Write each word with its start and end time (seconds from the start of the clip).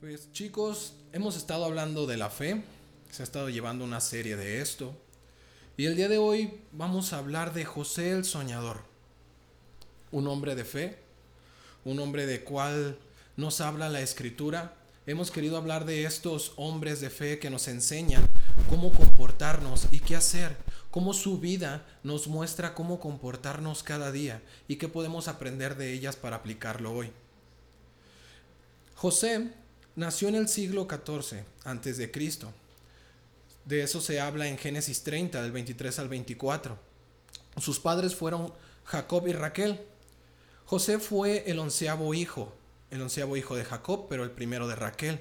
Pues 0.00 0.30
chicos, 0.30 0.92
hemos 1.12 1.36
estado 1.36 1.64
hablando 1.64 2.06
de 2.06 2.16
la 2.16 2.30
fe, 2.30 2.62
se 3.10 3.20
ha 3.20 3.24
estado 3.24 3.48
llevando 3.48 3.84
una 3.84 4.00
serie 4.00 4.36
de 4.36 4.60
esto, 4.60 4.94
y 5.76 5.86
el 5.86 5.96
día 5.96 6.08
de 6.08 6.18
hoy 6.18 6.60
vamos 6.70 7.12
a 7.12 7.18
hablar 7.18 7.52
de 7.52 7.64
José 7.64 8.12
el 8.12 8.24
Soñador, 8.24 8.84
un 10.12 10.28
hombre 10.28 10.54
de 10.54 10.64
fe, 10.64 10.98
un 11.84 11.98
hombre 11.98 12.26
de 12.26 12.44
cual 12.44 12.96
nos 13.36 13.60
habla 13.60 13.88
la 13.88 14.00
escritura. 14.00 14.76
Hemos 15.08 15.32
querido 15.32 15.56
hablar 15.56 15.84
de 15.84 16.04
estos 16.04 16.52
hombres 16.54 17.00
de 17.00 17.10
fe 17.10 17.40
que 17.40 17.50
nos 17.50 17.66
enseñan 17.66 18.24
cómo 18.70 18.92
comportarnos 18.92 19.88
y 19.90 19.98
qué 19.98 20.14
hacer, 20.14 20.56
cómo 20.92 21.12
su 21.12 21.40
vida 21.40 21.84
nos 22.04 22.28
muestra 22.28 22.72
cómo 22.72 23.00
comportarnos 23.00 23.82
cada 23.82 24.12
día 24.12 24.42
y 24.68 24.76
qué 24.76 24.86
podemos 24.86 25.26
aprender 25.26 25.76
de 25.76 25.92
ellas 25.92 26.14
para 26.14 26.36
aplicarlo 26.36 26.92
hoy. 26.92 27.10
José 28.94 29.50
nació 29.98 30.28
en 30.28 30.36
el 30.36 30.48
siglo 30.48 30.86
XIV 30.88 31.42
antes 31.64 31.96
de 31.96 32.10
Cristo. 32.12 32.52
De 33.64 33.82
eso 33.82 34.00
se 34.00 34.20
habla 34.20 34.46
en 34.46 34.56
Génesis 34.56 35.02
30 35.02 35.42
del 35.42 35.50
23 35.50 35.98
al 35.98 36.08
24. 36.08 36.78
Sus 37.56 37.80
padres 37.80 38.14
fueron 38.14 38.52
Jacob 38.84 39.26
y 39.26 39.32
Raquel. 39.32 39.80
José 40.66 41.00
fue 41.00 41.50
el 41.50 41.58
onceavo 41.58 42.14
hijo, 42.14 42.54
el 42.92 43.02
onceavo 43.02 43.36
hijo 43.36 43.56
de 43.56 43.64
Jacob, 43.64 44.06
pero 44.08 44.22
el 44.22 44.30
primero 44.30 44.68
de 44.68 44.76
Raquel. 44.76 45.20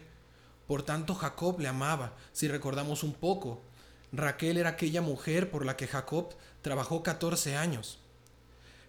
Por 0.67 0.83
tanto, 0.83 1.15
Jacob 1.15 1.59
le 1.59 1.69
amaba. 1.69 2.15
Si 2.31 2.47
recordamos 2.47 3.01
un 3.01 3.13
poco, 3.13 3.63
Raquel 4.11 4.57
era 4.57 4.69
aquella 4.69 5.01
mujer 5.01 5.49
por 5.49 5.65
la 5.65 5.75
que 5.75 5.87
Jacob 5.87 6.35
trabajó 6.61 7.01
14 7.01 7.55
años. 7.55 7.97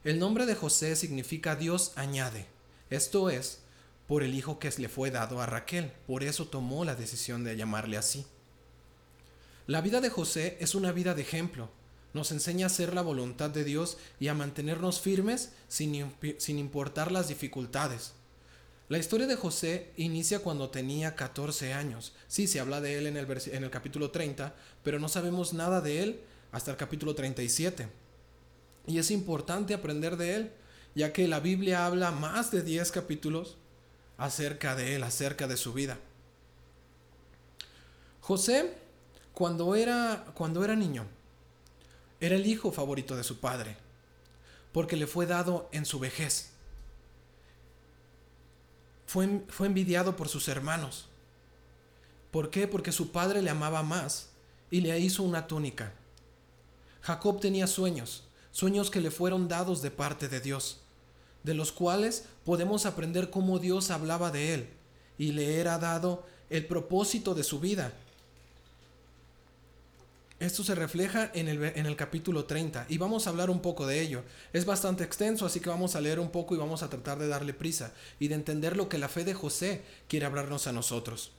El 0.05 0.19
nombre 0.19 0.45
de 0.45 0.55
José 0.55 0.97
significa 0.97 1.57
Dios 1.57 1.93
añade. 1.97 2.47
Esto 2.91 3.31
es, 3.31 3.63
por 4.09 4.23
el 4.23 4.35
hijo 4.35 4.59
que 4.59 4.73
le 4.79 4.89
fue 4.89 5.13
dado 5.13 5.41
a 5.41 5.47
Raquel. 5.47 5.93
Por 6.07 6.25
eso 6.25 6.49
tomó 6.49 6.85
la 6.85 6.97
decisión 6.97 7.45
de 7.45 7.57
llamarle 7.57 7.99
así. 7.99 8.27
La 9.67 9.83
vida 9.83 10.01
de 10.01 10.09
José 10.09 10.57
es 10.61 10.75
una 10.75 10.91
vida 10.93 11.15
de 11.15 11.23
ejemplo. 11.23 11.69
Nos 12.15 12.33
enseña 12.33 12.67
a 12.67 12.69
hacer 12.69 12.95
la 12.95 13.03
voluntad 13.03 13.51
de 13.51 13.65
Dios 13.65 13.99
y 14.19 14.29
a 14.29 14.35
mantenernos 14.35 15.01
firmes 15.01 15.53
sin, 15.69 16.11
sin 16.39 16.59
importar 16.59 17.13
las 17.13 17.29
dificultades. 17.29 18.15
La 18.89 18.97
historia 18.97 19.27
de 19.27 19.37
José 19.37 19.93
inicia 19.99 20.39
cuando 20.39 20.71
tenía 20.71 21.15
14 21.15 21.75
años. 21.75 22.15
Sí, 22.29 22.47
se 22.47 22.61
habla 22.61 22.81
de 22.81 22.97
él 22.97 23.07
en 23.07 23.19
el, 23.19 23.27
en 23.53 23.63
el 23.63 23.71
capítulo 23.71 24.11
30, 24.11 24.57
pero 24.83 24.99
no 24.99 25.11
sabemos 25.11 25.53
nada 25.53 25.83
de 25.83 26.03
él 26.03 26.21
hasta 26.51 26.71
el 26.71 26.79
capítulo 26.79 27.15
37. 27.15 27.89
Y 28.87 28.97
es 28.97 29.11
importante 29.11 29.75
aprender 29.75 30.17
de 30.17 30.35
él, 30.35 30.53
ya 30.95 31.13
que 31.13 31.29
la 31.29 31.41
Biblia 31.41 31.85
habla 31.85 32.11
más 32.11 32.51
de 32.51 32.63
10 32.63 32.91
capítulos 32.91 33.59
acerca 34.19 34.77
de 34.77 34.97
él, 34.97 35.03
acerca 35.03 35.47
de 35.47 35.57
su 35.57 35.73
vida. 35.73 35.99
José, 38.21 38.77
cuando 39.33 39.75
era, 39.75 40.27
cuando 40.35 40.63
era 40.63 40.77
niño, 40.77 41.07
era 42.21 42.37
el 42.37 42.47
hijo 42.47 42.71
favorito 42.73 43.17
de 43.17 43.25
su 43.25 43.41
padre, 43.41 43.77
porque 44.73 44.97
le 44.97 45.07
fue 45.07 45.25
dado 45.25 45.71
en 45.73 45.87
su 45.87 45.99
vejez 45.99 46.51
fue, 49.09 49.43
fue 49.49 49.67
envidiado 49.67 50.17
por 50.17 50.29
sus 50.29 50.49
hermanos. 50.49 51.07
¿Por 52.31 52.51
qué? 52.51 52.69
Porque 52.69 52.93
su 52.93 53.11
padre 53.11 53.41
le 53.41 53.49
amaba 53.49 53.83
más 53.83 54.29
y 54.71 54.83
le 54.83 54.97
hizo 55.01 55.23
una 55.23 55.47
túnica. 55.47 55.95
Jacob 57.01 57.41
tenía 57.41 57.67
sueños, 57.67 58.25
sueños 58.53 58.91
que 58.91 59.01
le 59.01 59.11
fueron 59.11 59.49
dados 59.49 59.81
de 59.81 59.91
parte 59.91 60.29
de 60.29 60.41
Dios, 60.41 60.83
de 61.49 61.55
los 61.55 61.73
cuales 61.73 62.25
podemos 62.45 62.85
aprender 62.85 63.31
cómo 63.31 63.59
Dios 63.59 63.91
hablaba 63.91 64.31
de 64.31 64.53
él 64.53 64.69
y 65.17 65.33
le 65.33 65.59
era 65.59 65.79
dado 65.79 66.27
el 66.51 66.67
propósito 66.67 67.35
de 67.35 67.43
su 67.43 67.59
vida, 67.59 67.95
esto 70.41 70.63
se 70.63 70.75
refleja 70.75 71.31
en 71.33 71.49
el, 71.49 71.65
en 71.65 71.87
el, 71.87 71.97
capítulo 71.97 72.45
30 72.45 72.85
y 72.91 72.99
vamos 72.99 73.27
a 73.27 73.31
hablar 73.31 73.49
un 73.49 73.61
poco 73.61 73.87
de 73.87 74.01
ello. 74.01 74.25
Es 74.53 74.67
bastante 74.67 75.05
extenso, 75.05 75.47
así 75.47 75.59
que 75.59 75.71
vamos 75.71 75.97
a 75.97 76.03
leer 76.03 76.21
un 76.21 76.31
poco 76.31 76.55
y 76.55 76.59
vamos 76.59 76.83
a 76.83 76.91
tratar 76.91 77.19
de 77.19 77.29
darle 77.29 77.55
prisa 77.55 77.95
y 78.21 78.29
de 78.29 78.35
entender 78.35 78.77
lo 78.77 78.91
que 78.91 78.99
la 78.99 79.09
fe 79.09 79.25
de 79.25 79.33
José 79.33 79.83
quiere 80.07 80.27
hablarnos 80.27 80.67
a 80.67 80.73
nosotros. 80.73 81.33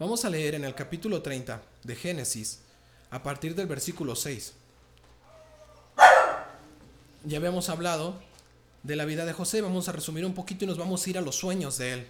Vamos 0.00 0.24
a 0.24 0.30
leer 0.30 0.56
en 0.56 0.64
el 0.64 0.74
capítulo 0.74 1.22
30 1.22 1.62
de 1.84 1.94
Génesis 1.94 2.58
a 3.10 3.22
partir 3.22 3.54
del 3.54 3.68
versículo 3.68 4.16
6. 4.16 4.54
Ya 7.24 7.38
habíamos 7.38 7.68
hablado 7.68 8.20
de 8.82 8.96
la 8.96 9.04
vida 9.04 9.26
de 9.26 9.32
José, 9.32 9.60
vamos 9.60 9.88
a 9.88 9.92
resumir 9.92 10.24
un 10.24 10.34
poquito 10.34 10.64
y 10.64 10.68
nos 10.68 10.78
vamos 10.78 11.06
a 11.06 11.10
ir 11.10 11.18
a 11.18 11.20
los 11.22 11.36
sueños 11.36 11.76
de 11.78 11.92
él. 11.92 12.06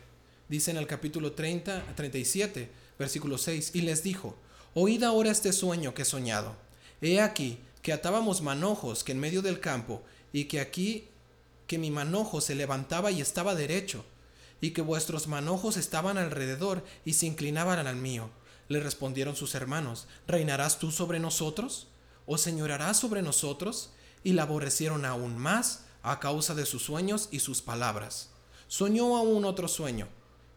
Dice 0.48 0.70
en 0.70 0.76
el 0.76 0.86
capítulo 0.86 1.32
30, 1.32 1.94
37, 1.96 2.70
versículo 2.98 3.38
6, 3.38 3.72
y 3.74 3.82
les 3.82 4.02
dijo, 4.02 4.36
Oíd 4.74 5.02
ahora 5.02 5.30
este 5.30 5.52
sueño 5.52 5.94
que 5.94 6.02
he 6.02 6.04
soñado. 6.04 6.54
He 7.00 7.20
aquí 7.20 7.58
que 7.82 7.92
atábamos 7.92 8.42
manojos 8.42 9.02
que 9.02 9.12
en 9.12 9.20
medio 9.20 9.42
del 9.42 9.58
campo, 9.58 10.02
y 10.32 10.44
que 10.44 10.60
aquí 10.60 11.08
que 11.66 11.78
mi 11.78 11.90
manojo 11.90 12.40
se 12.40 12.54
levantaba 12.54 13.10
y 13.10 13.20
estaba 13.20 13.54
derecho, 13.54 14.04
y 14.60 14.70
que 14.70 14.82
vuestros 14.82 15.26
manojos 15.26 15.76
estaban 15.76 16.18
alrededor 16.18 16.84
y 17.04 17.14
se 17.14 17.26
inclinaban 17.26 17.84
al 17.86 17.96
mío. 17.96 18.30
Le 18.68 18.78
respondieron 18.78 19.34
sus 19.34 19.56
hermanos, 19.56 20.06
¿reinarás 20.28 20.78
tú 20.78 20.92
sobre 20.92 21.18
nosotros? 21.18 21.88
¿O 22.26 22.38
señorarás 22.38 22.98
sobre 22.98 23.22
nosotros? 23.22 23.90
Y 24.22 24.34
la 24.34 24.42
aborrecieron 24.42 25.04
aún 25.04 25.36
más 25.36 25.84
a 26.02 26.20
causa 26.20 26.54
de 26.54 26.66
sus 26.66 26.82
sueños 26.82 27.28
y 27.30 27.40
sus 27.40 27.62
palabras. 27.62 28.30
Soñó 28.68 29.16
aún 29.16 29.44
otro 29.44 29.68
sueño, 29.68 30.08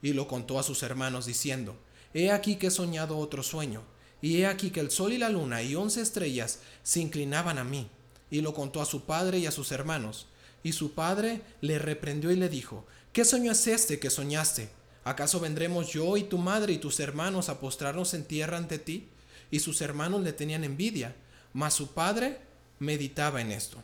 y 0.02 0.14
lo 0.14 0.28
contó 0.28 0.60
a 0.60 0.64
sus 0.64 0.84
hermanos, 0.84 1.26
diciendo, 1.26 1.76
He 2.14 2.32
aquí 2.32 2.58
que 2.58 2.68
he 2.68 2.72
soñado 2.72 3.18
otro 3.18 3.42
sueño 3.42 3.84
y 4.24 4.38
he 4.38 4.48
aquí 4.48 4.70
que 4.70 4.80
el 4.80 4.90
sol 4.90 5.12
y 5.12 5.18
la 5.18 5.28
luna 5.28 5.62
y 5.64 5.76
once 5.76 6.00
estrellas 6.00 6.60
se 6.82 7.02
inclinaban 7.02 7.58
a 7.58 7.66
mí. 7.66 7.90
Y 8.32 8.40
lo 8.40 8.54
contó 8.54 8.82
a 8.82 8.86
su 8.86 9.04
padre 9.04 9.40
y 9.40 9.48
a 9.48 9.52
sus 9.52 9.74
hermanos. 9.74 10.28
Y 10.64 10.72
su 10.72 10.94
padre 10.94 11.42
le 11.60 11.78
reprendió 11.78 12.32
y 12.32 12.38
le 12.38 12.48
dijo, 12.48 12.86
¿qué 13.12 13.26
sueño 13.26 13.52
es 13.52 13.68
este 13.68 14.00
que 14.00 14.10
soñaste? 14.10 14.70
¿Acaso 15.04 15.42
vendremos 15.42 15.92
yo 15.92 16.16
y 16.16 16.24
tu 16.24 16.38
madre 16.38 16.72
y 16.72 16.78
tus 16.78 17.02
hermanos 17.02 17.50
a 17.50 17.60
postrarnos 17.60 18.14
en 18.14 18.24
tierra 18.24 18.56
ante 18.56 18.80
ti? 18.80 19.10
Y 19.52 19.60
sus 19.60 19.82
hermanos 19.82 20.22
le 20.22 20.32
tenían 20.32 20.64
envidia, 20.64 21.18
mas 21.52 21.74
su 21.74 21.88
padre 21.92 22.40
meditaba 22.80 23.42
en 23.42 23.52
esto. 23.52 23.78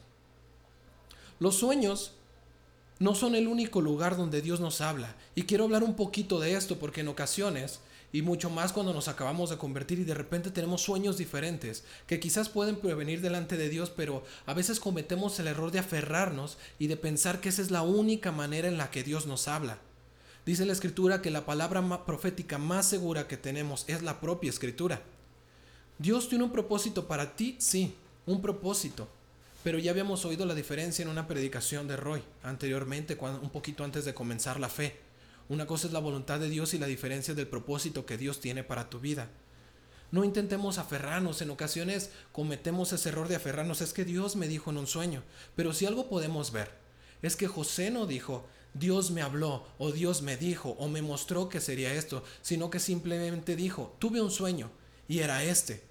Los 1.39 1.55
sueños 1.55 2.13
no 2.99 3.15
son 3.15 3.33
el 3.35 3.47
único 3.47 3.79
lugar 3.79 4.17
donde 4.17 4.41
Dios 4.41 4.59
nos 4.59 4.81
habla. 4.81 5.15
Y 5.35 5.43
quiero 5.43 5.63
hablar 5.63 5.83
un 5.83 5.95
poquito 5.95 6.39
de 6.39 6.55
esto 6.55 6.77
porque 6.77 7.01
en 7.01 7.07
ocasiones 7.07 7.79
y 8.11 8.21
mucho 8.23 8.49
más 8.49 8.73
cuando 8.73 8.93
nos 8.93 9.07
acabamos 9.07 9.49
de 9.49 9.57
convertir 9.57 9.99
y 9.99 10.03
de 10.03 10.15
repente 10.15 10.51
tenemos 10.51 10.81
sueños 10.81 11.17
diferentes 11.17 11.83
que 12.07 12.19
quizás 12.19 12.49
pueden 12.49 12.77
prevenir 12.77 13.21
delante 13.21 13.55
de 13.55 13.69
Dios, 13.69 13.91
pero 13.95 14.23
a 14.45 14.53
veces 14.53 14.79
cometemos 14.79 15.39
el 15.39 15.47
error 15.47 15.71
de 15.71 15.79
aferrarnos 15.79 16.57
y 16.79 16.87
de 16.87 16.97
pensar 16.97 17.39
que 17.39 17.49
esa 17.49 17.61
es 17.61 17.71
la 17.71 17.83
única 17.83 18.31
manera 18.31 18.67
en 18.67 18.77
la 18.77 18.89
que 18.91 19.03
Dios 19.03 19.27
nos 19.27 19.47
habla. 19.47 19.77
Dice 20.45 20.65
la 20.65 20.73
escritura 20.73 21.21
que 21.21 21.29
la 21.29 21.45
palabra 21.45 22.05
profética 22.05 22.57
más 22.57 22.87
segura 22.87 23.27
que 23.27 23.37
tenemos 23.37 23.85
es 23.87 24.01
la 24.01 24.19
propia 24.19 24.49
escritura. 24.49 25.03
Dios 25.99 26.27
tiene 26.29 26.45
un 26.45 26.51
propósito 26.51 27.07
para 27.07 27.35
ti, 27.35 27.55
sí, 27.59 27.93
un 28.25 28.41
propósito. 28.41 29.07
Pero 29.63 29.77
ya 29.77 29.91
habíamos 29.91 30.23
oído 30.25 30.45
la 30.45 30.55
diferencia 30.55 31.03
en 31.03 31.09
una 31.09 31.27
predicación 31.27 31.87
de 31.87 31.97
Roy 31.97 32.23
anteriormente, 32.43 33.17
un 33.19 33.49
poquito 33.49 33.83
antes 33.83 34.05
de 34.05 34.13
comenzar 34.13 34.59
la 34.59 34.69
fe. 34.69 34.97
Una 35.49 35.65
cosa 35.65 35.87
es 35.87 35.93
la 35.93 35.99
voluntad 35.99 36.39
de 36.39 36.49
Dios 36.49 36.73
y 36.73 36.79
la 36.79 36.87
diferencia 36.87 37.33
del 37.33 37.47
propósito 37.47 38.05
que 38.05 38.17
Dios 38.17 38.39
tiene 38.39 38.63
para 38.63 38.89
tu 38.89 38.99
vida. 38.99 39.27
No 40.11 40.23
intentemos 40.23 40.77
aferrarnos, 40.77 41.41
en 41.41 41.49
ocasiones 41.49 42.09
cometemos 42.31 42.93
ese 42.93 43.09
error 43.09 43.27
de 43.27 43.35
aferrarnos, 43.35 43.81
es 43.81 43.93
que 43.93 44.05
Dios 44.05 44.35
me 44.35 44.47
dijo 44.47 44.71
en 44.71 44.77
un 44.77 44.87
sueño, 44.87 45.23
pero 45.55 45.73
si 45.73 45.85
algo 45.85 46.09
podemos 46.09 46.51
ver, 46.51 46.71
es 47.21 47.35
que 47.35 47.47
José 47.47 47.91
no 47.91 48.07
dijo, 48.07 48.47
Dios 48.73 49.11
me 49.11 49.21
habló, 49.21 49.67
o 49.77 49.91
Dios 49.91 50.21
me 50.21 50.37
dijo, 50.37 50.75
o 50.79 50.87
me 50.87 51.01
mostró 51.01 51.49
que 51.49 51.59
sería 51.59 51.93
esto, 51.93 52.23
sino 52.41 52.69
que 52.69 52.79
simplemente 52.79 53.55
dijo, 53.55 53.95
tuve 53.99 54.21
un 54.21 54.31
sueño, 54.31 54.71
y 55.07 55.19
era 55.19 55.43
este. 55.43 55.88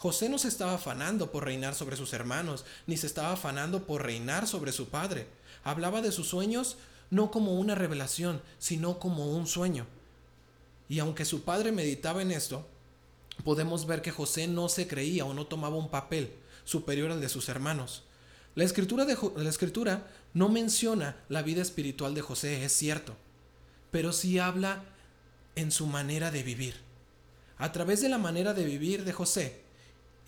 José 0.00 0.30
no 0.30 0.38
se 0.38 0.48
estaba 0.48 0.76
afanando 0.76 1.30
por 1.30 1.44
reinar 1.44 1.74
sobre 1.74 1.94
sus 1.94 2.14
hermanos, 2.14 2.64
ni 2.86 2.96
se 2.96 3.06
estaba 3.06 3.32
afanando 3.32 3.84
por 3.84 4.02
reinar 4.02 4.46
sobre 4.46 4.72
su 4.72 4.88
padre. 4.88 5.26
Hablaba 5.62 6.00
de 6.00 6.10
sus 6.10 6.26
sueños 6.26 6.78
no 7.10 7.30
como 7.30 7.52
una 7.60 7.74
revelación, 7.74 8.40
sino 8.58 8.98
como 8.98 9.30
un 9.30 9.46
sueño. 9.46 9.86
Y 10.88 11.00
aunque 11.00 11.26
su 11.26 11.42
padre 11.42 11.70
meditaba 11.70 12.22
en 12.22 12.30
esto, 12.30 12.66
podemos 13.44 13.86
ver 13.86 14.00
que 14.00 14.10
José 14.10 14.48
no 14.48 14.70
se 14.70 14.88
creía 14.88 15.26
o 15.26 15.34
no 15.34 15.46
tomaba 15.46 15.76
un 15.76 15.90
papel 15.90 16.32
superior 16.64 17.10
al 17.10 17.20
de 17.20 17.28
sus 17.28 17.50
hermanos. 17.50 18.04
La 18.54 18.64
escritura, 18.64 19.04
la 19.04 19.50
escritura 19.50 20.10
no 20.32 20.48
menciona 20.48 21.16
la 21.28 21.42
vida 21.42 21.60
espiritual 21.60 22.14
de 22.14 22.22
José, 22.22 22.64
es 22.64 22.72
cierto, 22.72 23.16
pero 23.90 24.14
sí 24.14 24.38
habla 24.38 24.82
en 25.56 25.70
su 25.70 25.84
manera 25.84 26.30
de 26.30 26.42
vivir. 26.42 26.76
A 27.58 27.70
través 27.72 28.00
de 28.00 28.08
la 28.08 28.16
manera 28.16 28.54
de 28.54 28.64
vivir 28.64 29.04
de 29.04 29.12
José 29.12 29.68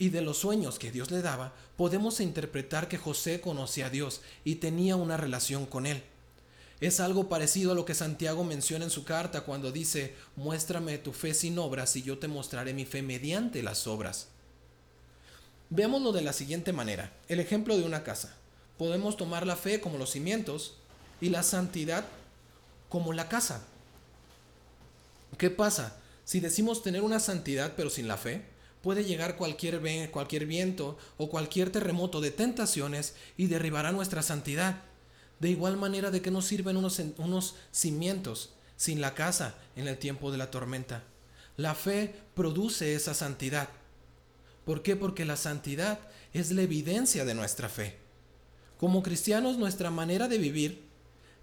y 0.02 0.08
de 0.10 0.20
los 0.20 0.38
sueños 0.38 0.80
que 0.80 0.90
Dios 0.90 1.12
le 1.12 1.22
daba, 1.22 1.52
podemos 1.76 2.18
interpretar 2.18 2.88
que 2.88 2.98
José 2.98 3.40
conocía 3.40 3.86
a 3.86 3.90
Dios 3.90 4.20
y 4.42 4.56
tenía 4.56 4.96
una 4.96 5.16
relación 5.16 5.64
con 5.64 5.86
él. 5.86 6.02
Es 6.80 6.98
algo 6.98 7.28
parecido 7.28 7.70
a 7.70 7.76
lo 7.76 7.84
que 7.84 7.94
Santiago 7.94 8.42
menciona 8.42 8.84
en 8.84 8.90
su 8.90 9.04
carta 9.04 9.42
cuando 9.42 9.70
dice, 9.70 10.16
muéstrame 10.34 10.98
tu 10.98 11.12
fe 11.12 11.34
sin 11.34 11.56
obras 11.56 11.94
y 11.94 12.02
yo 12.02 12.18
te 12.18 12.26
mostraré 12.26 12.74
mi 12.74 12.84
fe 12.84 13.00
mediante 13.00 13.62
las 13.62 13.86
obras. 13.86 14.26
Veámoslo 15.70 16.10
de 16.10 16.22
la 16.22 16.32
siguiente 16.32 16.72
manera, 16.72 17.12
el 17.28 17.38
ejemplo 17.38 17.76
de 17.76 17.84
una 17.84 18.02
casa. 18.02 18.34
Podemos 18.78 19.16
tomar 19.16 19.46
la 19.46 19.54
fe 19.54 19.80
como 19.80 19.98
los 19.98 20.10
cimientos 20.10 20.78
y 21.20 21.28
la 21.28 21.44
santidad 21.44 22.04
como 22.88 23.12
la 23.12 23.28
casa. 23.28 23.62
¿Qué 25.38 25.50
pasa? 25.50 25.96
Si 26.24 26.40
decimos 26.40 26.82
tener 26.82 27.02
una 27.02 27.20
santidad 27.20 27.74
pero 27.76 27.88
sin 27.88 28.08
la 28.08 28.16
fe, 28.16 28.50
puede 28.82 29.04
llegar 29.04 29.36
cualquier, 29.36 30.10
cualquier 30.10 30.46
viento 30.46 30.98
o 31.16 31.30
cualquier 31.30 31.70
terremoto 31.70 32.20
de 32.20 32.30
tentaciones 32.30 33.14
y 33.36 33.46
derribará 33.46 33.92
nuestra 33.92 34.22
santidad. 34.22 34.82
De 35.40 35.50
igual 35.50 35.76
manera, 35.76 36.10
¿de 36.10 36.20
qué 36.20 36.30
nos 36.30 36.44
sirven 36.44 36.76
unos, 36.76 37.00
unos 37.18 37.54
cimientos 37.70 38.54
sin 38.76 39.00
la 39.00 39.14
casa 39.14 39.54
en 39.76 39.88
el 39.88 39.98
tiempo 39.98 40.30
de 40.30 40.38
la 40.38 40.50
tormenta? 40.50 41.04
La 41.56 41.74
fe 41.74 42.14
produce 42.34 42.94
esa 42.94 43.14
santidad. 43.14 43.68
¿Por 44.64 44.82
qué? 44.82 44.96
Porque 44.96 45.24
la 45.24 45.36
santidad 45.36 46.00
es 46.32 46.50
la 46.52 46.62
evidencia 46.62 47.24
de 47.24 47.34
nuestra 47.34 47.68
fe. 47.68 47.96
Como 48.78 49.02
cristianos, 49.02 49.58
nuestra 49.58 49.90
manera 49.90 50.28
de 50.28 50.38
vivir 50.38 50.84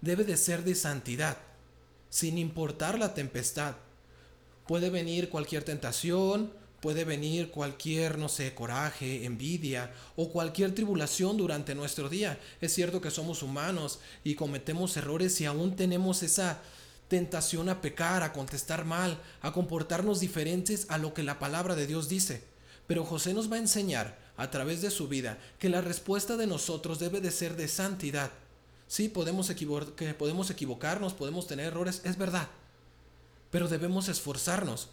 debe 0.00 0.24
de 0.24 0.36
ser 0.36 0.64
de 0.64 0.74
santidad, 0.74 1.38
sin 2.08 2.38
importar 2.38 2.98
la 2.98 3.14
tempestad. 3.14 3.76
Puede 4.66 4.90
venir 4.90 5.30
cualquier 5.30 5.64
tentación, 5.64 6.52
puede 6.80 7.04
venir 7.04 7.50
cualquier, 7.50 8.18
no 8.18 8.28
sé, 8.28 8.54
coraje, 8.54 9.24
envidia 9.24 9.92
o 10.16 10.30
cualquier 10.30 10.74
tribulación 10.74 11.36
durante 11.36 11.74
nuestro 11.74 12.08
día. 12.08 12.38
Es 12.60 12.74
cierto 12.74 13.00
que 13.00 13.10
somos 13.10 13.42
humanos 13.42 14.00
y 14.24 14.34
cometemos 14.34 14.96
errores 14.96 15.40
y 15.40 15.46
aún 15.46 15.76
tenemos 15.76 16.22
esa 16.22 16.60
tentación 17.08 17.68
a 17.68 17.82
pecar, 17.82 18.22
a 18.22 18.32
contestar 18.32 18.84
mal, 18.84 19.20
a 19.42 19.52
comportarnos 19.52 20.20
diferentes 20.20 20.86
a 20.88 20.96
lo 20.96 21.12
que 21.12 21.22
la 21.22 21.38
palabra 21.38 21.74
de 21.74 21.86
Dios 21.86 22.08
dice. 22.08 22.42
Pero 22.86 23.04
José 23.04 23.34
nos 23.34 23.50
va 23.50 23.56
a 23.56 23.60
enseñar 23.60 24.18
a 24.36 24.50
través 24.50 24.80
de 24.80 24.90
su 24.90 25.06
vida 25.06 25.38
que 25.58 25.68
la 25.68 25.80
respuesta 25.80 26.36
de 26.36 26.46
nosotros 26.46 26.98
debe 26.98 27.20
de 27.20 27.30
ser 27.30 27.56
de 27.56 27.68
santidad. 27.68 28.30
Sí, 28.88 29.08
podemos, 29.08 29.52
podemos 30.18 30.50
equivocarnos, 30.50 31.12
podemos 31.12 31.46
tener 31.46 31.66
errores, 31.66 32.00
es 32.04 32.16
verdad. 32.16 32.48
Pero 33.50 33.68
debemos 33.68 34.08
esforzarnos 34.08 34.88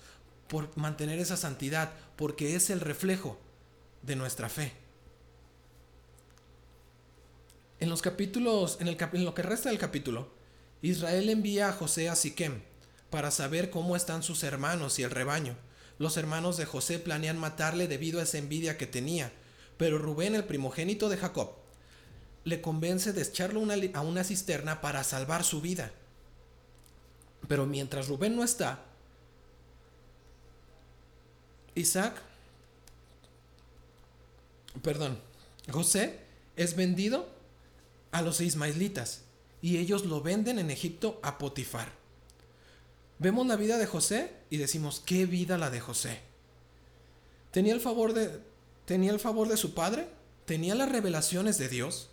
por 0.47 0.75
mantener 0.77 1.19
esa 1.19 1.37
santidad, 1.37 1.93
porque 2.15 2.55
es 2.55 2.69
el 2.69 2.79
reflejo 2.79 3.37
de 4.01 4.15
nuestra 4.15 4.49
fe. 4.49 4.73
En 7.79 7.89
los 7.89 8.01
capítulos, 8.01 8.77
en, 8.79 8.87
el, 8.87 8.97
lo 9.23 9.33
que 9.35 9.43
resta 9.43 9.69
del 9.69 9.77
capítulo, 9.77 10.29
Israel 10.81 11.29
envía 11.29 11.69
a 11.69 11.73
José 11.73 12.09
a 12.09 12.15
Siquem 12.15 12.61
para 13.09 13.31
saber 13.31 13.69
cómo 13.69 13.95
están 13.95 14.23
sus 14.23 14.43
hermanos 14.43 14.97
y 14.99 15.03
el 15.03 15.11
rebaño. 15.11 15.55
Los 15.99 16.17
hermanos 16.17 16.57
de 16.57 16.65
José 16.65 16.99
planean 16.99 17.37
matarle 17.37 17.87
debido 17.87 18.19
a 18.19 18.23
esa 18.23 18.37
envidia 18.37 18.77
que 18.77 18.87
tenía, 18.87 19.31
pero 19.77 19.97
Rubén, 19.97 20.35
el 20.35 20.43
primogénito 20.43 21.09
de 21.09 21.17
Jacob, 21.17 21.51
le 22.43 22.61
convence 22.61 23.13
de 23.13 23.21
echarlo 23.21 23.61
a 23.93 24.01
una 24.01 24.23
cisterna 24.23 24.81
para 24.81 25.03
salvar 25.03 25.43
su 25.43 25.61
vida. 25.61 25.91
Pero 27.47 27.65
mientras 27.65 28.07
Rubén 28.07 28.35
no 28.35 28.43
está, 28.43 28.85
Isaac, 31.77 32.21
perdón, 34.81 35.19
José 35.71 36.19
es 36.55 36.75
vendido 36.75 37.27
a 38.11 38.21
los 38.21 38.41
ismaelitas 38.41 39.21
y 39.61 39.77
ellos 39.77 40.05
lo 40.05 40.21
venden 40.21 40.59
en 40.59 40.71
Egipto 40.71 41.19
a 41.23 41.37
Potifar. 41.37 41.91
Vemos 43.19 43.47
la 43.47 43.55
vida 43.55 43.77
de 43.77 43.87
José 43.87 44.31
y 44.49 44.57
decimos, 44.57 45.01
¿qué 45.05 45.25
vida 45.25 45.57
la 45.57 45.69
de 45.69 45.79
José? 45.79 46.19
¿Tenía 47.51 47.73
el 47.73 47.81
favor 47.81 48.13
de, 48.13 48.39
tenía 48.85 49.11
el 49.11 49.19
favor 49.19 49.47
de 49.47 49.57
su 49.57 49.73
padre? 49.73 50.07
¿Tenía 50.45 50.75
las 50.75 50.91
revelaciones 50.91 51.57
de 51.57 51.69
Dios? 51.69 52.09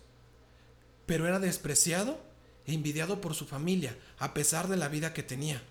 Pero 1.05 1.27
era 1.27 1.39
despreciado 1.39 2.19
e 2.65 2.73
envidiado 2.73 3.21
por 3.21 3.35
su 3.35 3.45
familia, 3.45 3.95
a 4.17 4.33
pesar 4.33 4.67
de 4.67 4.77
la 4.77 4.87
vida 4.87 5.13
que 5.13 5.21
tenía. 5.21 5.61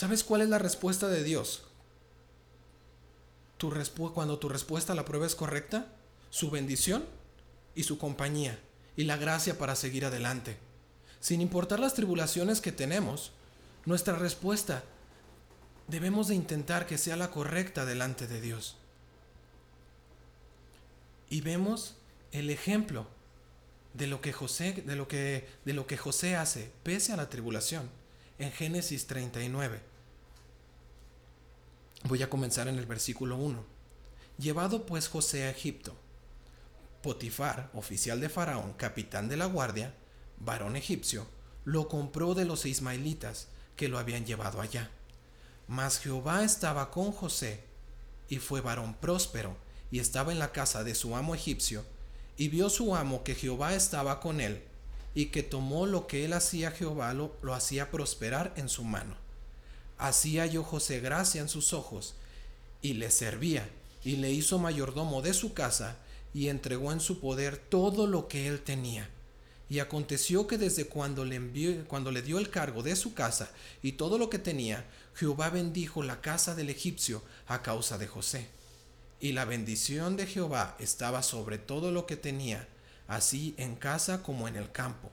¿Sabes 0.00 0.24
cuál 0.24 0.40
es 0.40 0.48
la 0.48 0.58
respuesta 0.58 1.08
de 1.08 1.22
Dios? 1.22 1.62
Tu 3.58 3.70
cuando 4.14 4.38
tu 4.38 4.48
respuesta 4.48 4.94
a 4.94 4.96
la 4.96 5.04
prueba 5.04 5.26
es 5.26 5.34
correcta, 5.34 5.88
su 6.30 6.50
bendición 6.50 7.04
y 7.74 7.82
su 7.82 7.98
compañía 7.98 8.58
y 8.96 9.04
la 9.04 9.18
gracia 9.18 9.58
para 9.58 9.76
seguir 9.76 10.06
adelante. 10.06 10.56
Sin 11.20 11.42
importar 11.42 11.80
las 11.80 11.92
tribulaciones 11.92 12.62
que 12.62 12.72
tenemos, 12.72 13.32
nuestra 13.84 14.16
respuesta 14.16 14.84
debemos 15.86 16.28
de 16.28 16.34
intentar 16.34 16.86
que 16.86 16.96
sea 16.96 17.16
la 17.16 17.30
correcta 17.30 17.84
delante 17.84 18.26
de 18.26 18.40
Dios. 18.40 18.78
Y 21.28 21.42
vemos 21.42 21.96
el 22.32 22.48
ejemplo 22.48 23.06
de 23.92 24.06
lo 24.06 24.22
que 24.22 24.32
José, 24.32 24.82
de 24.86 24.96
lo 24.96 25.08
que, 25.08 25.46
de 25.66 25.74
lo 25.74 25.86
que 25.86 25.98
José 25.98 26.36
hace 26.36 26.72
pese 26.84 27.12
a 27.12 27.18
la 27.18 27.28
tribulación 27.28 27.90
en 28.38 28.50
Génesis 28.50 29.06
39. 29.06 29.89
Voy 32.04 32.22
a 32.22 32.30
comenzar 32.30 32.66
en 32.66 32.78
el 32.78 32.86
versículo 32.86 33.36
1. 33.36 33.62
Llevado 34.38 34.86
pues 34.86 35.08
José 35.08 35.44
a 35.44 35.50
Egipto, 35.50 35.94
Potifar, 37.02 37.70
oficial 37.74 38.20
de 38.20 38.30
Faraón, 38.30 38.72
capitán 38.72 39.28
de 39.28 39.36
la 39.36 39.44
guardia, 39.44 39.94
varón 40.38 40.76
egipcio, 40.76 41.26
lo 41.64 41.88
compró 41.88 42.34
de 42.34 42.46
los 42.46 42.64
ismaelitas 42.64 43.48
que 43.76 43.88
lo 43.88 43.98
habían 43.98 44.24
llevado 44.24 44.62
allá. 44.62 44.90
Mas 45.68 45.98
Jehová 45.98 46.42
estaba 46.42 46.90
con 46.90 47.12
José, 47.12 47.64
y 48.28 48.38
fue 48.38 48.62
varón 48.62 48.94
próspero, 48.94 49.56
y 49.90 49.98
estaba 49.98 50.32
en 50.32 50.38
la 50.38 50.52
casa 50.52 50.84
de 50.84 50.94
su 50.94 51.16
amo 51.16 51.34
egipcio, 51.34 51.84
y 52.36 52.48
vio 52.48 52.70
su 52.70 52.96
amo 52.96 53.24
que 53.24 53.34
Jehová 53.34 53.74
estaba 53.74 54.20
con 54.20 54.40
él, 54.40 54.62
y 55.14 55.26
que 55.26 55.42
tomó 55.42 55.84
lo 55.84 56.06
que 56.06 56.24
él 56.24 56.32
hacía 56.32 56.70
Jehová 56.70 57.12
lo, 57.12 57.36
lo 57.42 57.54
hacía 57.54 57.90
prosperar 57.90 58.54
en 58.56 58.70
su 58.70 58.84
mano. 58.84 59.16
Así 60.00 60.38
halló 60.38 60.64
José 60.64 61.00
gracia 61.00 61.42
en 61.42 61.50
sus 61.50 61.74
ojos, 61.74 62.14
y 62.80 62.94
le 62.94 63.10
servía, 63.10 63.68
y 64.02 64.16
le 64.16 64.32
hizo 64.32 64.58
mayordomo 64.58 65.20
de 65.20 65.34
su 65.34 65.52
casa, 65.52 65.98
y 66.32 66.48
entregó 66.48 66.90
en 66.90 67.00
su 67.00 67.20
poder 67.20 67.58
todo 67.58 68.06
lo 68.06 68.26
que 68.26 68.48
él 68.48 68.62
tenía. 68.62 69.10
Y 69.68 69.78
aconteció 69.78 70.46
que 70.46 70.56
desde 70.56 70.86
cuando 70.86 71.26
le, 71.26 71.36
envió, 71.36 71.86
cuando 71.86 72.12
le 72.12 72.22
dio 72.22 72.38
el 72.38 72.48
cargo 72.48 72.82
de 72.82 72.96
su 72.96 73.12
casa 73.12 73.52
y 73.82 73.92
todo 73.92 74.16
lo 74.16 74.30
que 74.30 74.38
tenía, 74.38 74.86
Jehová 75.14 75.50
bendijo 75.50 76.02
la 76.02 76.22
casa 76.22 76.54
del 76.54 76.70
egipcio 76.70 77.22
a 77.46 77.60
causa 77.60 77.98
de 77.98 78.06
José. 78.06 78.48
Y 79.20 79.32
la 79.32 79.44
bendición 79.44 80.16
de 80.16 80.26
Jehová 80.26 80.76
estaba 80.78 81.22
sobre 81.22 81.58
todo 81.58 81.92
lo 81.92 82.06
que 82.06 82.16
tenía, 82.16 82.66
así 83.06 83.54
en 83.58 83.76
casa 83.76 84.22
como 84.22 84.48
en 84.48 84.56
el 84.56 84.72
campo. 84.72 85.10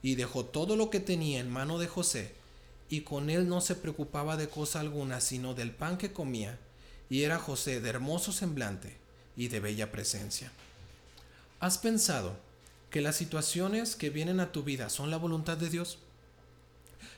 Y 0.00 0.14
dejó 0.14 0.46
todo 0.46 0.74
lo 0.74 0.88
que 0.88 1.00
tenía 1.00 1.38
en 1.38 1.50
mano 1.50 1.78
de 1.78 1.86
José, 1.86 2.34
y 2.92 3.00
con 3.00 3.30
él 3.30 3.48
no 3.48 3.62
se 3.62 3.74
preocupaba 3.74 4.36
de 4.36 4.50
cosa 4.50 4.78
alguna 4.78 5.22
sino 5.22 5.54
del 5.54 5.70
pan 5.70 5.96
que 5.96 6.12
comía, 6.12 6.58
y 7.08 7.22
era 7.22 7.38
José 7.38 7.80
de 7.80 7.88
hermoso 7.88 8.32
semblante 8.32 8.98
y 9.34 9.48
de 9.48 9.60
bella 9.60 9.90
presencia. 9.90 10.52
¿Has 11.58 11.78
pensado 11.78 12.36
que 12.90 13.00
las 13.00 13.16
situaciones 13.16 13.96
que 13.96 14.10
vienen 14.10 14.40
a 14.40 14.52
tu 14.52 14.62
vida 14.62 14.90
son 14.90 15.10
la 15.10 15.16
voluntad 15.16 15.56
de 15.56 15.70
Dios? 15.70 16.00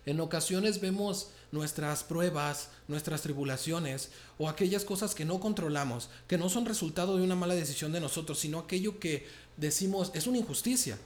En 0.07 0.21
ocasiones 0.21 0.81
vemos 0.81 1.31
nuestras 1.51 2.05
pruebas, 2.05 2.69
nuestras 2.87 3.23
tribulaciones 3.23 4.11
o 4.39 4.49
aquellas 4.49 4.85
cosas 4.85 5.17
que 5.17 5.25
no 5.25 5.41
controlamos, 5.41 6.09
que 6.29 6.39
no 6.39 6.51
son 6.51 6.67
resultado 6.67 7.17
de 7.17 7.25
una 7.25 7.35
mala 7.35 7.57
decisión 7.57 7.91
de 7.91 7.99
nosotros, 7.99 8.39
sino 8.39 8.61
aquello 8.61 9.01
que 9.01 9.27
decimos 9.57 10.13
es 10.15 10.29
una 10.29 10.39
injusticia. 10.39 10.97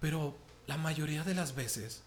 Pero 0.00 0.36
la 0.68 0.76
mayoría 0.76 1.24
de 1.24 1.34
las 1.34 1.56
veces, 1.56 2.02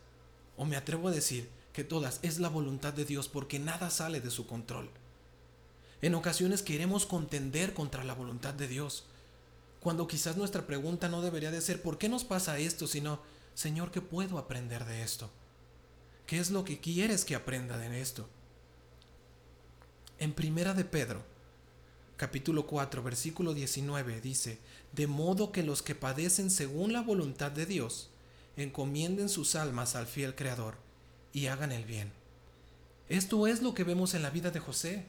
o 0.60 0.66
me 0.66 0.76
atrevo 0.76 1.08
a 1.08 1.12
decir 1.12 1.50
que 1.72 1.86
todas, 1.86 2.20
es 2.22 2.38
la 2.40 2.50
voluntad 2.50 2.94
de 2.94 3.06
Dios 3.06 3.30
porque 3.30 3.60
nada 3.60 3.90
sale 3.90 4.20
de 4.20 4.30
su 4.30 4.46
control. 4.46 4.90
En 6.02 6.16
ocasiones 6.16 6.62
queremos 6.62 7.06
contender 7.06 7.74
contra 7.74 8.04
la 8.04 8.14
voluntad 8.14 8.54
de 8.54 8.68
Dios, 8.68 9.06
cuando 9.80 10.06
quizás 10.06 10.36
nuestra 10.36 10.68
pregunta 10.68 11.08
no 11.08 11.22
debería 11.22 11.50
de 11.50 11.62
ser 11.62 11.82
¿por 11.82 11.98
qué 11.98 12.10
nos 12.10 12.26
pasa 12.26 12.60
esto? 12.60 12.88
sino 12.88 13.22
Señor, 13.56 13.90
¿qué 13.90 14.02
puedo 14.02 14.38
aprender 14.38 14.84
de 14.84 15.02
esto? 15.02 15.30
¿Qué 16.28 16.40
es 16.40 16.52
lo 16.52 16.66
que 16.66 16.82
quieres 16.82 17.24
que 17.24 17.36
aprenda 17.36 17.78
de 17.78 18.02
esto? 18.02 18.28
En 20.18 20.34
Primera 20.34 20.74
de 20.74 20.84
Pedro, 20.84 21.24
capítulo 22.18 22.68
4, 22.68 23.02
versículo 23.02 23.54
19 23.54 24.20
dice, 24.20 24.60
de 24.92 25.08
modo 25.08 25.54
que 25.54 25.64
los 25.64 25.82
que 25.82 25.96
padecen 25.96 26.52
según 26.52 26.92
la 26.92 27.02
voluntad 27.02 27.50
de 27.50 27.66
Dios, 27.66 28.10
encomienden 28.64 29.30
sus 29.30 29.56
almas 29.56 29.96
al 29.96 30.08
fiel 30.08 30.36
Creador 30.36 30.76
y 31.34 31.48
hagan 31.48 31.72
el 31.72 31.86
bien. 31.86 32.12
Esto 33.08 33.48
es 33.48 33.62
lo 33.62 33.74
que 33.74 33.84
vemos 33.84 34.14
en 34.14 34.22
la 34.22 34.30
vida 34.30 34.52
de 34.52 34.60
José. 34.60 35.06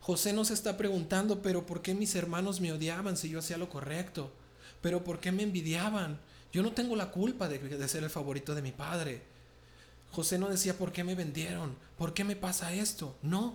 José 0.00 0.32
nos 0.32 0.50
está 0.50 0.76
preguntando, 0.76 1.42
pero 1.42 1.66
¿por 1.66 1.82
qué 1.82 1.94
mis 1.94 2.14
hermanos 2.14 2.60
me 2.60 2.72
odiaban 2.72 3.16
si 3.16 3.28
yo 3.28 3.38
hacía 3.38 3.56
lo 3.56 3.68
correcto? 3.70 4.32
¿Pero 4.80 5.02
por 5.02 5.18
qué 5.18 5.32
me 5.32 5.42
envidiaban? 5.42 6.20
Yo 6.52 6.62
no 6.62 6.72
tengo 6.72 6.94
la 6.94 7.10
culpa 7.10 7.48
de, 7.48 7.58
de 7.58 7.88
ser 7.88 8.04
el 8.04 8.10
favorito 8.10 8.54
de 8.54 8.62
mi 8.62 8.70
padre. 8.70 9.22
José 10.12 10.38
no 10.38 10.48
decía, 10.48 10.78
¿por 10.78 10.92
qué 10.92 11.02
me 11.02 11.14
vendieron? 11.14 11.76
¿Por 11.98 12.14
qué 12.14 12.22
me 12.22 12.36
pasa 12.36 12.72
esto? 12.72 13.16
No. 13.22 13.54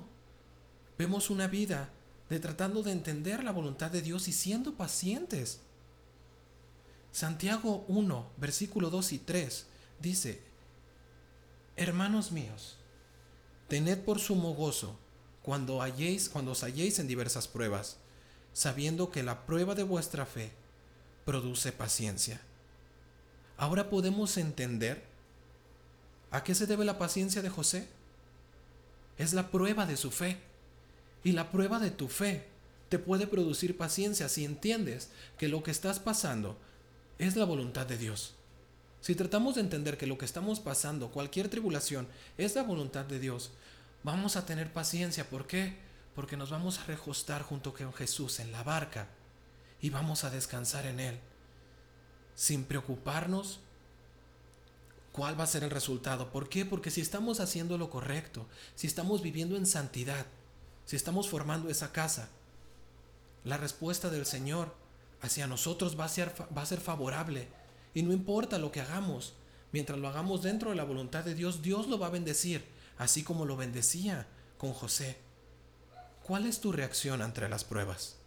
Vemos 0.97 1.29
una 1.29 1.47
vida 1.47 1.89
de 2.29 2.39
tratando 2.39 2.83
de 2.83 2.91
entender 2.91 3.43
la 3.43 3.51
voluntad 3.51 3.91
de 3.91 4.01
Dios 4.01 4.27
y 4.27 4.33
siendo 4.33 4.73
pacientes. 4.73 5.61
Santiago 7.11 7.85
1, 7.87 8.31
versículo 8.37 8.89
2 8.89 9.13
y 9.13 9.19
3 9.19 9.65
dice, 9.99 10.41
Hermanos 11.75 12.31
míos, 12.31 12.77
tened 13.67 13.99
por 13.99 14.19
sumo 14.19 14.53
gozo 14.53 14.97
cuando, 15.41 15.81
halléis, 15.81 16.29
cuando 16.29 16.51
os 16.51 16.63
halléis 16.63 16.99
en 16.99 17.07
diversas 17.07 17.47
pruebas, 17.47 17.97
sabiendo 18.53 19.11
que 19.11 19.23
la 19.23 19.45
prueba 19.45 19.75
de 19.75 19.83
vuestra 19.83 20.25
fe 20.25 20.51
produce 21.25 21.71
paciencia. 21.71 22.41
Ahora 23.57 23.89
podemos 23.89 24.37
entender 24.37 25.03
a 26.31 26.43
qué 26.43 26.55
se 26.55 26.67
debe 26.67 26.85
la 26.85 26.97
paciencia 26.97 27.41
de 27.41 27.49
José. 27.49 27.87
Es 29.17 29.33
la 29.33 29.51
prueba 29.51 29.85
de 29.85 29.97
su 29.97 30.11
fe. 30.11 30.37
Y 31.23 31.33
la 31.33 31.51
prueba 31.51 31.79
de 31.79 31.91
tu 31.91 32.07
fe 32.07 32.47
te 32.87 32.99
puede 32.99 33.27
producir 33.27 33.77
paciencia 33.77 34.29
si 34.29 34.45
entiendes 34.45 35.09
que 35.37 35.49
lo 35.49 35.61
que 35.63 35.71
estás 35.71 35.99
pasando 35.99 36.57
es 37.19 37.35
la 37.35 37.45
voluntad 37.45 37.85
de 37.85 37.97
Dios. 37.97 38.33
Si 39.01 39.13
tratamos 39.13 39.55
de 39.55 39.61
entender 39.61 39.97
que 39.97 40.07
lo 40.07 40.17
que 40.17 40.25
estamos 40.25 40.59
pasando, 40.59 41.11
cualquier 41.11 41.49
tribulación, 41.49 42.07
es 42.37 42.55
la 42.55 42.63
voluntad 42.63 43.05
de 43.05 43.19
Dios, 43.19 43.51
vamos 44.03 44.35
a 44.35 44.45
tener 44.45 44.73
paciencia. 44.73 45.29
¿Por 45.29 45.45
qué? 45.45 45.77
Porque 46.15 46.37
nos 46.37 46.49
vamos 46.49 46.79
a 46.79 46.85
recostar 46.85 47.43
junto 47.43 47.73
con 47.73 47.93
Jesús 47.93 48.39
en 48.39 48.51
la 48.51 48.63
barca 48.63 49.07
y 49.81 49.89
vamos 49.89 50.23
a 50.23 50.29
descansar 50.29 50.85
en 50.85 50.99
Él, 50.99 51.19
sin 52.35 52.63
preocuparnos 52.63 53.59
cuál 55.11 55.39
va 55.39 55.43
a 55.43 55.47
ser 55.47 55.63
el 55.63 55.71
resultado. 55.71 56.31
¿Por 56.31 56.49
qué? 56.49 56.65
Porque 56.65 56.91
si 56.91 57.01
estamos 57.01 57.39
haciendo 57.39 57.77
lo 57.77 57.89
correcto, 57.89 58.47
si 58.75 58.87
estamos 58.87 59.21
viviendo 59.21 59.55
en 59.55 59.65
santidad, 59.65 60.25
si 60.85 60.95
estamos 60.95 61.29
formando 61.29 61.69
esa 61.69 61.91
casa, 61.91 62.29
la 63.43 63.57
respuesta 63.57 64.09
del 64.09 64.25
Señor 64.25 64.75
hacia 65.21 65.47
nosotros 65.47 65.99
va 65.99 66.05
a 66.05 66.09
ser, 66.09 66.33
va 66.55 66.61
a 66.61 66.65
ser 66.65 66.79
favorable. 66.79 67.47
Y 67.93 68.03
no 68.03 68.13
importa 68.13 68.57
lo 68.57 68.71
que 68.71 68.81
hagamos, 68.81 69.33
mientras 69.71 69.99
lo 69.99 70.07
hagamos 70.07 70.43
dentro 70.43 70.69
de 70.69 70.75
la 70.75 70.83
voluntad 70.83 71.23
de 71.23 71.35
Dios, 71.35 71.61
Dios 71.61 71.87
lo 71.87 71.99
va 71.99 72.07
a 72.07 72.11
bendecir, 72.11 72.63
así 72.97 73.23
como 73.23 73.45
lo 73.45 73.57
bendecía 73.57 74.27
con 74.57 74.73
José. 74.73 75.17
¿Cuál 76.23 76.45
es 76.45 76.61
tu 76.61 76.71
reacción 76.71 77.21
ante 77.21 77.47
las 77.49 77.63
pruebas? 77.63 78.17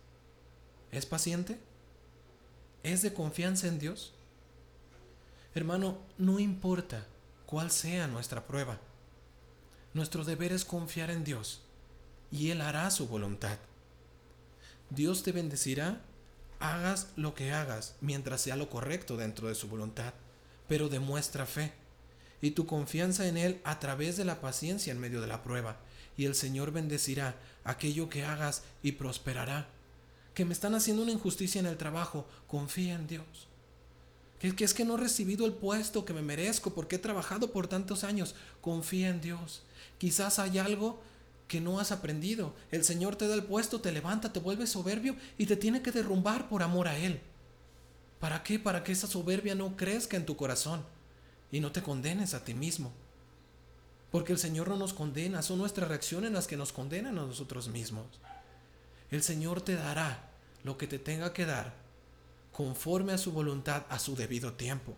¿Es 0.91 1.07
paciente? 1.07 1.59
¿Es 2.83 3.03
de 3.03 3.15
confianza 3.15 3.69
en 3.69 3.79
Dios? 3.79 4.13
Hermano, 5.55 5.99
no 6.19 6.41
importa 6.41 7.07
cuál 7.47 7.71
sea 7.71 8.09
nuestra 8.09 8.47
prueba. 8.47 8.79
Nuestro 9.95 10.25
deber 10.25 10.53
es 10.53 10.65
confiar 10.65 11.11
en 11.11 11.23
Dios 11.23 11.61
y 12.31 12.51
Él 12.51 12.61
hará 12.61 12.91
su 12.91 13.07
voluntad. 13.07 13.59
Dios 14.91 15.23
te 15.23 15.33
bendecirá, 15.33 16.01
hagas 16.63 17.09
lo 17.17 17.35
que 17.35 17.53
hagas 17.53 17.97
mientras 18.01 18.41
sea 18.41 18.57
lo 18.57 18.71
correcto 18.71 19.17
dentro 19.17 19.49
de 19.49 19.55
su 19.55 19.69
voluntad, 19.69 20.15
pero 20.69 20.89
demuestra 20.89 21.45
fe 21.45 21.73
y 22.41 22.53
tu 22.53 22.67
confianza 22.67 23.27
en 23.27 23.37
Él 23.37 23.61
a 23.65 23.79
través 23.79 24.17
de 24.17 24.25
la 24.25 24.41
paciencia 24.41 24.93
en 24.93 25.01
medio 25.01 25.21
de 25.21 25.27
la 25.27 25.43
prueba, 25.43 25.77
y 26.17 26.25
el 26.25 26.35
Señor 26.35 26.73
bendecirá 26.73 27.37
aquello 27.65 28.09
que 28.09 28.25
hagas 28.25 28.63
y 28.83 28.93
prosperará. 28.93 29.69
Que 30.35 30.45
me 30.45 30.53
están 30.53 30.75
haciendo 30.75 31.03
una 31.03 31.13
injusticia 31.13 31.61
en 31.61 31.67
el 31.67 31.77
trabajo, 31.77 32.27
confía 32.47 32.95
en 32.95 33.07
Dios. 33.07 33.49
Que, 34.41 34.55
que 34.57 34.65
es 34.65 34.75
que 34.75 34.85
no 34.85 34.97
he 34.97 35.01
recibido 35.01 35.47
el 35.47 35.53
puesto 35.53 36.05
que 36.05 36.13
me 36.13 36.23
merezco 36.23 36.75
porque 36.75 36.97
he 36.97 36.99
trabajado 36.99 37.53
por 37.53 37.69
tantos 37.69 38.03
años, 38.03 38.35
confía 38.61 39.09
en 39.09 39.21
Dios. 39.21 39.63
Quizás 39.99 40.39
hay 40.39 40.59
algo 40.59 41.01
que 41.53 41.61
no 41.61 41.79
has 41.79 41.93
aprendido. 41.93 42.55
El 42.71 42.83
Señor 42.83 43.17
te 43.17 43.29
da 43.29 43.35
el 43.35 43.45
puesto, 43.45 43.83
te 43.83 43.93
levanta, 43.93 44.33
te 44.33 44.41
vuelve 44.41 44.67
soberbio 44.67 45.17
y 45.37 45.45
te 45.45 45.55
tiene 45.55 45.83
que 45.83 45.93
derrumbar 45.93 46.49
por 46.49 46.63
amor 46.63 46.89
a 46.89 46.97
Él. 46.97 47.21
¿Para 48.21 48.43
qué? 48.43 48.59
Para 48.59 48.83
que 48.83 48.93
esa 48.93 49.07
soberbia 49.07 49.55
no 49.55 49.77
crezca 49.77 50.17
en 50.17 50.25
tu 50.25 50.35
corazón 50.35 50.83
y 51.51 51.61
no 51.61 51.71
te 51.71 51.83
condenes 51.83 52.33
a 52.33 52.43
ti 52.43 52.55
mismo. 52.55 52.91
Porque 54.11 54.33
el 54.33 54.39
Señor 54.39 54.69
no 54.69 54.79
nos 54.79 54.95
condena, 54.95 55.43
son 55.43 55.59
nuestras 55.59 55.91
reacciones 55.91 56.33
las 56.33 56.47
que 56.47 56.57
nos 56.57 56.73
condenan 56.73 57.19
a 57.19 57.27
nosotros 57.27 57.69
mismos. 57.69 58.07
El 59.11 59.23
Señor 59.23 59.61
te 59.61 59.75
dará 59.75 60.31
lo 60.65 60.79
que 60.79 60.87
te 60.87 60.99
tenga 60.99 61.35
que 61.35 61.45
dar 61.45 61.75
conforme 62.51 63.13
a 63.13 63.19
su 63.19 63.31
voluntad 63.31 63.85
a 63.91 63.99
su 63.99 64.17
debido 64.17 64.55
tiempo. 64.55 64.97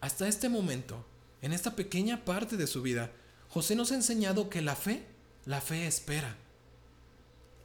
Hasta 0.00 0.28
este 0.28 0.48
momento, 0.48 1.04
en 1.42 1.52
esta 1.52 1.74
pequeña 1.74 2.24
parte 2.24 2.56
de 2.56 2.68
su 2.68 2.80
vida, 2.80 3.10
José 3.50 3.74
nos 3.74 3.92
ha 3.92 3.94
enseñado 3.94 4.50
que 4.50 4.62
la 4.62 4.76
fe, 4.76 5.06
la 5.44 5.60
fe 5.60 5.86
espera. 5.86 6.36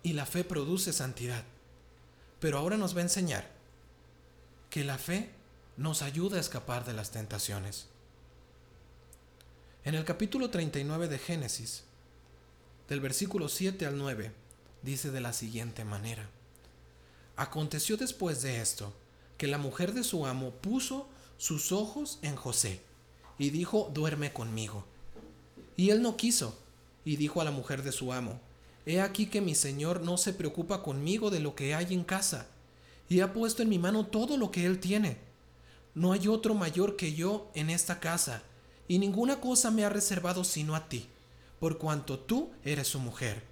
Y 0.04 0.14
la 0.14 0.26
fe 0.26 0.44
produce 0.44 0.94
santidad. 0.94 1.44
Pero 2.40 2.58
ahora 2.58 2.78
nos 2.78 2.96
va 2.96 3.00
a 3.00 3.04
enseñar 3.04 3.48
que 4.70 4.84
la 4.84 4.98
fe 4.98 5.30
nos 5.78 6.02
ayuda 6.02 6.38
a 6.38 6.42
escapar 6.42 6.86
de 6.86 6.94
las 6.94 7.12
tentaciones. 7.12 7.88
En 9.84 9.96
el 9.96 10.06
capítulo 10.06 10.50
39 10.50 11.08
de 11.08 11.20
Génesis, 11.20 11.84
del 12.88 13.00
versículo 13.00 13.50
7 13.50 13.86
al 13.86 13.98
9, 13.98 14.32
dice 14.82 15.12
de 15.12 15.22
la 15.22 15.34
siguiente 15.34 15.86
manera. 15.86 16.30
Aconteció 17.36 17.98
después 17.98 18.42
de 18.42 18.62
esto 18.62 18.94
que 19.38 19.48
la 19.48 19.58
mujer 19.58 19.94
de 19.94 20.04
su 20.04 20.26
amo 20.26 20.52
puso 20.52 21.10
sus 21.38 21.72
ojos 21.72 22.20
en 22.22 22.36
José 22.36 22.82
y 23.40 23.50
dijo, 23.50 23.90
duerme 23.94 24.32
conmigo. 24.34 24.86
Y 25.78 25.90
él 25.90 26.02
no 26.02 26.18
quiso, 26.18 26.58
y 27.06 27.16
dijo 27.16 27.42
a 27.42 27.44
la 27.44 27.52
mujer 27.52 27.84
de 27.84 27.92
su 27.92 28.14
amo, 28.14 28.40
He 28.86 29.00
aquí 29.00 29.28
que 29.28 29.42
mi 29.42 29.54
señor 29.54 30.02
no 30.02 30.18
se 30.18 30.34
preocupa 30.34 30.82
conmigo 30.82 31.30
de 31.30 31.40
lo 31.40 31.56
que 31.56 31.76
hay 31.76 31.94
en 31.94 32.04
casa, 32.04 32.48
y 33.10 33.20
ha 33.20 33.34
puesto 33.34 33.62
en 33.62 33.70
mi 33.70 33.78
mano 33.78 34.08
todo 34.08 34.38
lo 34.38 34.52
que 34.52 34.66
él 34.66 34.80
tiene. 34.80 35.18
No 35.94 36.14
hay 36.14 36.28
otro 36.28 36.56
mayor 36.56 36.96
que 36.96 37.14
yo 37.14 37.52
en 37.54 37.70
esta 37.70 38.00
casa, 38.00 38.42
y 38.88 38.98
ninguna 38.98 39.40
cosa 39.40 39.70
me 39.70 39.86
ha 39.86 39.90
reservado 39.90 40.44
sino 40.44 40.76
a 40.76 40.90
ti, 40.90 41.08
por 41.60 41.78
cuanto 41.78 42.18
tú 42.18 42.50
eres 42.64 42.88
su 42.88 43.00
mujer. 43.00 43.44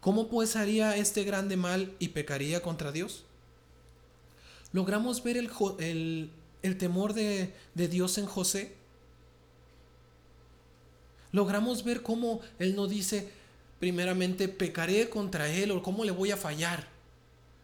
¿Cómo 0.00 0.28
pues 0.28 0.56
haría 0.56 0.96
este 0.96 1.24
grande 1.24 1.56
mal 1.56 1.94
y 1.98 2.08
pecaría 2.08 2.62
contra 2.62 2.92
Dios? 2.92 3.24
¿Logramos 4.72 5.22
ver 5.22 5.36
el, 5.38 6.30
temor 6.78 7.14
de 7.14 7.52
Dios 7.74 8.18
en 8.18 8.26
José? 8.26 8.76
Logramos 11.36 11.84
ver 11.84 12.02
cómo 12.02 12.40
Él 12.58 12.74
no 12.74 12.86
dice, 12.86 13.30
primeramente, 13.78 14.48
pecaré 14.48 15.10
contra 15.10 15.50
Él 15.50 15.70
o 15.70 15.82
cómo 15.82 16.02
le 16.02 16.10
voy 16.10 16.30
a 16.30 16.36
fallar, 16.38 16.88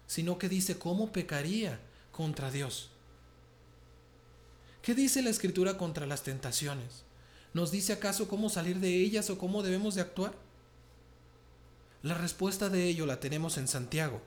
sino 0.07 0.37
que 0.37 0.51
dice, 0.51 0.79
¿cómo 0.79 1.11
pecaría 1.11 1.81
contra 2.13 2.51
Dios? 2.51 2.91
¿Qué 4.83 4.95
dice 4.95 5.23
la 5.23 5.31
Escritura 5.31 5.79
contra 5.79 6.07
las 6.07 6.23
tentaciones? 6.23 7.05
¿Nos 7.55 7.71
dice 7.71 7.95
acaso 7.95 8.29
cómo 8.29 8.51
salir 8.51 8.79
de 8.79 8.95
ellas 8.95 9.31
o 9.31 9.39
cómo 9.39 9.63
debemos 9.63 9.95
de 9.95 10.03
actuar? 10.03 10.35
La 12.03 12.15
respuesta 12.15 12.69
de 12.69 12.89
ello 12.89 13.07
la 13.07 13.21
tenemos 13.21 13.57
en 13.57 13.69
Santiago, 13.69 14.21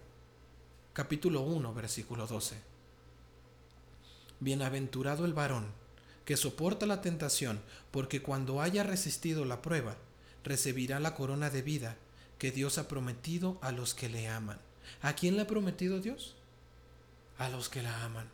capítulo 0.93 1.41
1, 1.41 1.71
versículo 1.75 2.25
12. 2.25 2.55
Bienaventurado 4.39 5.23
el 5.23 5.33
varón 5.33 5.84
que 6.25 6.37
soporta 6.37 6.87
la 6.87 7.01
tentación, 7.01 7.61
porque 7.91 8.21
cuando 8.21 8.61
haya 8.61 8.83
resistido 8.83 9.45
la 9.45 9.61
prueba, 9.61 9.95
recibirá 10.43 10.99
la 10.99 11.13
corona 11.13 11.51
de 11.51 11.61
vida 11.61 11.97
que 12.39 12.51
Dios 12.51 12.77
ha 12.79 12.87
prometido 12.87 13.59
a 13.61 13.71
los 13.71 13.93
que 13.93 14.09
le 14.09 14.27
aman. 14.27 14.59
¿A 15.01 15.13
quién 15.13 15.35
le 15.35 15.43
ha 15.43 15.47
prometido 15.47 16.01
Dios? 16.01 16.35
A 17.37 17.49
los 17.49 17.69
que 17.69 17.83
la 17.83 18.03
aman. 18.03 18.27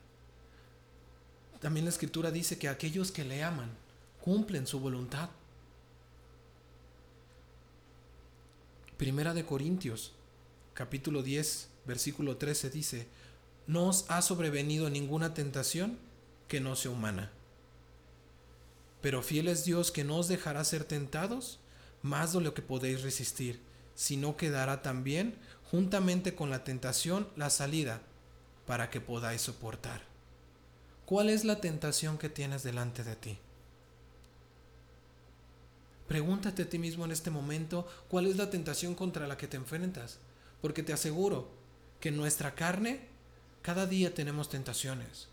También 1.60 1.86
la 1.86 1.92
escritura 1.92 2.32
dice 2.32 2.58
que 2.58 2.70
aquellos 2.70 3.12
que 3.12 3.26
le 3.26 3.44
aman 3.44 3.70
cumplen 4.22 4.66
su 4.66 4.80
voluntad. 4.80 5.30
Primera 8.98 9.34
de 9.34 9.46
Corintios, 9.46 10.14
capítulo 10.74 11.24
10, 11.24 11.70
versículo 11.86 12.38
13 12.38 12.70
dice, 12.70 13.08
no 13.68 13.88
os 13.88 14.06
ha 14.10 14.22
sobrevenido 14.22 14.90
ninguna 14.90 15.34
tentación 15.34 15.98
que 16.48 16.62
no 16.62 16.76
sea 16.76 16.92
humana 16.92 17.32
pero 19.02 19.22
fiel 19.22 19.48
es 19.48 19.66
Dios 19.66 19.92
que 19.92 20.04
no 20.04 20.18
os 20.18 20.28
dejará 20.28 20.64
ser 20.64 20.84
tentados 20.84 21.60
más 22.02 22.34
de 22.34 22.42
lo 22.42 22.54
que 22.54 22.62
podéis 22.62 23.02
resistir, 23.02 23.62
sino 23.96 24.38
que 24.38 24.50
dará 24.50 24.82
también, 24.82 25.38
juntamente 25.70 26.36
con 26.36 26.50
la 26.50 26.64
tentación, 26.64 27.28
la 27.36 27.50
salida 27.50 28.02
para 28.66 28.90
que 28.90 29.02
podáis 29.02 29.42
soportar. 29.42 30.02
¿Cuál 31.06 31.30
es 31.30 31.44
la 31.44 31.60
tentación 31.60 32.18
que 32.18 32.30
tienes 32.30 32.64
delante 32.64 33.04
de 33.04 33.16
ti? 33.16 33.38
Pregúntate 36.08 36.64
a 36.64 36.70
ti 36.70 36.78
mismo 36.78 37.06
en 37.06 37.12
este 37.12 37.32
momento 37.32 37.88
cuál 38.10 38.28
es 38.28 38.36
la 38.36 38.50
tentación 38.50 38.96
contra 38.96 39.28
la 39.28 39.38
que 39.38 39.48
te 39.48 39.58
enfrentas, 39.58 40.20
porque 40.62 40.84
te 40.84 40.94
aseguro 40.94 41.50
que 42.00 42.10
en 42.10 42.18
nuestra 42.18 42.56
carne 42.56 43.08
cada 43.62 43.86
día 43.86 44.14
tenemos 44.14 44.50
tentaciones. 44.50 45.28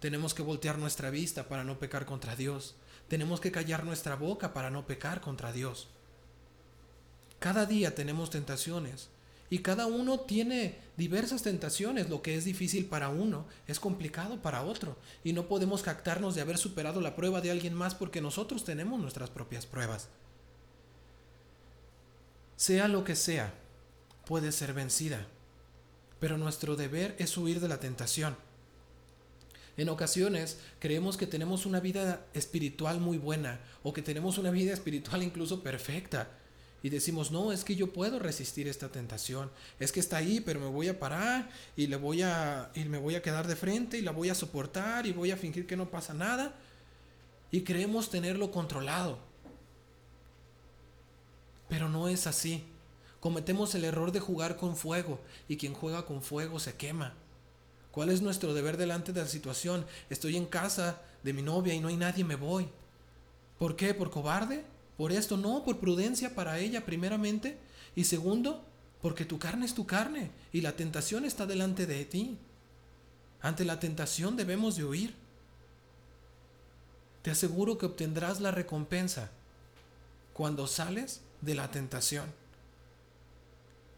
Tenemos 0.00 0.34
que 0.34 0.42
voltear 0.42 0.78
nuestra 0.78 1.10
vista 1.10 1.48
para 1.48 1.64
no 1.64 1.78
pecar 1.78 2.06
contra 2.06 2.36
Dios. 2.36 2.76
Tenemos 3.08 3.40
que 3.40 3.52
callar 3.52 3.84
nuestra 3.84 4.16
boca 4.16 4.52
para 4.52 4.70
no 4.70 4.86
pecar 4.86 5.20
contra 5.20 5.52
Dios. 5.52 5.88
Cada 7.38 7.66
día 7.66 7.94
tenemos 7.94 8.30
tentaciones 8.30 9.08
y 9.48 9.60
cada 9.60 9.86
uno 9.86 10.20
tiene 10.20 10.76
diversas 10.96 11.42
tentaciones. 11.42 12.08
Lo 12.08 12.22
que 12.22 12.36
es 12.36 12.44
difícil 12.44 12.86
para 12.86 13.08
uno 13.08 13.46
es 13.66 13.78
complicado 13.78 14.42
para 14.42 14.62
otro. 14.62 14.96
Y 15.22 15.32
no 15.32 15.46
podemos 15.46 15.82
jactarnos 15.82 16.34
de 16.34 16.40
haber 16.40 16.58
superado 16.58 17.00
la 17.00 17.14
prueba 17.14 17.40
de 17.40 17.50
alguien 17.50 17.74
más 17.74 17.94
porque 17.94 18.20
nosotros 18.20 18.64
tenemos 18.64 19.00
nuestras 19.00 19.30
propias 19.30 19.66
pruebas. 19.66 20.08
Sea 22.56 22.88
lo 22.88 23.04
que 23.04 23.14
sea, 23.14 23.54
puede 24.24 24.50
ser 24.50 24.72
vencida. 24.72 25.26
Pero 26.18 26.38
nuestro 26.38 26.74
deber 26.74 27.14
es 27.18 27.36
huir 27.36 27.60
de 27.60 27.68
la 27.68 27.78
tentación. 27.78 28.36
En 29.76 29.88
ocasiones 29.88 30.58
creemos 30.78 31.16
que 31.16 31.26
tenemos 31.26 31.66
una 31.66 31.80
vida 31.80 32.24
espiritual 32.32 33.00
muy 33.00 33.18
buena 33.18 33.60
o 33.82 33.92
que 33.92 34.02
tenemos 34.02 34.38
una 34.38 34.50
vida 34.50 34.72
espiritual 34.72 35.22
incluso 35.22 35.62
perfecta 35.62 36.30
y 36.86 36.88
decimos, 36.88 37.32
no, 37.32 37.50
es 37.50 37.64
que 37.64 37.74
yo 37.74 37.92
puedo 37.92 38.20
resistir 38.20 38.68
esta 38.68 38.88
tentación. 38.90 39.50
Es 39.80 39.90
que 39.90 39.98
está 39.98 40.18
ahí, 40.18 40.40
pero 40.40 40.60
me 40.60 40.68
voy 40.68 40.86
a 40.86 41.00
parar 41.00 41.50
y, 41.74 41.88
le 41.88 41.96
voy 41.96 42.22
a, 42.22 42.70
y 42.74 42.84
me 42.84 42.98
voy 42.98 43.16
a 43.16 43.22
quedar 43.22 43.48
de 43.48 43.56
frente 43.56 43.98
y 43.98 44.02
la 44.02 44.12
voy 44.12 44.28
a 44.28 44.36
soportar 44.36 45.04
y 45.06 45.12
voy 45.12 45.32
a 45.32 45.36
fingir 45.36 45.66
que 45.66 45.76
no 45.76 45.90
pasa 45.90 46.14
nada. 46.14 46.54
Y 47.50 47.62
creemos 47.62 48.08
tenerlo 48.08 48.52
controlado. 48.52 49.18
Pero 51.68 51.88
no 51.88 52.08
es 52.08 52.26
así. 52.28 52.62
Cometemos 53.18 53.74
el 53.74 53.84
error 53.84 54.12
de 54.12 54.20
jugar 54.20 54.56
con 54.56 54.76
fuego 54.76 55.18
y 55.48 55.56
quien 55.56 55.74
juega 55.74 56.06
con 56.06 56.22
fuego 56.22 56.60
se 56.60 56.76
quema. 56.76 57.14
¿Cuál 57.96 58.10
es 58.10 58.20
nuestro 58.20 58.52
deber 58.52 58.76
delante 58.76 59.14
de 59.14 59.22
la 59.22 59.26
situación? 59.26 59.86
Estoy 60.10 60.36
en 60.36 60.44
casa 60.44 61.00
de 61.22 61.32
mi 61.32 61.40
novia 61.40 61.72
y 61.72 61.80
no 61.80 61.88
hay 61.88 61.96
nadie, 61.96 62.24
me 62.24 62.34
voy. 62.34 62.68
¿Por 63.58 63.74
qué? 63.74 63.94
¿Por 63.94 64.10
cobarde? 64.10 64.66
Por 64.98 65.12
esto, 65.12 65.38
no, 65.38 65.64
por 65.64 65.78
prudencia 65.78 66.34
para 66.34 66.58
ella 66.58 66.84
primeramente. 66.84 67.56
Y 67.94 68.04
segundo, 68.04 68.62
porque 69.00 69.24
tu 69.24 69.38
carne 69.38 69.64
es 69.64 69.72
tu 69.72 69.86
carne 69.86 70.30
y 70.52 70.60
la 70.60 70.76
tentación 70.76 71.24
está 71.24 71.46
delante 71.46 71.86
de 71.86 72.04
ti. 72.04 72.36
Ante 73.40 73.64
la 73.64 73.80
tentación 73.80 74.36
debemos 74.36 74.76
de 74.76 74.84
huir. 74.84 75.14
Te 77.22 77.30
aseguro 77.30 77.78
que 77.78 77.86
obtendrás 77.86 78.42
la 78.42 78.50
recompensa 78.50 79.30
cuando 80.34 80.66
sales 80.66 81.22
de 81.40 81.54
la 81.54 81.70
tentación. 81.70 82.26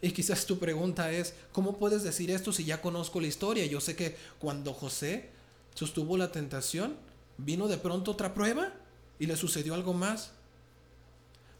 Y 0.00 0.12
quizás 0.12 0.46
tu 0.46 0.58
pregunta 0.58 1.10
es, 1.10 1.34
¿cómo 1.52 1.76
puedes 1.76 2.04
decir 2.04 2.30
esto 2.30 2.52
si 2.52 2.64
ya 2.64 2.80
conozco 2.80 3.20
la 3.20 3.26
historia? 3.26 3.66
Yo 3.66 3.80
sé 3.80 3.96
que 3.96 4.16
cuando 4.38 4.72
José 4.72 5.30
sostuvo 5.74 6.16
la 6.16 6.30
tentación, 6.30 6.96
vino 7.36 7.66
de 7.66 7.78
pronto 7.78 8.12
otra 8.12 8.34
prueba 8.34 8.72
y 9.18 9.26
le 9.26 9.36
sucedió 9.36 9.74
algo 9.74 9.94
más. 9.94 10.32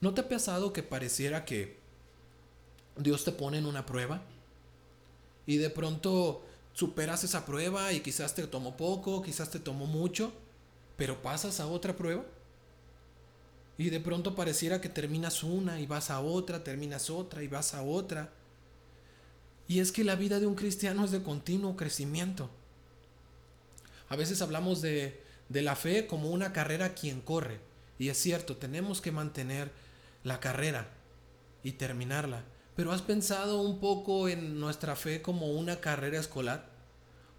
¿No 0.00 0.14
te 0.14 0.21
ha 0.21 0.28
pasado 0.28 0.73
que 0.73 0.85
pareciera 0.85 1.45
que 1.45 1.78
Dios 2.97 3.25
te 3.25 3.33
pone 3.33 3.59
en 3.59 3.66
una 3.66 3.87
prueba? 3.87 4.23
Y 5.47 5.57
de 5.57 5.71
pronto 5.71 6.45
superas 6.73 7.25
esa 7.25 7.45
prueba 7.45 7.92
y 7.92 8.00
quizás 8.00 8.37
te 8.37 8.47
tomó 8.47 8.76
poco, 8.76 9.23
quizás 9.23 9.50
te 9.50 9.59
tomó 9.59 9.87
mucho, 9.87 10.33
pero 10.97 11.21
pasas 11.23 11.59
a 11.59 11.66
otra 11.66 11.97
prueba. 11.97 12.25
Y 13.78 13.90
de 13.90 14.00
pronto 14.00 14.35
pareciera 14.35 14.80
que 14.80 14.88
terminas 14.88 15.42
una 15.42 15.80
y 15.80 15.87
vas 15.87 16.11
a 16.11 16.20
otra, 16.20 16.64
terminas 16.64 17.08
otra 17.08 17.42
y 17.42 17.49
vas 17.49 17.75
a 17.75 17.82
otra. 17.82 18.30
Y 19.68 19.78
es 19.78 19.92
que 19.92 20.04
la 20.04 20.16
vida 20.16 20.40
de 20.40 20.47
un 20.47 20.56
cristiano 20.56 21.04
es 21.04 21.12
de 21.12 21.23
continuo 21.23 21.76
crecimiento. 21.76 22.50
A 24.08 24.16
veces 24.16 24.42
hablamos 24.42 24.82
de, 24.82 25.23
de 25.49 25.62
la 25.62 25.76
fe 25.76 26.06
como 26.06 26.30
una 26.30 26.52
carrera 26.52 26.94
quien 26.94 27.20
corre. 27.20 27.61
Y 27.99 28.08
es 28.08 28.18
cierto, 28.18 28.56
tenemos 28.56 29.00
que 29.00 29.12
mantener 29.12 29.70
la 30.25 30.41
carrera 30.41 30.88
y 31.62 31.73
terminarla. 31.73 32.43
Pero 32.75 32.93
has 32.93 33.02
pensado 33.02 33.60
un 33.60 33.80
poco 33.80 34.28
en 34.28 34.60
nuestra 34.60 34.97
fe 34.97 35.23
como 35.23 35.52
una 35.52 35.80
carrera 35.80 36.19
escolar, 36.19 36.69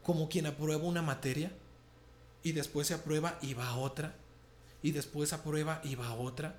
como 0.03 0.29
quien 0.29 0.45
aprueba 0.45 0.83
una 0.83 1.01
materia 1.01 1.51
y 2.43 2.51
después 2.53 2.87
se 2.87 2.93
aprueba 2.93 3.37
y 3.41 3.53
va 3.53 3.67
a 3.67 3.77
otra, 3.77 4.15
y 4.81 4.91
después 4.91 5.33
aprueba 5.33 5.81
y 5.83 5.95
va 5.95 6.07
a 6.07 6.15
otra, 6.15 6.55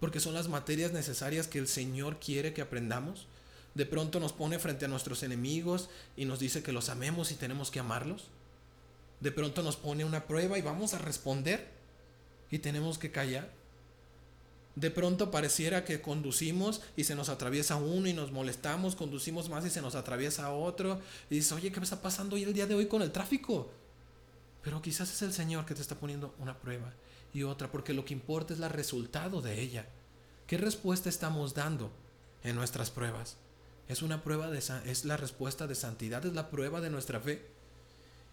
porque 0.00 0.20
son 0.20 0.34
las 0.34 0.48
materias 0.48 0.92
necesarias 0.92 1.46
que 1.46 1.58
el 1.58 1.68
Señor 1.68 2.18
quiere 2.18 2.52
que 2.52 2.62
aprendamos. 2.62 3.26
De 3.74 3.86
pronto 3.86 4.20
nos 4.20 4.32
pone 4.32 4.58
frente 4.58 4.84
a 4.84 4.88
nuestros 4.88 5.22
enemigos 5.22 5.88
y 6.16 6.24
nos 6.24 6.40
dice 6.40 6.62
que 6.62 6.72
los 6.72 6.88
amemos 6.88 7.30
y 7.30 7.36
tenemos 7.36 7.70
que 7.70 7.80
amarlos. 7.80 8.26
De 9.20 9.30
pronto 9.30 9.62
nos 9.62 9.76
pone 9.76 10.04
una 10.04 10.26
prueba 10.26 10.58
y 10.58 10.62
vamos 10.62 10.94
a 10.94 10.98
responder 10.98 11.68
y 12.50 12.58
tenemos 12.58 12.98
que 12.98 13.12
callar. 13.12 13.48
De 14.74 14.90
pronto 14.90 15.30
pareciera 15.30 15.84
que 15.84 16.00
conducimos 16.00 16.82
y 16.96 17.04
se 17.04 17.14
nos 17.14 17.28
atraviesa 17.28 17.76
uno 17.76 18.08
y 18.08 18.12
nos 18.12 18.32
molestamos, 18.32 18.96
conducimos 18.96 19.48
más 19.48 19.64
y 19.64 19.70
se 19.70 19.82
nos 19.82 19.94
atraviesa 19.94 20.52
otro. 20.52 21.00
Y 21.30 21.36
dices, 21.36 21.52
oye, 21.52 21.70
¿qué 21.70 21.78
me 21.78 21.84
está 21.84 22.02
pasando 22.02 22.34
hoy 22.36 22.42
el 22.42 22.52
día 22.52 22.66
de 22.66 22.74
hoy 22.74 22.86
con 22.86 23.02
el 23.02 23.12
tráfico? 23.12 23.70
Pero 24.62 24.82
quizás 24.82 25.12
es 25.12 25.22
el 25.22 25.32
Señor 25.32 25.64
que 25.64 25.74
te 25.74 25.82
está 25.82 25.94
poniendo 25.94 26.34
una 26.38 26.58
prueba 26.58 26.92
y 27.32 27.42
otra, 27.44 27.70
porque 27.70 27.94
lo 27.94 28.04
que 28.04 28.14
importa 28.14 28.54
es 28.54 28.60
el 28.60 28.70
resultado 28.70 29.40
de 29.40 29.60
ella. 29.60 29.86
¿Qué 30.46 30.58
respuesta 30.58 31.08
estamos 31.08 31.54
dando 31.54 31.90
en 32.44 32.56
nuestras 32.56 32.90
pruebas? 32.90 33.36
Es 33.88 34.02
una 34.02 34.22
prueba 34.22 34.50
de 34.50 34.58
es 34.58 35.04
la 35.04 35.16
respuesta 35.16 35.66
de 35.66 35.74
santidad, 35.74 36.24
es 36.24 36.34
la 36.34 36.50
prueba 36.50 36.80
de 36.80 36.90
nuestra 36.90 37.20
fe. 37.20 37.46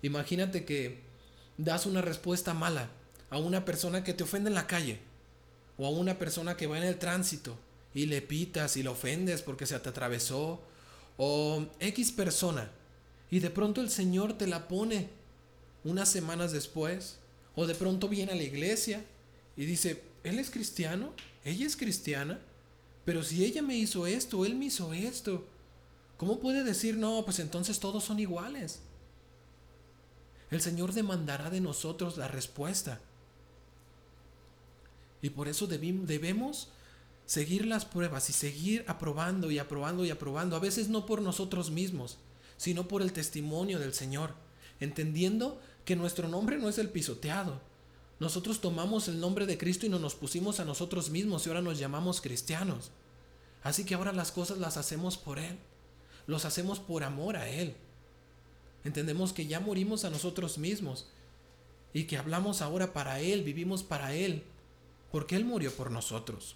Imagínate 0.01 0.65
que 0.65 1.01
das 1.57 1.85
una 1.85 2.01
respuesta 2.01 2.53
mala 2.53 2.89
a 3.29 3.37
una 3.37 3.65
persona 3.65 4.03
que 4.03 4.13
te 4.13 4.23
ofende 4.23 4.49
en 4.49 4.55
la 4.55 4.67
calle 4.67 4.99
o 5.77 5.85
a 5.85 5.89
una 5.89 6.17
persona 6.17 6.57
que 6.57 6.67
va 6.67 6.77
en 6.77 6.83
el 6.83 6.97
tránsito 6.97 7.57
y 7.93 8.05
le 8.05 8.21
pitas 8.21 8.77
y 8.77 8.83
le 8.83 8.89
ofendes 8.89 9.41
porque 9.41 9.65
se 9.65 9.79
te 9.79 9.89
atravesó, 9.89 10.61
o 11.17 11.65
X 11.79 12.11
persona, 12.11 12.71
y 13.31 13.39
de 13.39 13.49
pronto 13.49 13.81
el 13.81 13.89
Señor 13.89 14.37
te 14.37 14.47
la 14.47 14.67
pone 14.67 15.09
unas 15.83 16.09
semanas 16.09 16.51
después, 16.51 17.18
o 17.59 17.67
de 17.67 17.75
pronto 17.75 18.07
viene 18.07 18.31
a 18.31 18.35
la 18.35 18.43
iglesia 18.43 19.03
y 19.57 19.65
dice, 19.65 20.01
Él 20.23 20.39
es 20.39 20.49
cristiano, 20.49 21.11
ella 21.43 21.67
es 21.67 21.75
cristiana, 21.75 22.39
pero 23.03 23.21
si 23.21 23.43
ella 23.43 23.61
me 23.61 23.75
hizo 23.75 24.07
esto, 24.07 24.45
Él 24.45 24.55
me 24.55 24.67
hizo 24.67 24.93
esto, 24.93 25.45
¿cómo 26.15 26.39
puede 26.39 26.63
decir, 26.63 26.95
no, 26.95 27.21
pues 27.25 27.39
entonces 27.39 27.81
todos 27.81 28.05
son 28.05 28.17
iguales? 28.17 28.79
El 30.49 30.61
Señor 30.61 30.93
demandará 30.93 31.49
de 31.49 31.59
nosotros 31.59 32.15
la 32.15 32.29
respuesta. 32.29 33.01
Y 35.21 35.31
por 35.31 35.49
eso 35.49 35.67
debemos 35.67 36.69
seguir 37.25 37.65
las 37.65 37.83
pruebas 37.83 38.29
y 38.29 38.33
seguir 38.33 38.85
aprobando 38.87 39.51
y 39.51 39.59
aprobando 39.59 40.05
y 40.05 40.11
aprobando, 40.11 40.55
a 40.55 40.59
veces 40.59 40.87
no 40.87 41.05
por 41.05 41.21
nosotros 41.21 41.71
mismos, 41.71 42.19
sino 42.55 42.87
por 42.87 43.01
el 43.01 43.11
testimonio 43.11 43.79
del 43.79 43.93
Señor, 43.93 44.33
entendiendo 44.79 45.59
que 45.89 45.95
nuestro 45.95 46.27
nombre 46.27 46.59
no 46.59 46.69
es 46.69 46.77
el 46.77 46.89
pisoteado. 46.89 47.59
Nosotros 48.19 48.61
tomamos 48.61 49.07
el 49.07 49.19
nombre 49.19 49.47
de 49.47 49.57
Cristo 49.57 49.87
y 49.87 49.89
no 49.89 49.97
nos 49.97 50.13
pusimos 50.13 50.59
a 50.59 50.65
nosotros 50.65 51.09
mismos 51.09 51.43
y 51.43 51.49
ahora 51.49 51.63
nos 51.63 51.79
llamamos 51.79 52.21
cristianos. 52.21 52.91
Así 53.63 53.85
que 53.85 53.95
ahora 53.95 54.13
las 54.13 54.31
cosas 54.31 54.59
las 54.59 54.77
hacemos 54.77 55.17
por 55.17 55.39
Él, 55.39 55.57
los 56.27 56.45
hacemos 56.45 56.79
por 56.79 57.03
amor 57.03 57.37
a 57.37 57.49
Él. 57.49 57.75
Entendemos 58.83 59.33
que 59.33 59.47
ya 59.47 59.59
morimos 59.59 60.05
a 60.05 60.11
nosotros 60.11 60.59
mismos 60.59 61.07
y 61.91 62.03
que 62.03 62.17
hablamos 62.17 62.61
ahora 62.61 62.93
para 62.93 63.19
Él, 63.19 63.41
vivimos 63.41 63.81
para 63.81 64.13
Él, 64.13 64.43
porque 65.11 65.35
Él 65.35 65.43
murió 65.43 65.73
por 65.73 65.89
nosotros. 65.89 66.55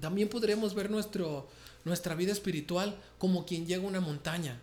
También 0.00 0.28
podremos 0.28 0.74
ver 0.74 0.90
nuestro, 0.90 1.46
nuestra 1.84 2.16
vida 2.16 2.32
espiritual 2.32 3.00
como 3.18 3.46
quien 3.46 3.68
llega 3.68 3.84
a 3.84 3.86
una 3.86 4.00
montaña. 4.00 4.60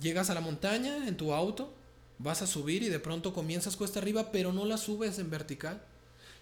Llegas 0.00 0.30
a 0.30 0.34
la 0.34 0.40
montaña 0.40 1.06
en 1.06 1.14
tu 1.14 1.34
auto, 1.34 1.74
vas 2.18 2.42
a 2.42 2.46
subir 2.46 2.82
y 2.82 2.88
de 2.88 2.98
pronto 2.98 3.32
comienzas 3.32 3.76
cuesta 3.76 4.00
arriba, 4.00 4.30
pero 4.32 4.52
no 4.52 4.64
la 4.64 4.76
subes 4.76 5.18
en 5.18 5.30
vertical, 5.30 5.82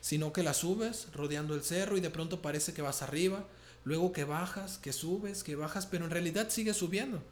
sino 0.00 0.32
que 0.32 0.42
la 0.42 0.54
subes 0.54 1.08
rodeando 1.14 1.54
el 1.54 1.62
cerro 1.62 1.96
y 1.96 2.00
de 2.00 2.10
pronto 2.10 2.42
parece 2.42 2.72
que 2.72 2.82
vas 2.82 3.02
arriba, 3.02 3.46
luego 3.84 4.12
que 4.12 4.24
bajas, 4.24 4.78
que 4.78 4.92
subes, 4.92 5.42
que 5.42 5.56
bajas, 5.56 5.86
pero 5.86 6.04
en 6.04 6.10
realidad 6.10 6.48
sigues 6.50 6.76
subiendo. 6.76 7.22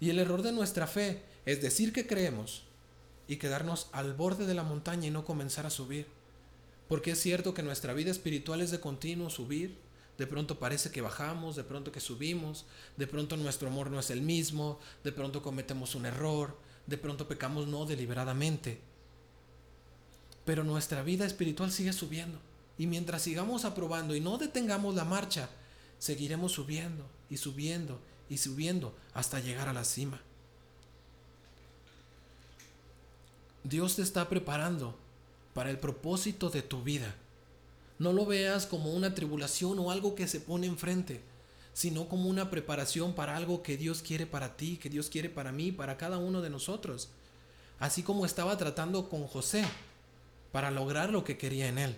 Y 0.00 0.10
el 0.10 0.18
error 0.18 0.42
de 0.42 0.52
nuestra 0.52 0.86
fe 0.86 1.22
es 1.44 1.60
decir 1.60 1.92
que 1.92 2.06
creemos 2.06 2.64
y 3.26 3.36
quedarnos 3.36 3.88
al 3.92 4.14
borde 4.14 4.46
de 4.46 4.54
la 4.54 4.62
montaña 4.62 5.06
y 5.06 5.10
no 5.10 5.24
comenzar 5.24 5.66
a 5.66 5.70
subir. 5.70 6.06
Porque 6.88 7.10
es 7.10 7.20
cierto 7.20 7.52
que 7.52 7.62
nuestra 7.62 7.92
vida 7.92 8.10
espiritual 8.10 8.62
es 8.62 8.70
de 8.70 8.80
continuo 8.80 9.28
subir. 9.28 9.76
De 10.16 10.26
pronto 10.26 10.58
parece 10.58 10.90
que 10.90 11.02
bajamos, 11.02 11.54
de 11.54 11.64
pronto 11.64 11.92
que 11.92 12.00
subimos, 12.00 12.64
de 12.96 13.06
pronto 13.06 13.36
nuestro 13.36 13.68
amor 13.68 13.90
no 13.90 14.00
es 14.00 14.10
el 14.10 14.22
mismo, 14.22 14.80
de 15.04 15.12
pronto 15.12 15.42
cometemos 15.42 15.94
un 15.94 16.06
error, 16.06 16.56
de 16.88 16.96
pronto 16.96 17.28
pecamos 17.28 17.68
no 17.68 17.84
deliberadamente. 17.84 18.80
Pero 20.44 20.64
nuestra 20.64 21.02
vida 21.02 21.26
espiritual 21.26 21.70
sigue 21.70 21.92
subiendo. 21.92 22.38
Y 22.78 22.86
mientras 22.86 23.22
sigamos 23.22 23.64
aprobando 23.64 24.16
y 24.16 24.20
no 24.20 24.38
detengamos 24.38 24.94
la 24.94 25.04
marcha, 25.04 25.50
seguiremos 25.98 26.52
subiendo 26.52 27.04
y 27.28 27.36
subiendo 27.36 28.00
y 28.30 28.38
subiendo 28.38 28.94
hasta 29.12 29.40
llegar 29.40 29.68
a 29.68 29.74
la 29.74 29.84
cima. 29.84 30.20
Dios 33.64 33.96
te 33.96 34.02
está 34.02 34.28
preparando 34.30 34.96
para 35.52 35.68
el 35.70 35.78
propósito 35.78 36.48
de 36.48 36.62
tu 36.62 36.82
vida. 36.82 37.14
No 37.98 38.12
lo 38.12 38.24
veas 38.24 38.64
como 38.64 38.92
una 38.92 39.14
tribulación 39.14 39.78
o 39.78 39.90
algo 39.90 40.14
que 40.14 40.28
se 40.28 40.40
pone 40.40 40.66
enfrente, 40.66 41.20
sino 41.78 42.08
como 42.08 42.28
una 42.28 42.50
preparación 42.50 43.14
para 43.14 43.36
algo 43.36 43.62
que 43.62 43.76
Dios 43.76 44.02
quiere 44.02 44.26
para 44.26 44.56
ti, 44.56 44.78
que 44.78 44.90
Dios 44.90 45.08
quiere 45.08 45.30
para 45.30 45.52
mí, 45.52 45.70
para 45.70 45.96
cada 45.96 46.18
uno 46.18 46.42
de 46.42 46.50
nosotros. 46.50 47.08
Así 47.78 48.02
como 48.02 48.26
estaba 48.26 48.58
tratando 48.58 49.08
con 49.08 49.28
José 49.28 49.64
para 50.50 50.72
lograr 50.72 51.10
lo 51.10 51.22
que 51.22 51.38
quería 51.38 51.68
en 51.68 51.78
él. 51.78 51.96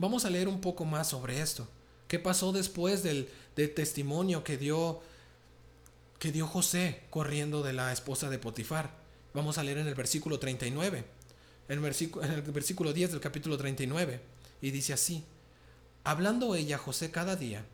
Vamos 0.00 0.24
a 0.24 0.30
leer 0.30 0.48
un 0.48 0.60
poco 0.60 0.84
más 0.84 1.10
sobre 1.10 1.40
esto. 1.40 1.68
¿Qué 2.08 2.18
pasó 2.18 2.50
después 2.50 3.04
del, 3.04 3.28
testimonio 3.54 4.42
que 4.42 4.58
dio, 4.58 5.00
que 6.18 6.32
dio 6.32 6.48
José 6.48 7.04
corriendo 7.10 7.62
de 7.62 7.72
la 7.72 7.92
esposa 7.92 8.30
de 8.30 8.40
Potifar? 8.40 8.90
Vamos 9.32 9.58
a 9.58 9.62
leer 9.62 9.78
en 9.78 9.86
el 9.86 9.94
versículo 9.94 10.40
39, 10.40 11.04
en 11.68 11.82
versículo, 11.82 12.24
en 12.24 12.32
el 12.32 12.42
versículo 12.42 12.92
10 12.92 13.12
del 13.12 13.20
capítulo 13.20 13.56
39, 13.56 14.20
y 14.60 14.72
dice 14.72 14.92
así, 14.92 15.22
hablando 16.02 16.56
ella 16.56 16.78
José 16.78 17.12
cada 17.12 17.36
día, 17.36 17.64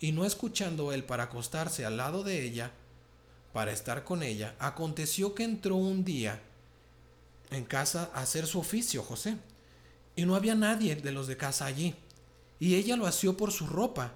y 0.00 0.12
no 0.12 0.24
escuchando 0.24 0.92
él 0.92 1.04
para 1.04 1.24
acostarse 1.24 1.84
al 1.84 1.96
lado 1.96 2.22
de 2.22 2.44
ella, 2.44 2.72
para 3.52 3.72
estar 3.72 4.04
con 4.04 4.22
ella, 4.22 4.54
aconteció 4.58 5.34
que 5.34 5.44
entró 5.44 5.76
un 5.76 6.04
día 6.04 6.40
en 7.50 7.64
casa 7.64 8.10
a 8.12 8.20
hacer 8.20 8.46
su 8.46 8.58
oficio 8.58 9.02
José 9.02 9.36
y 10.16 10.24
no 10.24 10.34
había 10.34 10.54
nadie 10.54 10.96
de 10.96 11.12
los 11.12 11.26
de 11.26 11.36
casa 11.36 11.66
allí. 11.66 11.94
Y 12.58 12.74
ella 12.74 12.96
lo 12.96 13.06
asió 13.06 13.36
por 13.36 13.52
su 13.52 13.66
ropa, 13.66 14.14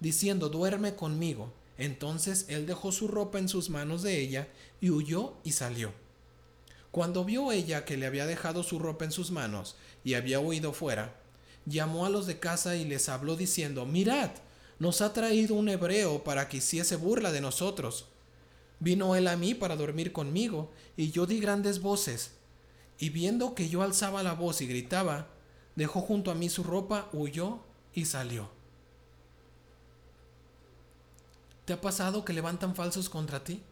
diciendo, 0.00 0.48
duerme 0.48 0.96
conmigo. 0.96 1.52
Entonces 1.78 2.46
él 2.48 2.66
dejó 2.66 2.90
su 2.90 3.06
ropa 3.06 3.38
en 3.38 3.48
sus 3.48 3.70
manos 3.70 4.02
de 4.02 4.20
ella, 4.20 4.48
y 4.80 4.90
huyó 4.90 5.34
y 5.44 5.52
salió. 5.52 5.92
Cuando 6.90 7.24
vio 7.24 7.52
ella 7.52 7.84
que 7.84 7.96
le 7.96 8.06
había 8.06 8.26
dejado 8.26 8.62
su 8.64 8.78
ropa 8.80 9.04
en 9.04 9.12
sus 9.12 9.30
manos, 9.30 9.76
y 10.02 10.14
había 10.14 10.40
huido 10.40 10.72
fuera, 10.72 11.14
llamó 11.64 12.06
a 12.06 12.10
los 12.10 12.26
de 12.26 12.40
casa 12.40 12.74
y 12.74 12.84
les 12.84 13.08
habló 13.08 13.36
diciendo, 13.36 13.86
mirad, 13.86 14.30
nos 14.78 15.00
ha 15.00 15.12
traído 15.12 15.54
un 15.54 15.68
hebreo 15.68 16.22
para 16.22 16.48
que 16.48 16.58
hiciese 16.58 16.96
burla 16.96 17.32
de 17.32 17.40
nosotros. 17.40 18.06
Vino 18.78 19.16
él 19.16 19.26
a 19.28 19.36
mí 19.36 19.54
para 19.54 19.76
dormir 19.76 20.12
conmigo, 20.12 20.70
y 20.96 21.10
yo 21.10 21.26
di 21.26 21.40
grandes 21.40 21.80
voces, 21.80 22.32
y 22.98 23.10
viendo 23.10 23.54
que 23.54 23.68
yo 23.68 23.82
alzaba 23.82 24.22
la 24.22 24.34
voz 24.34 24.60
y 24.60 24.66
gritaba, 24.66 25.28
dejó 25.76 26.00
junto 26.00 26.30
a 26.30 26.34
mí 26.34 26.48
su 26.48 26.62
ropa, 26.62 27.08
huyó 27.12 27.60
y 27.94 28.04
salió. 28.04 28.50
¿Te 31.64 31.72
ha 31.72 31.80
pasado 31.80 32.24
que 32.24 32.32
levantan 32.32 32.74
falsos 32.74 33.08
contra 33.08 33.42
ti? 33.42 33.62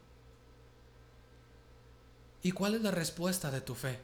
¿Y 2.42 2.52
cuál 2.52 2.74
es 2.74 2.82
la 2.82 2.90
respuesta 2.90 3.50
de 3.50 3.60
tu 3.60 3.74
fe? 3.74 3.98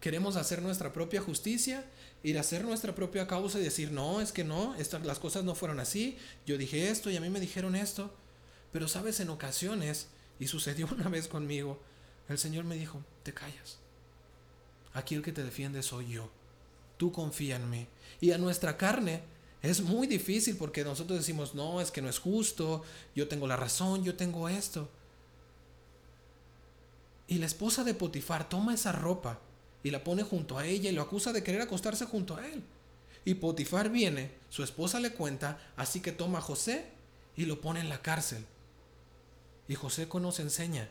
¿Queremos 0.00 0.36
hacer 0.36 0.62
nuestra 0.62 0.92
propia 0.92 1.20
justicia? 1.20 1.84
¿Ir 2.22 2.36
a 2.36 2.42
hacer 2.42 2.64
nuestra 2.64 2.94
propia 2.94 3.26
causa 3.26 3.58
y 3.58 3.62
decir, 3.62 3.92
no, 3.92 4.20
es 4.20 4.32
que 4.32 4.44
no, 4.44 4.74
estas, 4.74 5.04
las 5.06 5.18
cosas 5.18 5.44
no 5.44 5.54
fueron 5.54 5.80
así, 5.80 6.18
yo 6.46 6.58
dije 6.58 6.90
esto 6.90 7.10
y 7.10 7.16
a 7.16 7.20
mí 7.20 7.30
me 7.30 7.40
dijeron 7.40 7.74
esto? 7.74 8.14
Pero 8.72 8.88
sabes, 8.88 9.20
en 9.20 9.30
ocasiones, 9.30 10.08
y 10.38 10.46
sucedió 10.46 10.88
una 10.92 11.08
vez 11.08 11.28
conmigo, 11.28 11.80
el 12.28 12.38
Señor 12.38 12.64
me 12.64 12.76
dijo, 12.76 13.02
te 13.22 13.32
callas. 13.32 13.78
Aquí 14.92 15.14
el 15.14 15.22
que 15.22 15.32
te 15.32 15.44
defiende 15.44 15.82
soy 15.82 16.10
yo 16.10 16.30
tú 17.00 17.10
confía 17.10 17.56
en 17.56 17.70
mí. 17.70 17.86
Y 18.20 18.32
a 18.32 18.38
nuestra 18.38 18.76
carne 18.76 19.22
es 19.62 19.80
muy 19.80 20.06
difícil 20.06 20.58
porque 20.58 20.84
nosotros 20.84 21.18
decimos, 21.18 21.54
no, 21.54 21.80
es 21.80 21.90
que 21.90 22.02
no 22.02 22.10
es 22.10 22.18
justo, 22.18 22.82
yo 23.16 23.26
tengo 23.26 23.46
la 23.46 23.56
razón, 23.56 24.04
yo 24.04 24.16
tengo 24.16 24.50
esto. 24.50 24.86
Y 27.26 27.38
la 27.38 27.46
esposa 27.46 27.82
de 27.82 27.94
Potifar 27.94 28.50
toma 28.50 28.74
esa 28.74 28.92
ropa 28.92 29.40
y 29.82 29.90
la 29.90 30.04
pone 30.04 30.22
junto 30.22 30.58
a 30.58 30.66
ella 30.66 30.90
y 30.90 30.92
lo 30.92 31.02
acusa 31.02 31.32
de 31.32 31.42
querer 31.42 31.62
acostarse 31.62 32.06
junto 32.06 32.36
a 32.36 32.46
él. 32.46 32.62
Y 33.24 33.34
Potifar 33.34 33.90
viene, 33.90 34.32
su 34.48 34.62
esposa 34.62 35.00
le 35.00 35.12
cuenta, 35.12 35.58
así 35.76 36.00
que 36.00 36.12
toma 36.12 36.38
a 36.38 36.42
José 36.42 36.86
y 37.36 37.44
lo 37.44 37.60
pone 37.60 37.80
en 37.80 37.88
la 37.88 38.02
cárcel. 38.02 38.44
Y 39.68 39.74
José 39.74 40.08
nos 40.12 40.40
enseña 40.40 40.88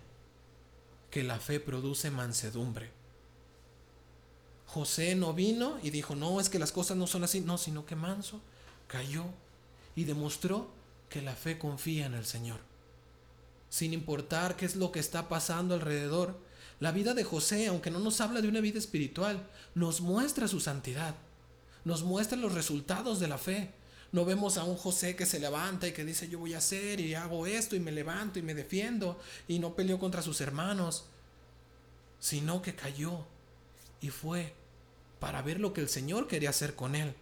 que 1.12 1.24
la 1.24 1.40
fe 1.40 1.60
produce 1.60 2.12
mansedumbre. 2.12 2.92
José 4.68 5.16
no 5.16 5.34
vino 5.34 5.80
y 5.82 5.90
dijo, 5.90 6.16
no, 6.16 6.40
es 6.40 6.50
que 6.50 6.60
las 6.60 6.72
cosas 6.72 6.96
no 6.96 7.08
son 7.08 7.24
así, 7.24 7.42
no, 7.42 7.58
sino 7.58 7.86
que 7.86 7.96
manso 7.96 8.40
cayó 8.88 9.26
y 9.96 10.04
demostró 10.04 10.68
que 11.10 11.22
la 11.22 11.34
fe 11.34 11.58
confía 11.58 12.06
en 12.06 12.14
el 12.14 12.26
Señor. 12.26 12.60
Sin 13.70 13.94
importar 13.94 14.56
qué 14.56 14.66
es 14.66 14.76
lo 14.76 14.92
que 14.92 15.00
está 15.00 15.30
pasando 15.30 15.74
alrededor, 15.74 16.40
la 16.80 16.92
vida 16.92 17.14
de 17.14 17.24
José, 17.24 17.68
aunque 17.68 17.92
no 17.92 18.00
nos 18.00 18.22
habla 18.22 18.42
de 18.42 18.48
una 18.48 18.62
vida 18.62 18.80
espiritual, 18.80 19.46
nos 19.76 20.00
muestra 20.00 20.48
su 20.48 20.60
santidad, 20.60 21.16
nos 21.84 22.04
muestra 22.04 22.38
los 22.38 22.54
resultados 22.54 23.20
de 23.20 23.28
la 23.28 23.38
fe. 23.38 23.74
No 24.12 24.26
vemos 24.26 24.58
a 24.58 24.64
un 24.64 24.76
José 24.76 25.16
que 25.16 25.26
se 25.26 25.40
levanta 25.40 25.88
y 25.88 25.92
que 25.92 26.06
dice 26.06 26.30
yo 26.30 26.40
voy 26.40 26.54
a 26.54 26.60
hacer 26.60 27.00
y 27.00 27.14
hago 27.14 27.46
esto 27.46 27.76
y 27.76 27.80
me 27.80 27.92
levanto 27.92 28.40
y 28.40 28.42
me 28.42 28.56
defiendo 28.56 29.20
y 29.48 29.60
no 29.60 29.76
peleó 29.76 30.00
contra 30.00 30.22
sus 30.22 30.42
hermanos, 30.42 31.06
sino 32.20 32.62
que 32.62 32.76
cayó 32.76 33.26
y 34.02 34.10
fue 34.10 34.56
para 35.20 35.42
ver 35.42 35.60
lo 35.60 35.74
que 35.74 35.82
el 35.82 35.90
Señor 35.90 36.28
quería 36.28 36.50
hacer 36.50 36.76
con 36.76 36.96
él. 36.96 37.14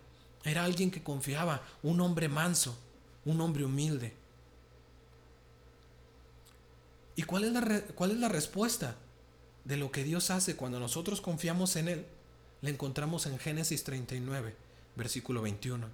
Era 0.44 0.64
alguien 0.64 0.92
que 0.92 1.04
confiaba, 1.04 1.62
un 1.84 2.00
hombre 2.00 2.30
manso, 2.30 2.78
un 3.26 3.42
hombre 3.42 3.66
humilde. 3.66 4.14
¿Y 7.16 7.24
cuál 7.24 7.44
es, 7.46 7.52
la 7.52 7.82
cuál 7.96 8.12
es 8.12 8.18
la 8.18 8.30
respuesta 8.30 8.96
de 9.68 9.76
lo 9.76 9.92
que 9.92 10.06
Dios 10.06 10.30
hace 10.30 10.56
cuando 10.56 10.80
nosotros 10.80 11.20
confiamos 11.20 11.76
en 11.76 11.90
Él? 11.90 12.06
La 12.62 12.70
encontramos 12.70 13.26
en 13.26 13.38
Génesis 13.38 13.84
39, 13.84 14.56
versículo 14.96 15.42
21. 15.42 15.88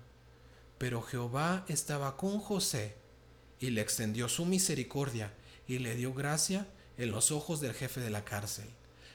Pero 0.77 1.01
Jehová 1.01 1.65
estaba 1.67 2.15
con 2.15 2.39
José 2.39 2.93
y 3.59 3.71
le 3.71 3.81
extendió 3.81 4.29
su 4.29 4.45
misericordia 4.45 5.33
y 5.67 5.79
le 5.79 5.95
dio 5.95 6.13
gracia 6.13 6.67
en 6.99 7.09
los 7.09 7.31
ojos 7.31 7.61
del 7.61 7.73
jefe 7.73 7.99
de 7.99 8.11
la 8.11 8.23
cárcel. 8.23 8.69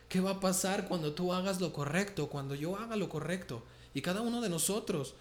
¿Qué 0.09 0.21
va 0.21 0.33
a 0.33 0.41
pasar 0.41 0.89
cuando 0.89 1.15
tú 1.15 1.33
hagas 1.33 1.61
lo 1.61 1.73
correcto, 1.73 2.29
cuando 2.29 2.57
yo 2.57 2.77
haga 2.77 2.97
lo 2.97 3.09
correcto? 3.09 3.63
Y 3.95 4.03
cada 4.03 4.23
uno 4.23 4.41
de 4.41 4.49
nosotros 4.49 5.15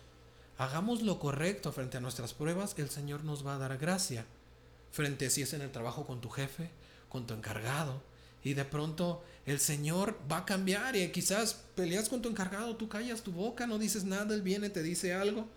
hagamos 0.58 1.04
lo 1.04 1.20
correcto 1.20 1.72
frente 1.72 1.98
a 1.98 2.02
nuestras 2.02 2.34
pruebas, 2.34 2.74
el 2.78 2.90
Señor 2.90 3.24
nos 3.24 3.46
va 3.46 3.56
a 3.56 3.60
dar 3.60 3.78
gracia. 3.78 4.26
Frente 4.92 5.30
si 5.30 5.44
es 5.44 5.54
en 5.54 5.62
el 5.62 5.72
trabajo 5.72 6.08
con 6.08 6.22
tu 6.22 6.30
jefe, 6.30 6.72
con 7.10 7.28
tu 7.28 7.36
encargado. 7.36 8.02
Y 8.44 8.54
de 8.54 8.66
pronto 8.66 9.24
el 9.46 9.60
Señor 9.60 10.20
va 10.32 10.40
a 10.40 10.46
cambiar 10.46 10.96
y 10.96 11.10
quizás 11.12 11.64
peleas 11.76 12.10
con 12.10 12.22
tu 12.22 12.30
encargado, 12.30 12.76
tú 12.76 12.90
callas 12.90 13.22
tu 13.22 13.32
boca, 13.32 13.66
no 13.66 13.80
dices 13.80 14.04
nada, 14.04 14.36
Él 14.36 14.42
viene, 14.42 14.70
te 14.70 14.84
dice 14.84 15.14
algo, 15.14 15.48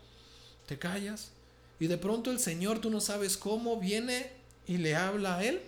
te 0.67 0.79
callas. 0.79 1.33
Y 1.81 1.87
de 1.87 1.99
pronto 1.99 2.31
el 2.31 2.39
Señor, 2.39 2.81
tú 2.81 2.91
no 2.91 3.01
sabes 3.01 3.37
cómo, 3.37 3.81
viene 3.81 4.31
y 4.67 4.77
le 4.77 4.95
habla 4.95 5.39
a 5.39 5.45
Él. 5.45 5.61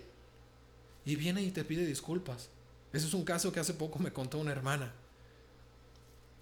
Y 1.04 1.16
viene 1.16 1.42
y 1.42 1.50
te 1.50 1.64
pide 1.64 1.84
disculpas. 1.84 2.48
Ese 2.92 3.06
es 3.06 3.14
un 3.14 3.24
caso 3.24 3.50
que 3.50 3.60
hace 3.60 3.74
poco 3.74 3.98
me 3.98 4.12
contó 4.12 4.38
una 4.38 4.52
hermana. 4.52 4.92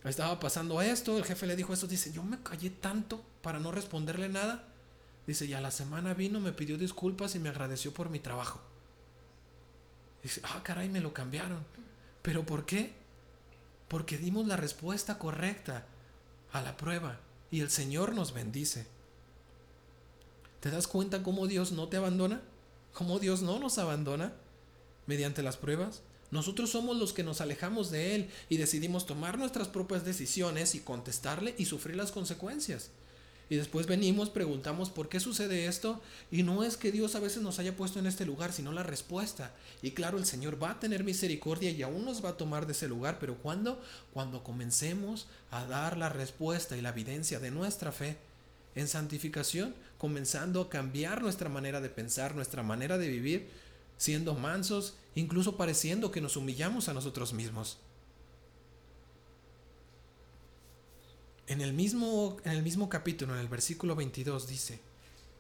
Estaba 0.05 0.41
pasando 0.41 0.81
esto, 0.83 1.17
el 1.17 1.25
jefe 1.25 1.47
le 1.47 1.57
dijo 1.57 1.73
esto, 1.73 1.87
dice, 1.87 2.13
yo 2.13 2.23
me 2.23 2.43
callé 2.43 2.71
tanto 2.71 3.23
para 3.43 3.59
no 3.59 3.71
responderle 3.71 4.29
nada. 4.29 4.67
Dice, 5.27 5.47
y 5.47 5.53
a 5.53 5.61
la 5.61 5.71
semana 5.71 6.15
vino, 6.15 6.41
me 6.41 6.53
pidió 6.53 6.77
disculpas 6.77 7.35
y 7.35 7.39
me 7.39 7.51
agradeció 7.51 7.93
por 7.93 8.11
mi 8.11 8.19
trabajo. 8.19 8.61
Ah, 10.43 10.63
caray, 10.63 10.89
me 10.89 11.01
lo 11.01 11.13
cambiaron. 11.13 11.65
¿Pero 12.23 12.45
por 12.45 12.67
qué? 12.67 12.93
Porque 13.89 14.19
dimos 14.19 14.47
la 14.47 14.57
respuesta 14.57 15.19
correcta 15.19 15.87
a 16.53 16.61
la 16.63 16.77
prueba 16.77 17.19
y 17.51 17.61
el 17.61 17.71
Señor 17.71 18.15
nos 18.15 18.33
bendice. 18.33 18.87
¿Te 20.61 20.71
das 20.71 20.87
cuenta 20.87 21.23
cómo 21.23 21.47
Dios 21.47 21.73
no 21.73 21.89
te 21.89 21.97
abandona? 21.97 22.43
¿Cómo 22.93 23.19
Dios 23.19 23.43
no 23.43 23.59
nos 23.59 23.79
abandona 23.79 24.35
mediante 25.07 25.43
las 25.43 25.57
pruebas? 25.57 26.03
Nosotros 26.31 26.71
somos 26.71 26.97
los 26.97 27.13
que 27.13 27.25
nos 27.25 27.41
alejamos 27.41 27.91
de 27.91 28.15
Él 28.15 28.31
y 28.49 28.59
decidimos 28.59 29.07
tomar 29.07 29.39
nuestras 29.39 29.69
propias 29.69 30.05
decisiones 30.05 30.75
y 30.75 30.81
contestarle 30.81 31.55
y 31.59 31.65
sufrir 31.65 31.97
las 31.97 32.13
consecuencias. 32.13 32.91
Y 33.51 33.57
después 33.57 33.89
venimos, 33.89 34.31
preguntamos 34.31 34.91
por 34.91 35.09
qué 35.09 35.19
sucede 35.19 35.67
esto 35.67 36.01
y 36.31 36.45
no 36.45 36.63
es 36.63 36.77
que 36.77 36.93
Dios 36.93 37.17
a 37.17 37.21
veces 37.21 37.43
nos 37.43 37.59
haya 37.59 37.77
puesto 37.77 37.99
en 37.99 38.07
este 38.07 38.25
lugar, 38.25 38.53
sino 38.53 38.71
la 38.71 38.85
respuesta. 38.85 39.53
Y 39.83 39.91
claro, 39.91 40.19
el 40.19 40.25
Señor 40.25 40.63
va 40.63 40.71
a 40.71 40.79
tener 40.79 41.03
misericordia 41.03 41.71
y 41.71 41.83
aún 41.83 42.05
nos 42.05 42.25
va 42.25 42.31
a 42.31 42.37
tomar 42.37 42.67
de 42.67 42.73
ese 42.73 42.87
lugar, 42.87 43.19
pero 43.19 43.37
¿cuándo? 43.39 43.83
Cuando 44.15 44.45
comencemos 44.45 45.27
a 45.51 45.67
dar 45.67 45.97
la 45.97 46.09
respuesta 46.09 46.77
y 46.77 46.81
la 46.81 46.91
evidencia 46.91 47.41
de 47.41 47.51
nuestra 47.51 47.91
fe 47.91 48.19
en 48.77 48.87
santificación, 48.87 49.75
comenzando 49.99 50.61
a 50.61 50.71
cambiar 50.71 51.21
nuestra 51.21 51.49
manera 51.49 51.81
de 51.81 51.91
pensar, 51.91 52.37
nuestra 52.37 52.63
manera 52.63 52.99
de 52.99 53.09
vivir, 53.09 53.49
siendo 53.99 54.35
mansos, 54.35 54.95
incluso 55.17 55.57
pareciendo 55.57 56.13
que 56.13 56.21
nos 56.21 56.37
humillamos 56.37 56.89
a 56.89 56.95
nosotros 56.95 57.33
mismos. 57.33 57.79
En 61.51 61.61
el 61.61 61.73
mismo, 61.73 62.37
en 62.45 62.53
el 62.53 62.63
mismo 62.63 62.89
capítulo, 62.89 63.35
en 63.35 63.41
el 63.41 63.49
versículo 63.49 63.97
22, 63.97 64.47
dice, 64.47 64.79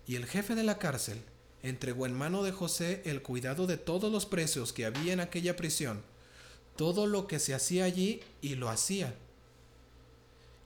y 0.09 0.16
el 0.16 0.27
jefe 0.27 0.57
de 0.57 0.64
la 0.64 0.77
cárcel 0.77 1.23
entregó 1.62 2.05
en 2.05 2.14
mano 2.14 2.42
de 2.42 2.51
José 2.51 3.01
el 3.05 3.23
cuidado 3.23 3.68
de 3.68 3.77
todos 3.77 4.11
los 4.11 4.27
presos 4.27 4.73
que 4.73 4.87
había 4.87 5.12
en 5.12 5.20
aquella 5.20 5.55
prisión, 5.55 6.03
todo 6.75 7.07
lo 7.07 7.29
que 7.29 7.38
se 7.38 7.55
hacía 7.55 7.85
allí 7.85 8.23
y 8.42 8.57
lo 8.57 8.70
hacía. 8.70 9.14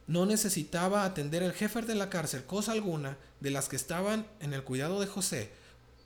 No 0.06 0.24
necesitaba 0.24 1.04
atender 1.04 1.42
el 1.42 1.52
jefe 1.52 1.82
de 1.82 1.94
la 1.94 2.08
cárcel 2.08 2.44
cosa 2.44 2.72
alguna 2.72 3.18
de 3.40 3.50
las 3.50 3.68
que 3.68 3.76
estaban 3.76 4.26
en 4.40 4.54
el 4.54 4.64
cuidado 4.64 4.98
de 4.98 5.08
José, 5.08 5.50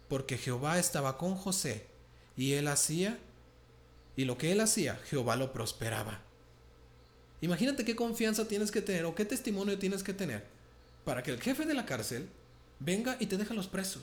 porque 0.09 0.37
Jehová 0.37 0.81
estaba 0.81 1.16
con 1.16 1.37
José 1.37 1.87
y 2.37 2.55
él 2.55 2.66
hacía, 2.66 3.16
y 4.16 4.24
lo 4.24 4.37
que 4.37 4.51
él 4.51 4.61
hacía, 4.61 4.96
Jehová 5.09 5.37
lo 5.37 5.53
prosperaba. 5.53 6.22
Imagínate 7.40 7.85
qué 7.85 7.94
confianza 7.94 8.48
tienes 8.48 8.70
que 8.70 8.83
tener 8.83 9.05
o 9.05 9.14
qué 9.14 9.24
testimonio 9.24 9.79
tienes 9.79 10.03
que 10.03 10.12
tener 10.12 10.44
para 11.05 11.22
que 11.22 11.31
el 11.31 11.40
jefe 11.40 11.64
de 11.64 11.74
la 11.74 11.87
cárcel 11.87 12.29
venga 12.81 13.16
y 13.20 13.27
te 13.27 13.37
deje 13.37 13.55
los 13.55 13.68
presos 13.68 14.03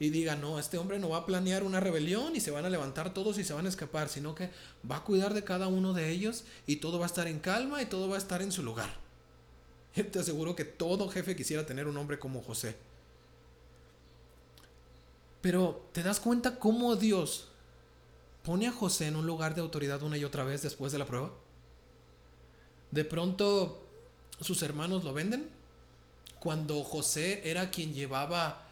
y 0.00 0.08
diga, 0.08 0.34
no, 0.34 0.58
este 0.58 0.78
hombre 0.78 0.98
no 0.98 1.10
va 1.10 1.18
a 1.18 1.26
planear 1.26 1.62
una 1.62 1.78
rebelión 1.78 2.34
y 2.34 2.40
se 2.40 2.50
van 2.50 2.64
a 2.64 2.70
levantar 2.70 3.12
todos 3.12 3.38
y 3.38 3.44
se 3.44 3.52
van 3.52 3.66
a 3.66 3.68
escapar, 3.68 4.08
sino 4.08 4.34
que 4.34 4.48
va 4.90 4.96
a 4.96 5.04
cuidar 5.04 5.34
de 5.34 5.44
cada 5.44 5.68
uno 5.68 5.92
de 5.92 6.10
ellos 6.10 6.44
y 6.66 6.76
todo 6.76 6.98
va 6.98 7.04
a 7.04 7.06
estar 7.06 7.28
en 7.28 7.38
calma 7.38 7.82
y 7.82 7.86
todo 7.86 8.08
va 8.08 8.14
a 8.14 8.18
estar 8.18 8.40
en 8.40 8.50
su 8.50 8.62
lugar. 8.62 8.88
te 10.10 10.18
aseguro 10.18 10.56
que 10.56 10.64
todo 10.64 11.10
jefe 11.10 11.36
quisiera 11.36 11.66
tener 11.66 11.86
un 11.86 11.98
hombre 11.98 12.18
como 12.18 12.42
José. 12.42 12.76
Pero 15.42 15.86
¿te 15.92 16.02
das 16.02 16.18
cuenta 16.18 16.58
cómo 16.58 16.96
Dios 16.96 17.48
pone 18.42 18.68
a 18.68 18.72
José 18.72 19.06
en 19.06 19.16
un 19.16 19.26
lugar 19.26 19.54
de 19.54 19.60
autoridad 19.60 20.02
una 20.02 20.16
y 20.16 20.24
otra 20.24 20.44
vez 20.44 20.62
después 20.62 20.92
de 20.92 20.98
la 20.98 21.06
prueba? 21.06 21.30
De 22.90 23.04
pronto 23.04 23.82
sus 24.40 24.62
hermanos 24.62 25.04
lo 25.04 25.12
venden. 25.12 25.48
Cuando 26.40 26.82
José 26.84 27.42
era 27.44 27.70
quien 27.70 27.92
llevaba 27.92 28.66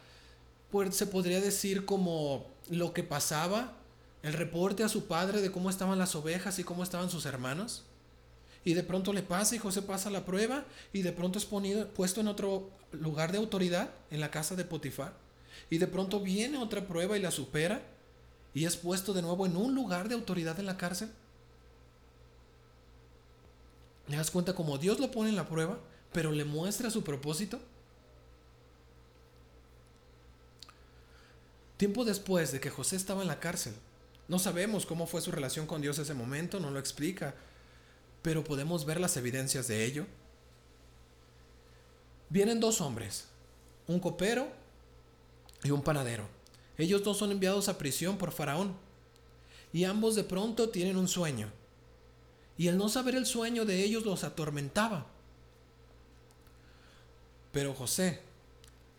pues 0.71 0.95
se 0.95 1.07
podría 1.07 1.41
decir 1.41 1.85
como 1.85 2.45
lo 2.69 2.93
que 2.93 3.03
pasaba, 3.03 3.73
el 4.21 4.33
reporte 4.33 4.83
a 4.83 4.89
su 4.89 5.05
padre 5.05 5.41
de 5.41 5.51
cómo 5.51 5.69
estaban 5.69 5.97
las 5.97 6.15
ovejas 6.15 6.59
y 6.59 6.63
cómo 6.63 6.83
estaban 6.83 7.09
sus 7.09 7.25
hermanos. 7.25 7.83
Y 8.65 8.73
de 8.73 8.83
pronto 8.83 9.13
le 9.13 9.23
pasa 9.23 9.55
y 9.55 9.59
José 9.59 9.81
pasa 9.81 10.09
la 10.09 10.25
prueba 10.25 10.65
y 10.93 11.01
de 11.01 11.11
pronto 11.11 11.39
es 11.39 11.45
puesto 11.45 12.21
en 12.21 12.27
otro 12.27 12.69
lugar 12.91 13.31
de 13.31 13.37
autoridad 13.37 13.89
en 14.11 14.19
la 14.19 14.31
casa 14.31 14.55
de 14.55 14.65
Potifar. 14.65 15.13
Y 15.69 15.77
de 15.77 15.87
pronto 15.87 16.19
viene 16.19 16.57
otra 16.57 16.85
prueba 16.85 17.17
y 17.17 17.21
la 17.21 17.31
supera 17.31 17.81
y 18.53 18.65
es 18.65 18.75
puesto 18.75 19.13
de 19.13 19.21
nuevo 19.21 19.45
en 19.45 19.55
un 19.55 19.73
lugar 19.73 20.09
de 20.09 20.15
autoridad 20.15 20.59
en 20.59 20.65
la 20.65 20.77
cárcel. 20.77 21.09
¿Te 24.09 24.15
das 24.15 24.31
cuenta 24.31 24.55
cómo 24.55 24.79
Dios 24.79 24.99
lo 24.99 25.11
pone 25.11 25.29
en 25.29 25.35
la 25.35 25.47
prueba, 25.47 25.77
pero 26.11 26.31
le 26.31 26.43
muestra 26.43 26.89
su 26.89 27.03
propósito? 27.03 27.59
Tiempo 31.77 32.03
después 32.03 32.51
de 32.51 32.59
que 32.59 32.71
José 32.71 32.95
estaba 32.95 33.21
en 33.21 33.27
la 33.27 33.39
cárcel, 33.39 33.73
no 34.27 34.39
sabemos 34.39 34.85
cómo 34.85 35.05
fue 35.05 35.21
su 35.21 35.31
relación 35.31 35.67
con 35.67 35.81
Dios 35.81 35.99
ese 35.99 36.15
momento, 36.15 36.59
no 36.59 36.71
lo 36.71 36.79
explica, 36.79 37.35
pero 38.23 38.43
podemos 38.43 38.85
ver 38.85 38.99
las 38.99 39.15
evidencias 39.15 39.67
de 39.67 39.85
ello. 39.85 40.05
Vienen 42.29 42.59
dos 42.59 42.81
hombres, 42.81 43.25
un 43.87 43.99
copero 43.99 44.47
y 45.63 45.69
un 45.69 45.83
panadero. 45.83 46.27
Ellos 46.77 47.03
dos 47.03 47.17
son 47.17 47.31
enviados 47.31 47.69
a 47.69 47.77
prisión 47.77 48.17
por 48.17 48.31
Faraón 48.31 48.75
y 49.71 49.83
ambos 49.83 50.15
de 50.15 50.23
pronto 50.23 50.69
tienen 50.69 50.97
un 50.97 51.07
sueño. 51.07 51.58
Y 52.59 52.67
el 52.67 52.77
no 52.77 52.89
saber 52.89 53.15
el 53.15 53.25
sueño 53.25 53.63
de 53.63 53.81
ellos 53.85 54.05
los 54.05 54.25
atormentaba. 54.25 55.07
Pero 57.53 57.73
José, 57.73 58.19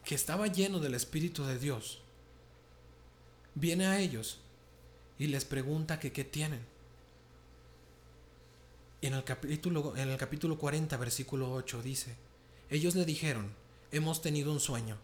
que 0.02 0.14
estaba 0.14 0.46
lleno 0.46 0.78
del 0.78 0.94
Espíritu 0.94 1.44
de 1.44 1.58
Dios, 1.58 2.00
viene 3.54 3.86
a 3.86 4.00
ellos 4.00 4.38
y 5.18 5.26
les 5.26 5.44
pregunta 5.44 6.00
que 6.00 6.10
qué 6.10 6.24
tienen. 6.24 6.60
En 9.02 9.12
el, 9.12 9.24
capítulo, 9.24 9.94
en 9.94 10.08
el 10.08 10.16
capítulo 10.16 10.56
40, 10.58 10.96
versículo 10.96 11.52
8 11.52 11.82
dice, 11.82 12.16
ellos 12.70 12.94
le 12.94 13.04
dijeron, 13.04 13.52
hemos 13.92 14.22
tenido 14.22 14.52
un 14.52 14.60
sueño, 14.60 14.96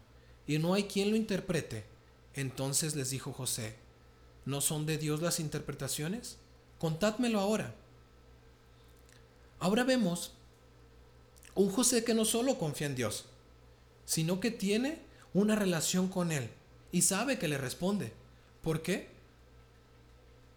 y 0.47 0.57
no 0.57 0.73
hay 0.73 0.85
quien 0.85 1.11
lo 1.11 1.15
interprete. 1.15 1.85
Entonces 2.33 2.95
les 2.95 3.11
dijo 3.11 3.33
José, 3.33 3.75
¿no 4.45 4.61
son 4.61 4.87
de 4.87 4.97
Dios 4.97 5.21
las 5.21 5.39
interpretaciones? 5.39 6.37
Contádmelo 6.79 7.39
ahora. 7.39 7.75
Ahora 9.59 9.83
vemos 9.83 10.33
un 11.55 11.71
José 11.71 12.03
que 12.03 12.13
no 12.13 12.25
solo 12.25 12.57
confía 12.57 12.87
en 12.87 12.95
Dios, 12.95 13.25
sino 14.05 14.39
que 14.39 14.51
tiene 14.51 14.99
una 15.33 15.55
relación 15.55 16.07
con 16.07 16.31
Él 16.31 16.49
y 16.91 17.01
sabe 17.01 17.39
que 17.39 17.47
le 17.47 17.57
responde. 17.57 18.13
¿Por 18.61 18.81
qué? 18.81 19.09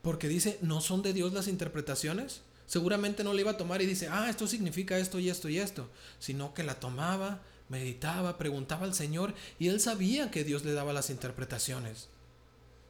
Porque 0.03 0.29
dice, 0.29 0.59
¿no 0.63 0.81
son 0.81 1.03
de 1.03 1.13
Dios 1.13 1.33
las 1.33 1.49
interpretaciones? 1.49 2.43
Seguramente 2.67 3.25
no 3.25 3.35
le 3.35 3.41
iba 3.41 3.53
a 3.53 3.57
tomar 3.57 3.83
y 3.83 3.87
dice, 3.87 4.09
ah, 4.09 4.31
esto 4.31 4.47
significa 4.47 4.99
esto 4.99 5.19
y 5.19 5.29
esto 5.29 5.49
y 5.49 5.59
esto, 5.59 5.89
sino 6.19 6.55
que 6.55 6.63
la 6.63 6.79
tomaba, 6.79 7.43
meditaba, 7.69 8.39
preguntaba 8.39 8.85
al 8.85 8.95
Señor 8.95 9.35
y 9.59 9.69
él 9.69 9.81
sabía 9.81 10.31
que 10.31 10.45
Dios 10.45 10.65
le 10.65 10.73
daba 10.73 10.93
las 10.93 11.11
interpretaciones. 11.11 12.09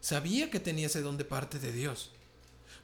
Sabía 0.01 0.51
que 0.51 0.61
tenía 0.61 0.87
ese 0.87 1.03
don 1.03 1.17
de 1.17 1.25
parte 1.25 1.59
de 1.59 1.73
Dios. 1.73 2.11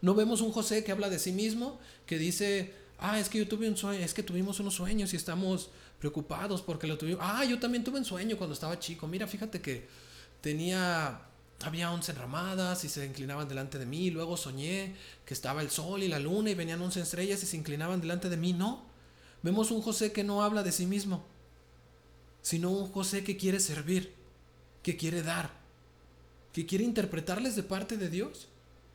No 0.03 0.15
vemos 0.15 0.41
un 0.41 0.53
José 0.53 0.85
que 0.85 0.93
habla 0.93 1.09
de 1.09 1.19
sí 1.19 1.33
mismo, 1.33 1.79
que 2.07 2.19
dice, 2.19 2.75
ah, 2.99 3.19
es 3.19 3.29
que 3.29 3.39
yo 3.39 3.49
tuve 3.49 3.69
un 3.69 3.77
sueño, 3.77 4.05
es 4.05 4.15
que 4.15 4.23
tuvimos 4.23 4.61
unos 4.61 4.75
sueños 4.75 5.13
y 5.13 5.17
estamos 5.17 5.71
preocupados 5.99 6.63
porque 6.63 6.87
lo 6.87 6.99
tuvimos. 6.99 7.21
Ah, 7.23 7.45
yo 7.45 7.59
también 7.59 7.85
tuve 7.85 7.99
un 7.99 8.05
sueño 8.05 8.37
cuando 8.37 8.55
estaba 8.55 8.79
chico. 8.79 9.07
Mira, 9.07 9.27
fíjate 9.27 9.61
que 9.61 9.89
tenía 10.41 11.21
había 11.65 11.91
once 11.91 12.13
ramadas 12.13 12.85
y 12.85 12.89
se 12.89 13.07
inclinaban 13.07 13.49
delante 13.49 13.79
de 13.79 13.87
mí. 13.87 14.11
Luego 14.11 14.37
soñé 14.37 14.95
que 15.25 15.35
estaba 15.35 15.63
el 15.63 15.71
sol 15.71 16.03
y 16.03 16.09
la 16.09 16.19
luna 16.19 16.51
y 16.51 16.55
venían 16.55 16.83
once 16.83 17.01
estrellas 17.01 17.43
y 17.43 17.47
se 17.47 17.57
inclinaban 17.57 18.01
delante 18.01 18.29
de 18.29 18.37
mí. 18.37 18.53
No. 18.53 18.85
Vemos 19.43 19.71
un 19.71 19.81
José 19.81 20.13
que 20.13 20.25
no 20.25 20.43
habla 20.43 20.63
de 20.63 20.73
sí 20.73 20.87
mismo, 20.87 21.25
sino 22.43 22.71
un 22.71 22.91
José 22.91 23.25
que 23.25 23.37
quiere 23.37 23.61
servir, 23.61 24.15
que 24.83 24.97
quiere 24.97 25.23
dar, 25.23 25.51
que 26.53 26.67
quiere 26.67 26.85
interpretarles 26.85 27.57
de 27.57 27.63
parte 27.63 27.97
de 27.97 28.09
Dios, 28.09 28.49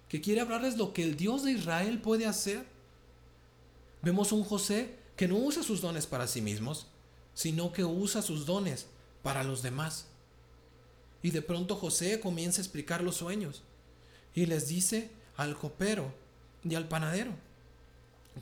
que 0.09 0.21
quiere 0.21 0.41
hablarles 0.41 0.77
lo 0.77 0.93
que 0.93 1.03
el 1.03 1.15
Dios 1.15 1.43
de 1.43 1.53
Israel 1.53 1.99
puede 2.01 2.25
hacer. 2.25 2.65
Vemos 4.01 4.31
un 4.31 4.43
José 4.43 4.95
que 5.15 5.27
no 5.27 5.35
usa 5.35 5.63
sus 5.63 5.81
dones 5.81 6.07
para 6.07 6.27
sí 6.27 6.41
mismos, 6.41 6.87
sino 7.33 7.71
que 7.71 7.83
usa 7.83 8.21
sus 8.21 8.45
dones 8.45 8.87
para 9.23 9.43
los 9.43 9.61
demás. 9.61 10.07
Y 11.23 11.31
de 11.31 11.41
pronto 11.41 11.75
José 11.75 12.19
comienza 12.19 12.59
a 12.59 12.63
explicar 12.63 13.03
los 13.03 13.17
sueños 13.17 13.61
y 14.33 14.45
les 14.47 14.67
dice 14.67 15.11
al 15.37 15.57
copero 15.57 16.13
y 16.63 16.75
al 16.75 16.87
panadero. 16.87 17.31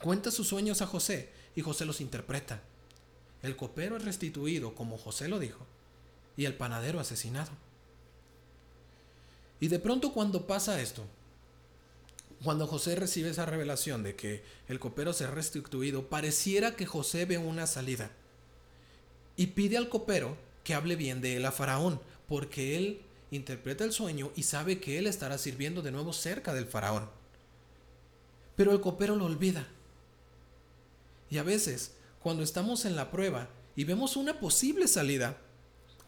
Cuenta 0.02 0.30
sus 0.30 0.48
sueños 0.48 0.80
a 0.82 0.86
José 0.86 1.30
y 1.54 1.60
José 1.60 1.84
los 1.84 2.00
interpreta. 2.00 2.62
El 3.42 3.56
copero 3.56 3.96
es 3.96 4.04
restituido 4.04 4.74
como 4.74 4.98
José 4.98 5.28
lo 5.28 5.38
dijo 5.38 5.66
y 6.36 6.44
el 6.46 6.54
panadero 6.54 7.00
asesinado. 7.00 7.50
Y 9.60 9.68
de 9.68 9.78
pronto 9.78 10.12
cuando 10.12 10.46
pasa 10.46 10.80
esto, 10.80 11.04
cuando 12.42 12.66
José 12.66 12.94
recibe 12.96 13.30
esa 13.30 13.46
revelación 13.46 14.02
de 14.02 14.16
que 14.16 14.42
el 14.68 14.78
copero 14.78 15.12
se 15.12 15.24
ha 15.24 15.30
restituido, 15.30 16.08
pareciera 16.08 16.74
que 16.74 16.86
José 16.86 17.26
ve 17.26 17.38
una 17.38 17.66
salida 17.66 18.10
y 19.36 19.48
pide 19.48 19.76
al 19.76 19.88
copero 19.88 20.36
que 20.64 20.74
hable 20.74 20.96
bien 20.96 21.20
de 21.20 21.36
él 21.36 21.44
a 21.44 21.52
Faraón, 21.52 22.00
porque 22.28 22.76
él 22.76 23.02
interpreta 23.30 23.84
el 23.84 23.92
sueño 23.92 24.32
y 24.36 24.44
sabe 24.44 24.80
que 24.80 24.98
él 24.98 25.06
estará 25.06 25.38
sirviendo 25.38 25.82
de 25.82 25.92
nuevo 25.92 26.12
cerca 26.12 26.52
del 26.52 26.66
faraón. 26.66 27.08
Pero 28.56 28.72
el 28.72 28.80
copero 28.80 29.16
lo 29.16 29.26
olvida. 29.26 29.68
Y 31.30 31.38
a 31.38 31.42
veces, 31.42 31.92
cuando 32.22 32.42
estamos 32.42 32.84
en 32.84 32.96
la 32.96 33.10
prueba 33.10 33.48
y 33.76 33.84
vemos 33.84 34.16
una 34.16 34.40
posible 34.40 34.88
salida, 34.88 35.38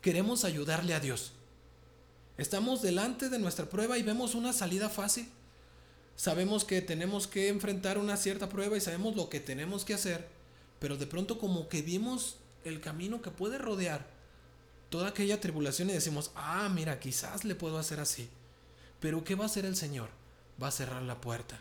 queremos 0.01 0.45
ayudarle 0.45 0.95
a 0.95 1.01
Dios. 1.01 1.33
Estamos 2.38 2.83
delante 2.83 3.29
de 3.29 3.38
nuestra 3.38 3.66
prueba 3.66 3.99
y 3.99 4.03
vemos 4.03 4.35
una 4.35 4.53
salida 4.53 4.88
fácil. 4.88 5.29
Sabemos 6.23 6.65
que 6.65 6.81
tenemos 6.83 7.27
que 7.27 7.49
enfrentar 7.49 7.99
una 7.99 8.17
cierta 8.17 8.49
prueba 8.49 8.77
y 8.77 8.81
sabemos 8.81 9.17
lo 9.17 9.29
que 9.29 9.41
tenemos 9.41 9.85
que 9.85 9.93
hacer, 9.93 10.25
pero 10.79 10.97
de 10.97 11.09
pronto 11.09 11.37
como 11.41 11.69
que 11.69 11.83
vimos 11.83 12.37
el 12.65 12.81
camino 12.81 13.21
que 13.21 13.33
puede 13.33 13.59
rodear 13.59 14.07
toda 14.89 15.09
aquella 15.09 15.41
tribulación 15.41 15.91
y 15.91 15.95
decimos, 15.95 16.31
ah, 16.37 16.71
mira, 16.73 17.01
quizás 17.01 17.45
le 17.45 17.57
puedo 17.57 17.77
hacer 17.77 17.99
así. 17.99 18.29
Pero 19.01 19.25
¿qué 19.25 19.35
va 19.35 19.43
a 19.43 19.47
hacer 19.47 19.65
el 19.65 19.75
Señor? 19.75 20.11
Va 20.63 20.69
a 20.69 20.71
cerrar 20.71 21.03
la 21.03 21.21
puerta. 21.21 21.59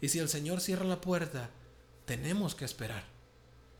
Y 0.00 0.08
si 0.08 0.20
el 0.20 0.28
Señor 0.28 0.60
cierra 0.60 0.84
la 0.84 1.00
puerta, 1.00 1.50
tenemos 2.04 2.54
que 2.54 2.64
esperar. 2.64 3.02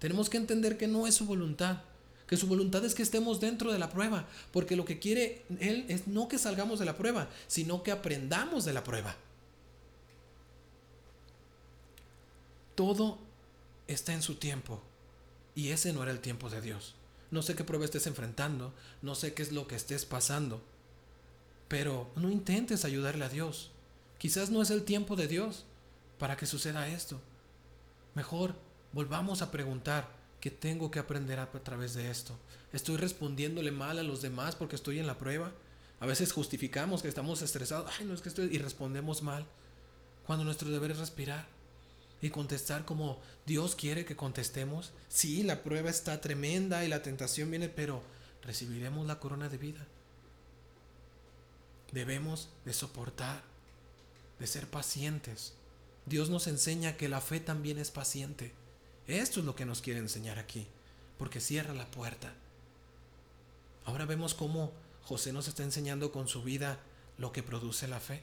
Tenemos 0.01 0.29
que 0.29 0.39
entender 0.39 0.77
que 0.77 0.89
no 0.89 1.07
es 1.07 1.15
su 1.15 1.25
voluntad, 1.25 1.83
que 2.27 2.37
su 2.37 2.49
voluntad 2.49 2.85
es 2.85 2.97
que 2.97 3.05
estemos 3.05 3.39
dentro 3.39 3.71
de 3.71 3.79
la 3.79 3.91
prueba, 3.91 4.27
porque 4.51 4.75
lo 4.75 4.87
que 4.87 4.99
quiere 4.99 5.45
Él 5.61 5.87
es 5.87 6.09
no 6.09 6.27
que 6.27 6.39
salgamos 6.39 6.81
de 6.81 6.85
la 6.85 6.97
prueba, 6.97 7.31
sino 7.47 7.85
que 7.85 7.93
aprendamos 7.93 8.65
de 8.65 8.73
la 8.73 8.83
prueba. 8.83 9.15
Todo 12.75 13.19
está 13.87 14.15
en 14.15 14.23
su 14.23 14.37
tiempo, 14.37 14.83
y 15.55 15.69
ese 15.69 15.93
no 15.93 16.03
era 16.03 16.13
el 16.13 16.21
tiempo 16.21 16.51
de 16.51 16.61
Dios. 16.61 16.95
No 17.31 17.43
sé 17.43 17.55
qué 17.55 17.65
prueba 17.65 17.85
estés 17.85 18.07
enfrentando, 18.07 18.73
no 19.03 19.15
sé 19.15 19.35
qué 19.35 19.43
es 19.43 19.53
lo 19.53 19.67
que 19.67 19.77
estés 19.77 20.05
pasando, 20.05 20.63
pero 21.69 22.11
no 22.17 22.31
intentes 22.31 22.85
ayudarle 22.85 23.25
a 23.25 23.29
Dios. 23.29 23.71
Quizás 24.19 24.51
no 24.51 24.63
es 24.63 24.71
el 24.71 24.85
tiempo 24.85 25.17
de 25.17 25.29
Dios 25.29 25.65
para 26.19 26.37
que 26.37 26.47
suceda 26.47 26.89
esto. 26.89 27.21
Mejor 28.15 28.55
volvamos 28.93 29.43
a 29.43 29.51
preguntar 29.51 30.09
qué 30.41 30.51
tengo 30.51 30.91
que 30.91 30.99
aprender 30.99 31.39
a, 31.39 31.51
través 31.51 31.95
de 31.95 32.11
esto. 32.11 32.37
¿Estoy 32.73 32.97
respondiéndole 32.97 33.71
mal 33.71 33.99
a 33.99 34.03
los 34.03 34.23
demás 34.23 34.57
porque 34.57 34.77
estoy 34.77 34.99
en 34.99 35.07
la 35.07 35.19
prueba? 35.19 35.53
A 36.01 36.07
veces 36.07 36.33
justificamos 36.33 37.03
que 37.03 37.09
estamos 37.09 37.41
estresados, 37.43 37.91
ay, 37.99 38.05
no 38.05 38.15
es 38.15 38.21
que 38.21 38.29
estoy, 38.29 38.55
y 38.55 38.59
respondemos 38.59 39.23
mal, 39.23 39.47
cuando 40.27 40.45
nuestro 40.45 40.71
deber 40.71 40.91
es 40.91 40.99
respirar 40.99 41.54
y 42.25 42.31
contestar 42.31 42.87
como 42.87 43.21
Dios 43.45 43.75
quiere 43.75 44.07
que 44.07 44.17
contestemos. 44.17 44.93
Sí, 45.11 45.43
la 45.43 45.63
prueba 45.63 45.91
está 45.91 46.23
tremenda 46.23 46.83
y 46.83 46.89
la 46.89 47.03
tentación 47.03 47.51
viene, 47.51 47.69
pero 47.69 48.03
recibiremos 48.43 49.07
la 49.07 49.21
corona 49.21 49.51
de 49.51 49.59
vida. 49.59 49.87
Debemos 51.93 52.49
de 52.65 52.73
soportar, 52.73 53.43
de 54.39 54.47
ser 54.47 54.67
pacientes. 54.71 55.53
Dios 56.07 56.31
nos 56.31 56.47
enseña 56.47 56.97
que 56.97 57.11
la 57.11 57.21
fe 57.21 57.41
también 57.41 57.79
es 57.79 57.91
paciente. 57.91 58.55
Esto 59.07 59.41
es 59.41 59.47
lo 59.47 59.55
que 59.55 59.67
nos 59.67 59.83
quiere 59.83 60.01
enseñar 60.01 60.39
aquí, 60.39 60.67
porque 61.19 61.43
cierra 61.43 61.75
la 61.75 61.91
puerta. 61.91 62.33
Ahora 63.85 64.07
vemos 64.07 64.33
cómo 64.33 64.73
José 65.03 65.35
nos 65.35 65.47
está 65.47 65.63
enseñando 65.63 66.11
con 66.11 66.27
su 66.27 66.43
vida 66.43 66.81
lo 67.19 67.33
que 67.33 67.43
produce 67.43 67.87
la 67.87 68.01
fe. 68.01 68.23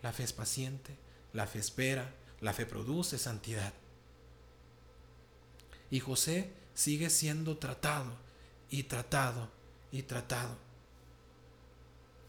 La 0.00 0.14
fe 0.14 0.22
es 0.22 0.32
paciente, 0.32 0.96
la 1.34 1.46
fe 1.46 1.58
espera, 1.58 2.14
la 2.42 2.52
fe 2.52 2.66
produce 2.66 3.16
santidad. 3.18 3.72
Y 5.90 6.00
José 6.00 6.50
sigue 6.74 7.08
siendo 7.08 7.56
tratado 7.56 8.12
y 8.68 8.82
tratado 8.82 9.48
y 9.90 10.02
tratado. 10.02 10.56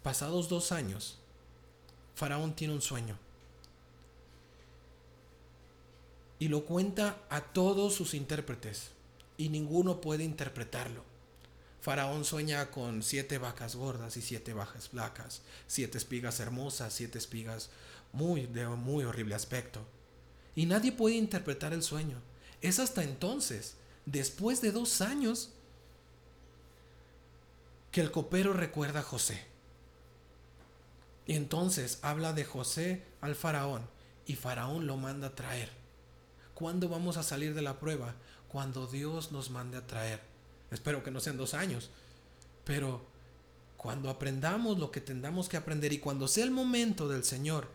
Pasados 0.03 0.49
dos 0.49 0.71
años, 0.71 1.17
Faraón 2.15 2.55
tiene 2.55 2.73
un 2.73 2.81
sueño. 2.81 3.17
Y 6.39 6.47
lo 6.47 6.65
cuenta 6.65 7.17
a 7.29 7.41
todos 7.41 7.95
sus 7.95 8.13
intérpretes. 8.13 8.91
Y 9.37 9.49
ninguno 9.49 9.99
puede 9.99 10.23
interpretarlo. 10.23 11.03
Faraón 11.81 12.23
sueña 12.23 12.69
con 12.69 13.01
siete 13.01 13.39
vacas 13.39 13.75
gordas 13.75 14.15
y 14.15 14.21
siete 14.21 14.53
vacas 14.53 14.89
flacas, 14.89 15.41
siete 15.67 15.97
espigas 15.97 16.39
hermosas, 16.39 16.93
siete 16.93 17.17
espigas 17.17 17.71
muy 18.13 18.45
de 18.45 18.67
muy 18.67 19.03
horrible 19.03 19.35
aspecto. 19.35 19.81
Y 20.55 20.65
nadie 20.65 20.91
puede 20.91 21.15
interpretar 21.15 21.73
el 21.73 21.83
sueño. 21.83 22.17
Es 22.61 22.79
hasta 22.79 23.03
entonces, 23.03 23.75
después 24.05 24.61
de 24.61 24.71
dos 24.71 25.01
años, 25.01 25.51
que 27.91 28.01
el 28.01 28.11
copero 28.11 28.53
recuerda 28.53 29.01
a 29.01 29.03
José. 29.03 29.45
Y 31.25 31.35
entonces 31.35 31.99
habla 32.01 32.33
de 32.33 32.43
José 32.43 33.03
al 33.21 33.35
faraón 33.35 33.87
y 34.25 34.35
faraón 34.35 34.87
lo 34.87 34.97
manda 34.97 35.27
a 35.27 35.35
traer. 35.35 35.69
¿Cuándo 36.53 36.89
vamos 36.89 37.17
a 37.17 37.23
salir 37.23 37.53
de 37.53 37.61
la 37.61 37.79
prueba? 37.79 38.15
Cuando 38.47 38.87
Dios 38.87 39.31
nos 39.31 39.49
mande 39.49 39.77
a 39.77 39.87
traer. 39.87 40.21
Espero 40.71 41.03
que 41.03 41.11
no 41.11 41.19
sean 41.19 41.37
dos 41.37 41.53
años, 41.53 41.91
pero 42.65 43.01
cuando 43.77 44.09
aprendamos 44.09 44.79
lo 44.79 44.91
que 44.91 45.01
tendamos 45.01 45.49
que 45.49 45.57
aprender 45.57 45.93
y 45.93 45.99
cuando 45.99 46.27
sea 46.27 46.45
el 46.45 46.51
momento 46.51 47.07
del 47.07 47.23
Señor, 47.23 47.67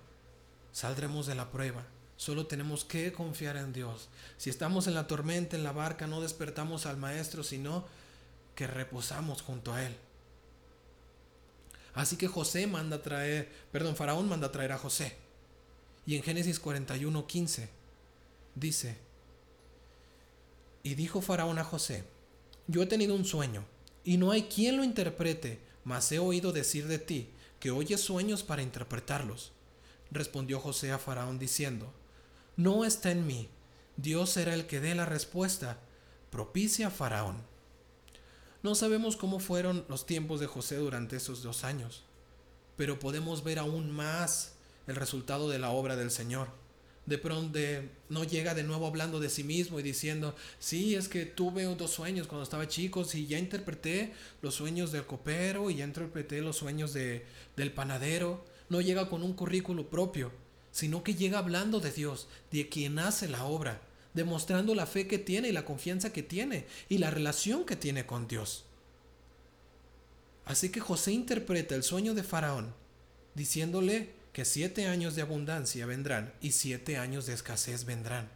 saldremos 0.72 1.26
de 1.26 1.34
la 1.34 1.50
prueba. 1.50 1.84
Solo 2.18 2.48
tenemos 2.48 2.84
que 2.84 3.12
confiar 3.12 3.56
en 3.56 3.72
Dios. 3.72 4.08
Si 4.38 4.50
estamos 4.50 4.88
en 4.88 4.94
la 4.94 5.06
tormenta, 5.06 5.56
en 5.56 5.62
la 5.62 5.70
barca, 5.70 6.08
no 6.08 6.20
despertamos 6.20 6.84
al 6.84 6.96
Maestro, 6.96 7.44
sino 7.44 7.86
que 8.56 8.66
reposamos 8.66 9.40
junto 9.40 9.72
a 9.72 9.86
Él. 9.86 9.96
Así 11.94 12.16
que 12.16 12.26
José 12.26 12.66
manda 12.66 12.96
a 12.96 13.02
traer, 13.02 13.48
perdón, 13.70 13.94
Faraón 13.94 14.28
manda 14.28 14.48
a 14.48 14.52
traer 14.52 14.72
a 14.72 14.78
José. 14.78 15.16
Y 16.06 16.16
en 16.16 16.24
Génesis 16.24 16.58
41, 16.58 17.24
15 17.24 17.68
dice, 18.56 18.96
y 20.82 20.96
dijo 20.96 21.20
Faraón 21.20 21.58
a 21.58 21.64
José, 21.64 22.02
yo 22.66 22.82
he 22.82 22.86
tenido 22.86 23.14
un 23.14 23.24
sueño, 23.24 23.64
y 24.02 24.16
no 24.16 24.32
hay 24.32 24.44
quien 24.44 24.76
lo 24.76 24.82
interprete, 24.82 25.60
mas 25.84 26.10
he 26.10 26.18
oído 26.18 26.50
decir 26.50 26.88
de 26.88 26.98
ti 26.98 27.28
que 27.60 27.70
oyes 27.70 28.00
sueños 28.00 28.42
para 28.42 28.62
interpretarlos. 28.62 29.52
Respondió 30.10 30.58
José 30.58 30.90
a 30.90 30.98
Faraón 30.98 31.38
diciendo, 31.38 31.92
No 32.58 32.84
está 32.84 33.12
en 33.12 33.24
mí, 33.24 33.48
Dios 33.96 34.30
será 34.30 34.52
el 34.52 34.66
que 34.66 34.80
dé 34.80 34.92
la 34.96 35.06
respuesta, 35.06 35.78
propicia 36.32 36.88
a 36.88 36.90
Faraón. 36.90 37.36
No 38.64 38.74
sabemos 38.74 39.16
cómo 39.16 39.38
fueron 39.38 39.84
los 39.88 40.06
tiempos 40.06 40.40
de 40.40 40.48
José 40.48 40.74
durante 40.74 41.14
esos 41.14 41.44
dos 41.44 41.62
años, 41.62 42.02
pero 42.76 42.98
podemos 42.98 43.44
ver 43.44 43.60
aún 43.60 43.92
más 43.92 44.54
el 44.88 44.96
resultado 44.96 45.48
de 45.48 45.60
la 45.60 45.70
obra 45.70 45.94
del 45.94 46.10
Señor. 46.10 46.48
De 47.06 47.16
pronto 47.16 47.60
no 48.08 48.24
llega 48.24 48.56
de 48.56 48.64
nuevo 48.64 48.88
hablando 48.88 49.20
de 49.20 49.30
sí 49.30 49.44
mismo 49.44 49.78
y 49.78 49.84
diciendo, 49.84 50.34
sí, 50.58 50.96
es 50.96 51.06
que 51.06 51.26
tuve 51.26 51.62
dos 51.62 51.92
sueños 51.92 52.26
cuando 52.26 52.42
estaba 52.42 52.66
chico, 52.66 53.04
sí, 53.04 53.28
ya 53.28 53.38
interpreté 53.38 54.14
los 54.42 54.56
sueños 54.56 54.90
del 54.90 55.06
copero 55.06 55.70
y 55.70 55.76
ya 55.76 55.84
interpreté 55.84 56.40
los 56.40 56.56
sueños 56.56 56.92
de, 56.92 57.24
del 57.56 57.72
panadero, 57.72 58.44
no 58.68 58.80
llega 58.80 59.08
con 59.08 59.22
un 59.22 59.34
currículo 59.34 59.88
propio, 59.88 60.32
sino 60.72 61.02
que 61.02 61.14
llega 61.14 61.38
hablando 61.38 61.80
de 61.80 61.92
Dios, 61.92 62.28
de 62.50 62.68
quien 62.68 62.98
hace 62.98 63.28
la 63.28 63.44
obra, 63.44 63.80
demostrando 64.14 64.74
la 64.74 64.86
fe 64.86 65.06
que 65.06 65.18
tiene 65.18 65.48
y 65.48 65.52
la 65.52 65.64
confianza 65.64 66.12
que 66.12 66.22
tiene 66.22 66.66
y 66.88 66.98
la 66.98 67.10
relación 67.10 67.64
que 67.64 67.76
tiene 67.76 68.06
con 68.06 68.28
Dios. 68.28 68.64
Así 70.44 70.70
que 70.70 70.80
José 70.80 71.12
interpreta 71.12 71.74
el 71.74 71.82
sueño 71.82 72.14
de 72.14 72.22
Faraón, 72.22 72.74
diciéndole 73.34 74.14
que 74.32 74.44
siete 74.44 74.86
años 74.86 75.14
de 75.14 75.22
abundancia 75.22 75.84
vendrán 75.84 76.32
y 76.40 76.52
siete 76.52 76.96
años 76.96 77.26
de 77.26 77.34
escasez 77.34 77.84
vendrán. 77.84 78.30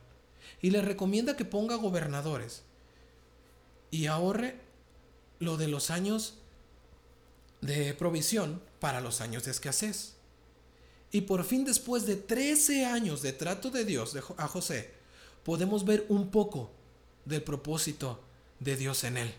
Y 0.61 0.71
le 0.71 0.83
recomienda 0.83 1.37
que 1.37 1.45
ponga 1.45 1.77
gobernadores 1.77 2.62
y 3.90 4.07
ahorre 4.07 4.57
lo 5.38 5.57
de 5.57 5.68
los 5.68 5.90
años 5.90 6.38
de 7.61 7.95
provisión 7.95 8.61
para 8.81 9.01
los 9.01 9.21
años 9.21 9.45
de 9.45 9.53
escasez. 9.53 10.14
Y 11.12 11.20
por 11.22 11.44
fin 11.44 11.64
después 11.64 12.07
de 12.07 12.16
13 12.16 12.87
años 12.87 13.20
de 13.20 13.35
trato 13.35 13.70
de 13.70 13.85
Dios 13.85 14.16
a 14.38 14.48
José, 14.48 14.90
podemos 15.44 15.85
ver 15.85 16.07
un 16.09 16.31
poco 16.31 16.70
del 17.27 17.42
propósito 17.42 18.18
de 18.59 18.77
Dios 18.77 19.05
en 19.05 19.18
él. 19.18 19.35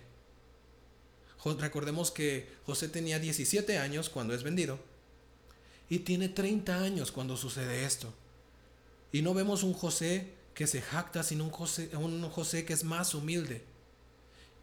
Recordemos 1.59 2.12
que 2.12 2.47
José 2.65 2.88
tenía 2.88 3.19
17 3.19 3.77
años 3.79 4.09
cuando 4.09 4.33
es 4.33 4.43
vendido 4.43 4.79
y 5.89 5.99
tiene 5.99 6.29
30 6.29 6.79
años 6.79 7.12
cuando 7.12 7.36
sucede 7.36 7.86
esto. 7.86 8.13
Y 9.12 9.23
no 9.23 9.33
vemos 9.33 9.63
un 9.63 9.73
José 9.73 10.31
que 10.53 10.67
se 10.67 10.81
jacta, 10.81 11.23
sino 11.23 11.43
un 11.43 11.49
José, 11.49 11.89
un 11.97 12.21
José 12.29 12.65
que 12.65 12.73
es 12.73 12.83
más 12.83 13.13
humilde. 13.13 13.63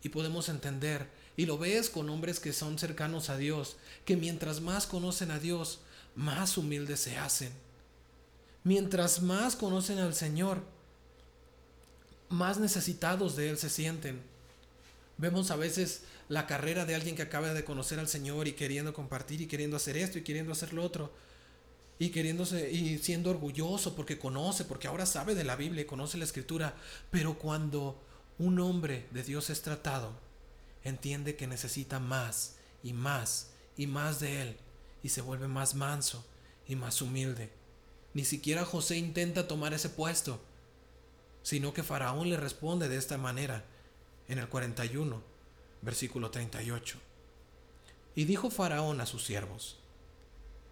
Y 0.03 0.09
podemos 0.09 0.49
entender, 0.49 1.09
y 1.37 1.45
lo 1.47 1.59
ves 1.59 1.91
con 1.91 2.09
hombres 2.09 2.41
que 2.41 2.53
son 2.53 2.79
cercanos 2.79 3.29
a 3.29 3.37
Dios, 3.37 3.77
que 4.05 4.17
mientras 4.17 4.61
más 4.61 4.87
conocen 4.87 5.31
a 5.31 5.39
Dios, 5.39 5.81
más 6.15 6.59
humildes 6.59 7.01
se 7.01 7.17
hacen. 7.17 7.53
Mientras 8.63 9.23
más 9.23 9.57
conocen 9.57 9.99
al 9.99 10.15
Señor, 10.15 10.63
más 12.29 12.59
necesitados 12.59 13.37
de 13.37 13.51
Él 13.51 13.59
se 13.59 13.71
sienten. 13.71 14.21
Vemos 15.17 15.51
a 15.51 15.57
veces 15.57 16.03
la 16.29 16.47
carrera 16.47 16.85
de 16.85 16.95
alguien 16.95 17.17
que 17.17 17.23
acaba 17.23 17.53
de 17.53 17.65
conocer 17.65 17.99
al 17.99 18.09
Señor 18.09 18.49
y 18.49 18.53
queriendo 18.53 18.93
compartir 18.93 19.41
y 19.41 19.47
queriendo 19.47 19.77
hacer 19.77 19.97
esto 19.97 20.19
y 20.19 20.23
queriendo 20.23 20.53
hacer 20.53 20.73
lo 20.73 20.85
otro. 20.85 21.13
Y 21.99 22.11
queriéndose 22.11 22.71
y 22.71 22.99
siendo 22.99 23.31
orgulloso 23.31 23.95
porque 23.95 24.19
conoce, 24.19 24.65
porque 24.65 24.89
ahora 24.89 25.05
sabe 25.05 25.35
de 25.35 25.45
la 25.45 25.57
Biblia 25.57 25.83
y 25.83 25.87
conoce 25.87 26.17
la 26.17 26.25
escritura. 26.25 26.75
Pero 27.11 27.39
cuando 27.39 28.03
un 28.39 28.59
hombre 28.59 29.07
de 29.11 29.23
Dios 29.23 29.51
es 29.51 29.61
tratado, 29.61 30.13
entiende 30.83 31.37
que 31.37 31.47
necesita 31.47 31.99
más 31.99 32.57
y 32.83 32.95
más 32.95 33.51
y 33.77 33.87
más 33.87 34.21
de 34.21 34.43
Él 34.43 34.57
y 35.03 35.11
se 35.11 35.21
vuelve 35.21 35.49
más 35.49 35.75
manso 35.75 36.25
y 36.67 36.77
más 36.77 37.03
humilde. 37.03 37.51
Ni 38.15 38.25
siquiera 38.25 38.65
José 38.65 38.97
intenta 38.97 39.49
tomar 39.49 39.73
ese 39.73 39.89
puesto, 39.89 40.41
sino 41.43 41.73
que 41.73 41.83
Faraón 41.83 42.29
le 42.29 42.37
responde 42.37 42.89
de 42.89 42.97
esta 42.97 43.19
manera 43.19 43.65
en 44.29 44.39
el 44.39 44.49
41, 44.49 45.23
versículo 45.83 46.31
38. 46.31 46.99
Y 48.15 48.25
dijo 48.25 48.51
Faraón 48.51 49.01
a 49.01 49.07
sus 49.07 49.25
siervos, 49.25 49.79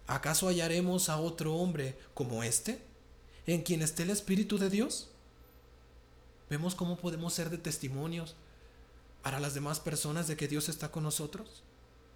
¿acaso 0.07 0.47
hallaremos 0.47 1.09
a 1.09 1.17
otro 1.17 1.55
hombre 1.55 1.97
como 2.13 2.43
este, 2.43 2.81
en 3.47 3.61
quien 3.61 3.81
esté 3.81 4.03
el 4.03 4.09
Espíritu 4.09 4.57
de 4.57 4.69
Dios? 4.69 5.09
¿Vemos 6.49 6.75
cómo 6.75 6.97
podemos 6.97 7.33
ser 7.33 7.49
de 7.49 7.57
testimonios 7.57 8.35
para 9.21 9.39
las 9.39 9.53
demás 9.53 9.79
personas 9.79 10.27
de 10.27 10.35
que 10.35 10.47
Dios 10.47 10.67
está 10.67 10.91
con 10.91 11.03
nosotros? 11.03 11.63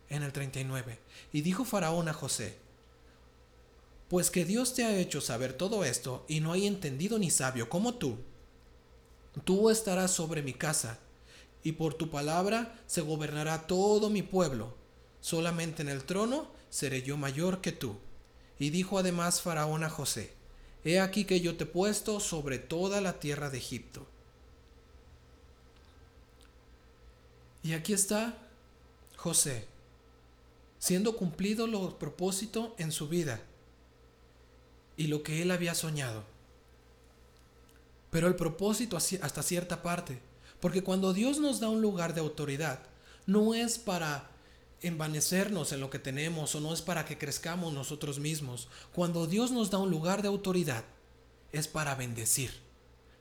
En 0.10 0.24
el 0.24 0.32
39. 0.32 0.99
Y 1.32 1.41
dijo 1.41 1.66
Faraón 1.66 2.08
a 2.08 2.14
José, 2.14 2.58
pues 4.10 4.30
que 4.30 4.45
Dios 4.45 4.74
te 4.74 4.84
ha 4.84 4.97
hecho 4.97 5.22
saber 5.22 5.54
todo 5.54 5.84
esto 5.84 6.26
y 6.28 6.39
no 6.39 6.51
hay 6.51 6.68
entendido 6.68 7.18
ni 7.18 7.32
sabio 7.32 7.70
como 7.70 7.95
tú, 7.95 8.18
tú 9.43 9.70
estarás 9.70 10.12
sobre 10.12 10.43
mi 10.43 10.54
casa, 10.54 10.99
y 11.64 11.72
por 11.74 11.93
tu 11.93 12.10
palabra 12.10 12.80
se 12.86 13.01
gobernará 13.01 13.68
todo 13.68 14.10
mi 14.10 14.22
pueblo. 14.22 14.76
Solamente 15.22 15.82
en 15.82 15.89
el 15.89 16.04
trono 16.04 16.51
seré 16.70 17.01
yo 17.01 17.18
mayor 17.18 17.62
que 17.62 17.72
tú. 17.72 17.97
Y 18.60 18.70
dijo 18.70 18.99
además 18.99 19.41
Faraón 19.41 19.84
a 19.84 19.89
José, 19.89 20.34
he 20.84 20.99
aquí 20.99 21.26
que 21.26 21.39
yo 21.39 21.56
te 21.56 21.64
he 21.64 21.68
puesto 21.68 22.20
sobre 22.20 22.60
toda 22.60 23.01
la 23.01 23.20
tierra 23.20 23.49
de 23.49 23.58
Egipto. 23.58 24.06
Y 27.64 27.74
aquí 27.74 27.93
está 27.93 28.38
José, 29.16 29.66
siendo 30.84 31.15
cumplido 31.15 31.65
los 31.65 31.93
propósitos 31.93 32.71
en 32.77 32.91
su 32.91 33.07
vida 33.07 33.39
y 34.97 35.07
lo 35.07 35.23
que 35.23 35.41
él 35.41 35.51
había 35.51 35.75
soñado. 35.75 36.25
Pero 38.11 38.27
el 38.27 38.36
propósito 38.36 38.97
hasta 38.97 39.43
cierta 39.43 39.81
parte, 39.81 40.19
porque 40.59 40.84
cuando 40.84 41.13
Dios 41.13 41.39
nos 41.39 41.61
da 41.61 41.69
un 41.69 41.81
lugar 41.81 42.13
de 42.13 42.19
autoridad, 42.19 42.81
no 43.25 43.53
es 43.53 43.79
para 43.79 44.29
envanecernos 44.81 45.71
en 45.71 45.79
lo 45.79 45.89
que 45.89 45.99
tenemos 45.99 46.53
o 46.53 46.59
no 46.59 46.73
es 46.73 46.81
para 46.81 47.05
que 47.05 47.17
crezcamos 47.17 47.71
nosotros 47.71 48.19
mismos. 48.19 48.67
Cuando 48.91 49.25
Dios 49.25 49.51
nos 49.51 49.71
da 49.71 49.77
un 49.77 49.89
lugar 49.89 50.21
de 50.21 50.27
autoridad, 50.27 50.84
es 51.53 51.69
para 51.69 51.95
bendecir, 51.95 52.51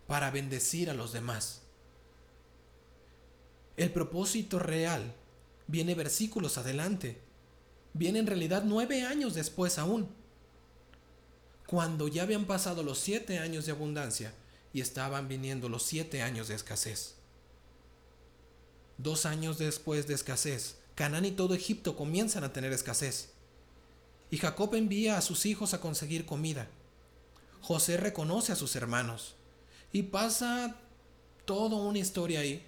para 0.08 0.32
bendecir 0.32 0.90
a 0.90 0.94
los 0.94 1.12
demás. 1.12 1.62
El 3.76 3.92
propósito 3.92 4.58
real 4.58 5.14
viene 5.68 5.94
versículos 5.94 6.58
adelante, 6.58 7.30
viene 7.94 8.18
en 8.18 8.26
realidad 8.26 8.62
nueve 8.64 9.02
años 9.02 9.34
después 9.34 9.78
aún, 9.78 10.08
cuando 11.66 12.08
ya 12.08 12.22
habían 12.22 12.44
pasado 12.44 12.82
los 12.82 12.98
siete 12.98 13.38
años 13.38 13.66
de 13.66 13.72
abundancia 13.72 14.34
y 14.72 14.80
estaban 14.80 15.28
viniendo 15.28 15.68
los 15.68 15.82
siete 15.82 16.22
años 16.22 16.48
de 16.48 16.54
escasez. 16.54 17.14
Dos 18.98 19.26
años 19.26 19.58
después 19.58 20.06
de 20.06 20.14
escasez, 20.14 20.76
Canaán 20.94 21.24
y 21.24 21.30
todo 21.30 21.54
Egipto 21.54 21.96
comienzan 21.96 22.44
a 22.44 22.52
tener 22.52 22.72
escasez. 22.72 23.30
Y 24.30 24.38
Jacob 24.38 24.74
envía 24.74 25.18
a 25.18 25.22
sus 25.22 25.46
hijos 25.46 25.74
a 25.74 25.80
conseguir 25.80 26.24
comida. 26.24 26.68
José 27.60 27.96
reconoce 27.96 28.52
a 28.52 28.56
sus 28.56 28.76
hermanos. 28.76 29.34
Y 29.92 30.04
pasa 30.04 30.76
toda 31.44 31.76
una 31.76 31.98
historia 31.98 32.40
ahí 32.40 32.64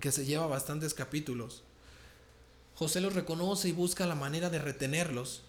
que 0.00 0.12
se 0.12 0.24
lleva 0.24 0.46
bastantes 0.46 0.94
capítulos. 0.94 1.62
José 2.74 3.00
los 3.00 3.14
reconoce 3.14 3.68
y 3.68 3.72
busca 3.72 4.06
la 4.06 4.14
manera 4.14 4.50
de 4.50 4.58
retenerlos. 4.58 5.42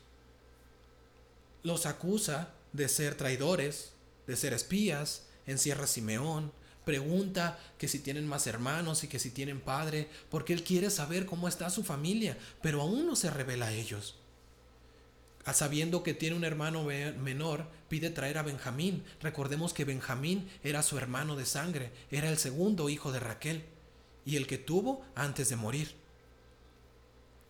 Los 1.64 1.86
acusa 1.86 2.50
de 2.74 2.90
ser 2.90 3.16
traidores, 3.16 3.94
de 4.28 4.36
ser 4.36 4.54
espías, 4.54 5.24
encierra 5.46 5.86
a 5.86 5.88
Simeón, 5.88 6.52
pregunta 6.86 7.60
que 7.78 7.88
si 7.88 8.00
tienen 8.00 8.28
más 8.28 8.48
hermanos 8.48 9.04
y 9.04 9.08
que 9.08 9.20
si 9.20 9.30
tienen 9.32 9.62
padre, 9.62 10.10
porque 10.30 10.54
él 10.54 10.64
quiere 10.64 10.90
saber 10.90 11.26
cómo 11.26 11.48
está 11.48 11.70
su 11.70 11.84
familia, 11.84 12.38
pero 12.62 12.82
aún 12.82 13.06
no 13.06 13.16
se 13.16 13.30
revela 13.30 13.68
a 13.68 13.74
ellos. 13.74 14.16
A 15.46 15.54
sabiendo 15.54 16.04
que 16.04 16.14
tiene 16.14 16.38
un 16.38 16.46
hermano 16.46 16.84
menor, 16.84 17.68
pide 17.90 18.10
traer 18.10 18.38
a 18.38 18.44
Benjamín. 18.44 19.04
Recordemos 19.22 19.74
que 19.74 19.84
Benjamín 19.84 20.50
era 20.64 20.84
su 20.84 20.98
hermano 20.98 21.36
de 21.36 21.46
sangre, 21.46 21.92
era 22.12 22.30
el 22.30 22.38
segundo 22.38 22.88
hijo 22.90 23.12
de 23.12 23.20
Raquel 23.20 23.66
y 24.26 24.38
el 24.38 24.48
que 24.48 24.58
tuvo 24.58 25.06
antes 25.16 25.50
de 25.50 25.58
morir. 25.58 26.03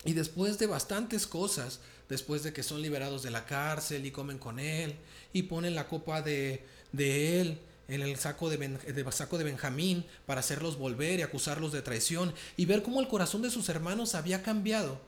Y 0.06 0.14
después 0.14 0.60
de 0.60 0.68
bastantes 0.68 1.28
cosas, 1.28 1.80
después 2.10 2.44
de 2.44 2.54
que 2.54 2.64
son 2.64 2.82
liberados 2.82 3.24
de 3.24 3.32
la 3.32 3.46
cárcel 3.46 4.06
y 4.06 4.12
comen 4.12 4.38
con 4.38 4.60
él 4.60 4.96
y 5.32 5.44
ponen 5.44 5.76
la 5.76 5.88
copa 5.88 6.22
de, 6.22 6.64
de 6.92 7.42
él 7.42 7.60
en 7.88 8.02
el 8.02 8.18
saco 8.18 8.50
de, 8.50 9.06
saco 9.12 9.38
de 9.38 9.44
Benjamín 9.44 10.06
para 10.26 10.40
hacerlos 10.40 10.78
volver 10.78 11.20
y 11.20 11.24
acusarlos 11.24 11.72
de 11.72 11.82
traición 11.82 12.34
y 12.56 12.66
ver 12.66 12.82
cómo 12.82 13.02
el 13.02 13.08
corazón 13.08 13.42
de 13.42 13.52
sus 13.52 13.70
hermanos 13.70 14.16
había 14.16 14.42
cambiado. 14.42 15.00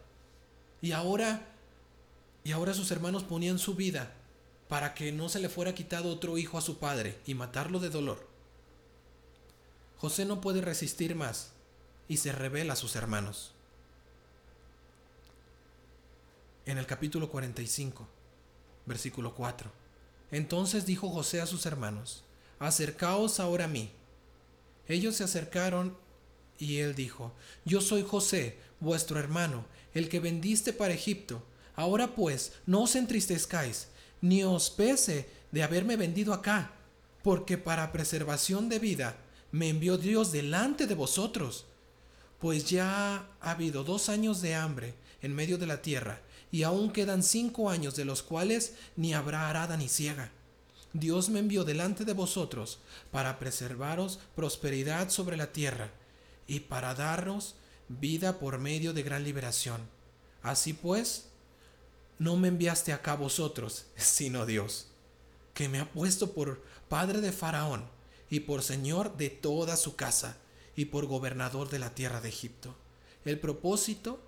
Y 0.81 0.91
ahora, 0.91 1.47
y 2.43 2.51
ahora 2.51 2.73
sus 2.73 2.91
hermanos 2.91 3.23
ponían 3.23 3.59
su 3.59 3.75
vida 3.75 4.13
para 4.67 4.93
que 4.93 5.11
no 5.11 5.29
se 5.29 5.39
le 5.39 5.49
fuera 5.49 5.73
quitado 5.73 6.09
otro 6.09 6.37
hijo 6.37 6.57
a 6.57 6.61
su 6.61 6.77
padre 6.77 7.17
y 7.25 7.33
matarlo 7.33 7.79
de 7.79 7.89
dolor. 7.89 8.27
José 9.97 10.25
no 10.25 10.41
puede 10.41 10.61
resistir 10.61 11.15
más 11.15 11.51
y 12.07 12.17
se 12.17 12.31
revela 12.31 12.73
a 12.73 12.77
sus 12.77 12.95
hermanos. 12.95 13.55
En 16.66 16.80
el 16.80 16.88
capítulo 16.88 17.30
45, 17.30 18.07
versículo 18.88 19.36
4. 19.36 19.72
Entonces 20.32 20.88
dijo 20.88 21.09
José 21.09 21.39
a 21.39 21.45
sus 21.45 21.68
hermanos, 21.68 22.24
acercaos 22.57 23.39
ahora 23.39 23.66
a 23.66 23.68
mí. 23.68 23.91
Ellos 24.88 25.16
se 25.16 25.24
acercaron 25.24 25.95
y 26.57 26.78
él 26.78 26.95
dijo, 26.95 27.34
yo 27.66 27.82
soy 27.82 28.01
José, 28.01 28.57
vuestro 28.80 29.20
hermano, 29.20 29.66
el 29.93 30.09
que 30.09 30.20
vendiste 30.20 30.74
para 30.74 30.95
Egipto. 30.95 31.43
Ahora 31.76 32.16
pues, 32.16 32.53
no 32.66 32.82
os 32.82 32.95
entristezcáis, 32.95 33.89
ni 34.22 34.43
os 34.43 34.72
pese 34.72 35.30
de 35.51 35.61
haberme 35.61 35.97
vendido 35.97 36.34
acá, 36.34 36.72
porque 37.22 37.59
para 37.59 37.91
preservación 37.91 38.70
de 38.70 38.80
vida 38.80 39.18
me 39.51 39.70
envió 39.70 39.99
Dios 39.99 40.32
delante 40.32 40.88
de 40.88 40.95
vosotros. 40.95 41.66
Pues 42.39 42.68
ya 42.68 43.28
ha 43.39 43.51
habido 43.51 43.84
dos 43.84 44.09
años 44.09 44.41
de 44.41 44.55
hambre 44.55 44.95
en 45.22 45.36
medio 45.36 45.57
de 45.57 45.68
la 45.68 45.82
tierra, 45.82 46.22
y 46.51 46.63
aún 46.63 46.91
quedan 46.91 47.23
cinco 47.23 47.69
años 47.69 47.95
de 47.95 48.05
los 48.05 48.23
cuales 48.23 48.75
ni 48.95 49.13
habrá 49.13 49.49
arada 49.49 49.77
ni 49.77 49.89
ciega. 49.89 50.31
Dios 50.93 51.29
me 51.29 51.39
envió 51.39 51.65
delante 51.65 52.05
de 52.05 52.13
vosotros 52.13 52.79
para 53.11 53.37
preservaros 53.37 54.19
prosperidad 54.35 55.09
sobre 55.09 55.35
la 55.35 55.51
tierra 55.51 55.91
y 56.47 56.61
para 56.61 56.95
daros 56.95 57.55
vida 57.89 58.39
por 58.39 58.59
medio 58.59 58.93
de 58.93 59.03
gran 59.03 59.23
liberación. 59.23 59.81
Así 60.41 60.73
pues, 60.73 61.27
no 62.17 62.37
me 62.37 62.47
enviaste 62.47 62.93
acá 62.93 63.15
vosotros, 63.15 63.87
sino 63.97 64.45
Dios, 64.45 64.87
que 65.53 65.67
me 65.67 65.79
ha 65.79 65.91
puesto 65.91 66.31
por 66.31 66.63
padre 66.87 67.19
de 67.19 67.31
Faraón 67.31 67.85
y 68.29 68.41
por 68.41 68.63
señor 68.63 69.17
de 69.17 69.29
toda 69.29 69.75
su 69.75 69.95
casa 69.95 70.37
y 70.75 70.85
por 70.85 71.05
gobernador 71.05 71.69
de 71.69 71.79
la 71.79 71.93
tierra 71.93 72.21
de 72.21 72.29
Egipto. 72.29 72.75
El 73.23 73.39
propósito 73.39 74.21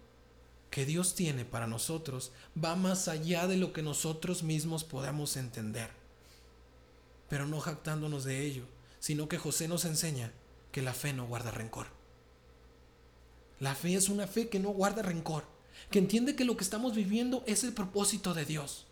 que 0.69 0.85
Dios 0.85 1.15
tiene 1.15 1.45
para 1.45 1.67
nosotros 1.67 2.31
va 2.61 2.75
más 2.75 3.07
allá 3.07 3.47
de 3.47 3.57
lo 3.57 3.73
que 3.73 3.81
nosotros 3.81 4.43
mismos 4.43 4.83
podamos 4.83 5.37
entender 5.37 5.89
pero 7.29 7.45
no 7.45 7.59
jactándonos 7.59 8.23
de 8.23 8.45
ello, 8.45 8.63
sino 8.99 9.27
que 9.27 9.37
José 9.37 9.67
nos 9.67 9.85
enseña 9.85 10.31
que 10.71 10.81
la 10.81 10.93
fe 10.93 11.13
no 11.13 11.27
guarda 11.27 11.51
rencor. 11.51 11.87
La 13.59 13.75
fe 13.75 13.95
es 13.95 14.09
una 14.09 14.27
fe 14.27 14.49
que 14.49 14.59
no 14.59 14.69
guarda 14.69 15.01
rencor, 15.01 15.45
que 15.89 15.99
entiende 15.99 16.35
que 16.35 16.45
lo 16.45 16.57
que 16.57 16.63
estamos 16.63 16.95
viviendo 16.95 17.43
es 17.47 17.63
el 17.63 17.73
propósito 17.73 18.33
de 18.33 18.45
Dios, 18.45 18.85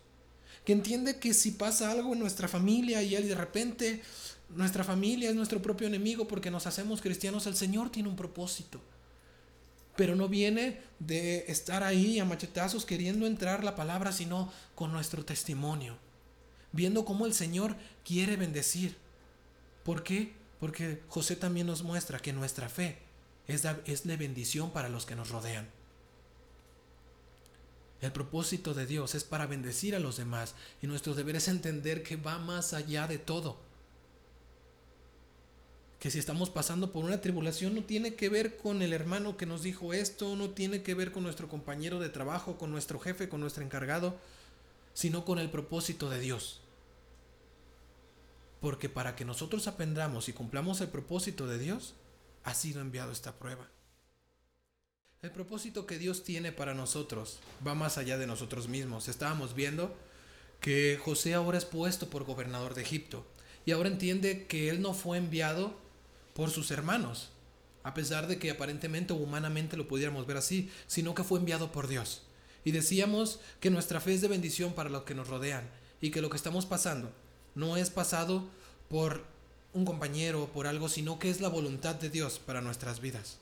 que 0.64 0.72
entiende 0.72 1.18
que 1.18 1.34
si 1.34 1.52
pasa 1.52 1.90
algo 1.90 2.12
en 2.12 2.18
nuestra 2.18 2.48
familia 2.48 3.02
y 3.02 3.10
de 3.10 3.34
repente 3.34 4.02
nuestra 4.50 4.84
familia 4.84 5.30
es 5.30 5.36
nuestro 5.36 5.62
propio 5.62 5.86
enemigo 5.86 6.26
porque 6.26 6.50
nos 6.50 6.66
hacemos 6.66 7.00
cristianos, 7.00 7.46
el 7.46 7.56
Señor 7.56 7.90
tiene 7.90 8.08
un 8.08 8.16
propósito. 8.16 8.80
Pero 9.96 10.14
no 10.14 10.28
viene 10.28 10.80
de 10.98 11.44
estar 11.48 11.82
ahí 11.82 12.18
a 12.18 12.24
machetazos 12.24 12.84
queriendo 12.84 13.26
entrar 13.26 13.64
la 13.64 13.74
palabra, 13.74 14.12
sino 14.12 14.52
con 14.74 14.92
nuestro 14.92 15.24
testimonio 15.24 15.96
viendo 16.76 17.04
cómo 17.04 17.26
el 17.26 17.34
Señor 17.34 17.74
quiere 18.04 18.36
bendecir. 18.36 18.96
¿Por 19.82 20.04
qué? 20.04 20.34
Porque 20.60 21.02
José 21.08 21.34
también 21.34 21.66
nos 21.66 21.82
muestra 21.82 22.20
que 22.20 22.32
nuestra 22.32 22.68
fe 22.68 22.98
es, 23.48 23.62
de 23.62 24.16
bendición 24.16 24.70
para 24.70 24.88
los 24.88 25.06
que 25.06 25.16
nos 25.16 25.30
rodean. 25.30 25.68
El 28.02 28.12
propósito 28.12 28.74
de 28.74 28.86
Dios 28.86 29.14
es 29.14 29.24
para 29.24 29.46
bendecir 29.46 29.96
a 29.96 30.00
los 30.00 30.18
demás 30.18 30.54
y 30.82 30.86
nuestro 30.86 31.14
deber 31.14 31.36
es 31.36 31.48
entender 31.48 32.02
que 32.02 32.16
va 32.16 32.38
más 32.38 32.74
allá 32.74 33.08
de 33.08 33.18
todo. 33.18 33.58
Que 35.98 36.10
si 36.10 36.18
estamos 36.18 36.50
pasando 36.50 36.92
por 36.92 37.04
una 37.04 37.20
tribulación 37.20 37.74
no 37.74 37.84
tiene 37.84 38.14
que 38.14 38.28
ver 38.28 38.56
con 38.56 38.82
el 38.82 38.92
hermano 38.92 39.36
que 39.36 39.46
nos 39.46 39.62
dijo 39.62 39.92
esto, 39.92 40.36
no 40.36 40.50
tiene 40.50 40.82
que 40.82 40.94
ver 40.94 41.10
con 41.10 41.22
nuestro 41.22 41.48
compañero 41.48 42.00
de 42.00 42.10
trabajo, 42.10 42.58
con 42.58 42.70
nuestro 42.70 42.98
jefe, 42.98 43.28
con 43.28 43.40
nuestro 43.40 43.64
encargado, 43.64 44.16
sino 44.92 45.24
con 45.24 45.38
el 45.38 45.50
propósito 45.50 46.10
de 46.10 46.20
Dios. 46.20 46.60
Porque 48.60 48.88
para 48.88 49.16
que 49.16 49.24
nosotros 49.24 49.66
aprendamos 49.68 50.28
y 50.28 50.32
cumplamos 50.32 50.80
el 50.80 50.88
propósito 50.88 51.46
de 51.46 51.58
Dios, 51.58 51.94
ha 52.44 52.54
sido 52.54 52.80
enviado 52.80 53.12
esta 53.12 53.38
prueba. 53.38 53.68
El 55.22 55.30
propósito 55.30 55.86
que 55.86 55.98
Dios 55.98 56.24
tiene 56.24 56.52
para 56.52 56.74
nosotros 56.74 57.38
va 57.66 57.74
más 57.74 57.98
allá 57.98 58.18
de 58.18 58.26
nosotros 58.26 58.68
mismos. 58.68 59.08
Estábamos 59.08 59.54
viendo 59.54 59.96
que 60.60 60.98
José 61.02 61.34
ahora 61.34 61.58
es 61.58 61.64
puesto 61.64 62.08
por 62.08 62.24
gobernador 62.24 62.74
de 62.74 62.82
Egipto 62.82 63.26
y 63.64 63.72
ahora 63.72 63.88
entiende 63.88 64.46
que 64.46 64.68
él 64.68 64.80
no 64.80 64.94
fue 64.94 65.18
enviado 65.18 65.74
por 66.36 66.50
sus 66.50 66.70
hermanos, 66.70 67.30
a 67.82 67.94
pesar 67.94 68.26
de 68.26 68.38
que 68.38 68.50
aparentemente 68.50 69.14
o 69.14 69.16
humanamente 69.16 69.78
lo 69.78 69.88
pudiéramos 69.88 70.26
ver 70.26 70.36
así, 70.36 70.70
sino 70.86 71.14
que 71.14 71.24
fue 71.24 71.38
enviado 71.38 71.72
por 71.72 71.88
Dios. 71.88 72.22
Y 72.62 72.72
decíamos 72.72 73.40
que 73.58 73.70
nuestra 73.70 74.00
fe 74.00 74.12
es 74.12 74.20
de 74.20 74.28
bendición 74.28 74.74
para 74.74 74.90
los 74.90 75.04
que 75.04 75.14
nos 75.14 75.28
rodean 75.28 75.66
y 76.02 76.10
que 76.10 76.20
lo 76.20 76.28
que 76.28 76.36
estamos 76.36 76.66
pasando 76.66 77.10
no 77.54 77.78
es 77.78 77.88
pasado 77.88 78.44
por 78.90 79.24
un 79.72 79.86
compañero 79.86 80.42
o 80.42 80.48
por 80.48 80.66
algo, 80.66 80.90
sino 80.90 81.18
que 81.18 81.30
es 81.30 81.40
la 81.40 81.48
voluntad 81.48 81.94
de 81.94 82.10
Dios 82.10 82.38
para 82.38 82.60
nuestras 82.60 83.00
vidas. 83.00 83.38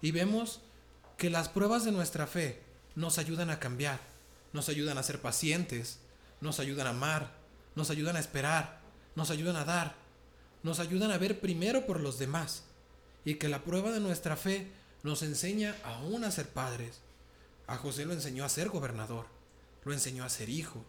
Y 0.00 0.12
vemos 0.12 0.60
que 1.16 1.30
las 1.30 1.48
pruebas 1.48 1.84
de 1.84 1.90
nuestra 1.90 2.28
fe 2.28 2.60
nos 2.94 3.18
ayudan 3.18 3.50
a 3.50 3.58
cambiar, 3.58 3.98
nos 4.52 4.68
ayudan 4.68 4.98
a 4.98 5.02
ser 5.02 5.20
pacientes, 5.20 5.98
nos 6.40 6.60
ayudan 6.60 6.86
a 6.86 6.90
amar, 6.90 7.32
nos 7.74 7.90
ayudan 7.90 8.14
a 8.14 8.20
esperar, 8.20 8.78
nos 9.16 9.30
ayudan 9.30 9.56
a 9.56 9.64
dar, 9.64 10.05
nos 10.66 10.80
ayudan 10.80 11.12
a 11.12 11.18
ver 11.18 11.38
primero 11.38 11.86
por 11.86 12.00
los 12.00 12.18
demás 12.18 12.64
y 13.24 13.36
que 13.36 13.48
la 13.48 13.62
prueba 13.62 13.92
de 13.92 14.00
nuestra 14.00 14.36
fe 14.36 14.66
nos 15.04 15.22
enseña 15.22 15.76
aún 15.84 16.24
a 16.24 16.32
ser 16.32 16.48
padres. 16.48 16.98
A 17.68 17.76
José 17.76 18.04
lo 18.04 18.12
enseñó 18.12 18.44
a 18.44 18.48
ser 18.48 18.68
gobernador, 18.68 19.26
lo 19.84 19.92
enseñó 19.92 20.24
a 20.24 20.28
ser 20.28 20.48
hijo. 20.48 20.84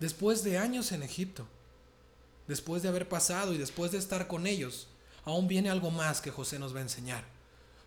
Después 0.00 0.42
de 0.42 0.56
años 0.56 0.90
en 0.92 1.02
Egipto, 1.02 1.46
después 2.48 2.82
de 2.82 2.88
haber 2.88 3.10
pasado 3.10 3.52
y 3.52 3.58
después 3.58 3.92
de 3.92 3.98
estar 3.98 4.26
con 4.26 4.46
ellos, 4.46 4.88
aún 5.24 5.46
viene 5.46 5.68
algo 5.68 5.90
más 5.90 6.22
que 6.22 6.30
José 6.30 6.58
nos 6.58 6.74
va 6.74 6.78
a 6.78 6.84
enseñar. 6.84 7.24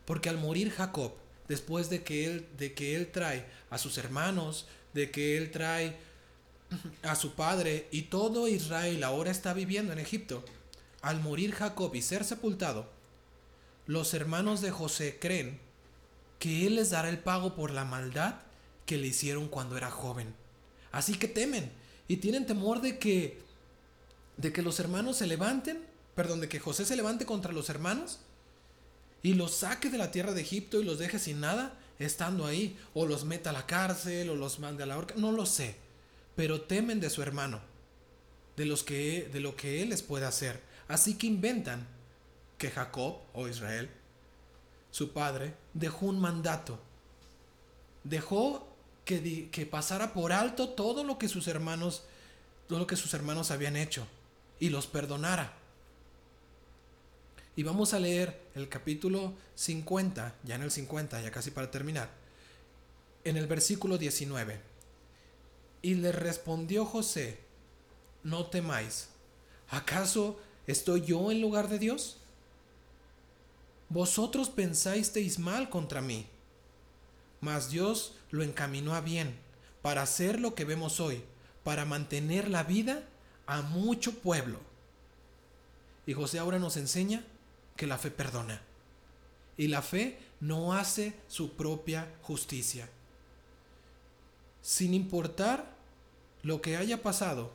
Porque 0.06 0.30
al 0.30 0.38
morir 0.38 0.70
Jacob, 0.70 1.14
después 1.48 1.90
de 1.90 2.04
que 2.04 2.28
él, 2.28 2.48
de 2.60 2.76
que 2.76 2.96
él 2.96 3.12
trae 3.12 3.44
a 3.72 3.80
sus 3.80 3.98
hermanos, 3.98 4.68
de 4.94 5.10
que 5.10 5.36
él 5.36 5.50
trae 5.50 5.98
a 7.04 7.16
su 7.16 7.34
padre 7.34 7.88
y 7.92 8.04
todo 8.04 8.48
Israel 8.48 9.04
ahora 9.04 9.32
está 9.32 9.54
viviendo 9.54 9.94
en 9.94 10.00
Egipto, 10.00 10.44
al 11.02 11.22
morir 11.22 11.54
Jacob 11.54 11.94
y 11.96 12.02
ser 12.02 12.24
sepultado, 12.24 12.90
los 13.88 14.14
hermanos 14.14 14.62
de 14.62 14.72
José 14.72 15.18
creen 15.20 15.60
que 16.38 16.68
él 16.68 16.76
les 16.76 16.92
dará 16.92 17.10
el 17.10 17.20
pago 17.20 17.56
por 17.56 17.72
la 17.72 17.86
maldad 17.86 18.36
que 18.86 18.98
le 18.98 19.08
hicieron 19.08 19.48
cuando 19.48 19.78
era 19.78 19.92
joven. 19.92 20.34
Así 20.92 21.16
que 21.16 21.28
temen 21.28 21.72
y 22.08 22.18
tienen 22.18 22.46
temor 22.46 22.82
de 22.82 23.00
que 23.00 23.40
de 24.38 24.54
que 24.54 24.62
los 24.62 24.80
hermanos 24.80 25.18
se 25.18 25.28
levanten, 25.28 25.84
perdón, 26.16 26.40
de 26.40 26.48
que 26.48 26.60
José 26.60 26.86
se 26.86 26.96
levante 26.96 27.26
contra 27.26 27.52
los 27.52 27.70
hermanos 27.70 28.20
y 29.22 29.34
los 29.34 29.54
saque 29.54 29.90
de 29.90 29.98
la 29.98 30.12
tierra 30.12 30.34
de 30.34 30.42
Egipto 30.42 30.80
y 30.80 30.86
los 30.86 30.98
deje 30.98 31.20
sin 31.20 31.42
nada 31.42 31.78
estando 32.00 32.46
ahí, 32.46 32.80
o 32.94 33.06
los 33.06 33.26
meta 33.26 33.50
a 33.50 33.54
la 33.54 33.66
cárcel 33.66 34.30
o 34.30 34.36
los 34.36 34.60
mande 34.60 34.84
a 34.84 34.86
la 34.86 34.98
horca, 34.98 35.16
no 35.18 35.34
lo 35.34 35.46
sé, 35.46 35.76
pero 36.40 36.62
temen 36.62 37.02
de 37.02 37.10
su 37.10 37.22
hermano, 37.22 37.60
de 38.56 38.64
lo 38.64 38.78
que 38.86 39.82
él 39.82 39.90
les 39.90 40.02
puede 40.02 40.26
hacer. 40.26 40.62
Así 40.88 41.18
que 41.18 41.28
inventan 41.28 41.86
que 42.58 42.72
Jacob 42.72 43.18
o 43.34 43.50
Israel, 43.50 43.90
su 44.90 45.12
padre, 45.12 45.54
dejó 45.74 46.06
un 46.06 46.18
mandato. 46.18 46.80
Dejó 48.06 48.74
que, 49.04 49.50
que 49.52 49.66
pasara 49.66 50.14
por 50.14 50.32
alto 50.32 50.70
todo 50.70 51.04
lo 51.04 51.20
que 51.20 51.28
sus 51.28 51.46
hermanos 51.50 52.04
todo 52.70 52.80
lo 52.80 52.88
que 52.88 52.96
sus 52.96 53.14
hermanos 53.14 53.52
habían 53.52 53.76
hecho 53.76 54.08
y 54.62 54.70
los 54.70 54.88
perdonara. 54.88 55.52
Y 57.58 57.64
vamos 57.64 57.94
a 57.94 58.00
leer 58.00 58.40
el 58.56 58.70
capítulo 58.70 59.34
50, 59.56 60.36
ya 60.46 60.56
en 60.56 60.62
el 60.62 60.72
50, 60.72 61.22
ya 61.22 61.32
casi 61.32 61.52
para 61.52 61.70
terminar, 61.70 62.10
en 63.26 63.36
el 63.36 63.46
versículo 63.46 63.98
19. 63.98 64.69
Y 65.82 65.96
le 65.96 66.12
respondió 66.12 66.86
José, 66.86 67.40
no 68.24 68.48
temáis, 68.48 69.10
¿acaso 69.70 70.40
estoy 70.68 71.02
yo 71.06 71.32
en 71.32 71.42
lugar 71.42 71.70
de 71.70 71.80
Dios? 71.80 72.18
Vosotros 73.88 74.50
pensáis 74.50 75.40
mal 75.40 75.70
contra 75.70 76.02
mí, 76.02 76.28
mas 77.42 77.70
Dios 77.70 78.16
lo 78.30 78.44
encaminó 78.44 78.94
a 78.94 79.02
bien, 79.02 79.40
para 79.82 80.02
hacer 80.02 80.40
lo 80.40 80.54
que 80.54 80.66
vemos 80.66 81.00
hoy, 81.00 81.24
para 81.64 81.86
mantener 81.86 82.50
la 82.50 82.64
vida 82.64 83.04
a 83.48 83.62
mucho 83.62 84.14
pueblo. 84.20 84.60
Y 86.06 86.14
José 86.14 86.40
ahora 86.40 86.60
nos 86.60 86.76
enseña 86.78 87.24
que 87.76 87.88
la 87.88 87.98
fe 87.98 88.12
perdona. 88.12 88.62
Y 89.58 89.68
la 89.68 89.82
fe 89.82 90.20
no 90.40 90.74
hace 90.74 91.14
su 91.28 91.54
propia 91.54 92.14
justicia. 92.22 92.90
Sin 94.70 94.94
importar 94.94 95.66
lo 96.44 96.62
que 96.62 96.78
haya 96.78 97.02
pasado, 97.02 97.52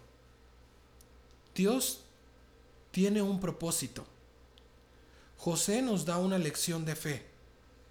Dios 1.54 2.00
tiene 2.90 3.22
un 3.22 3.38
propósito. 3.38 4.04
José 5.38 5.80
nos 5.80 6.06
da 6.06 6.18
una 6.18 6.38
lección 6.38 6.84
de 6.84 6.96
fe 6.96 7.24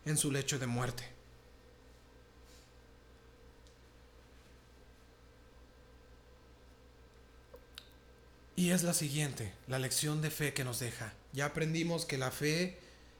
en 0.03 0.17
su 0.17 0.29
lecho 0.29 0.59
de 0.59 0.67
muerte. 0.67 1.05
Y 8.57 8.71
es 8.71 8.83
la 8.83 8.93
siguiente, 8.93 9.53
la 9.69 9.79
lección 9.79 10.21
de 10.21 10.31
fe 10.31 10.53
que 10.53 10.65
nos 10.65 10.79
deja. 10.79 11.13
Ya 11.31 11.45
aprendimos 11.45 12.05
que 12.05 12.17
la 12.17 12.29
fe 12.29 12.77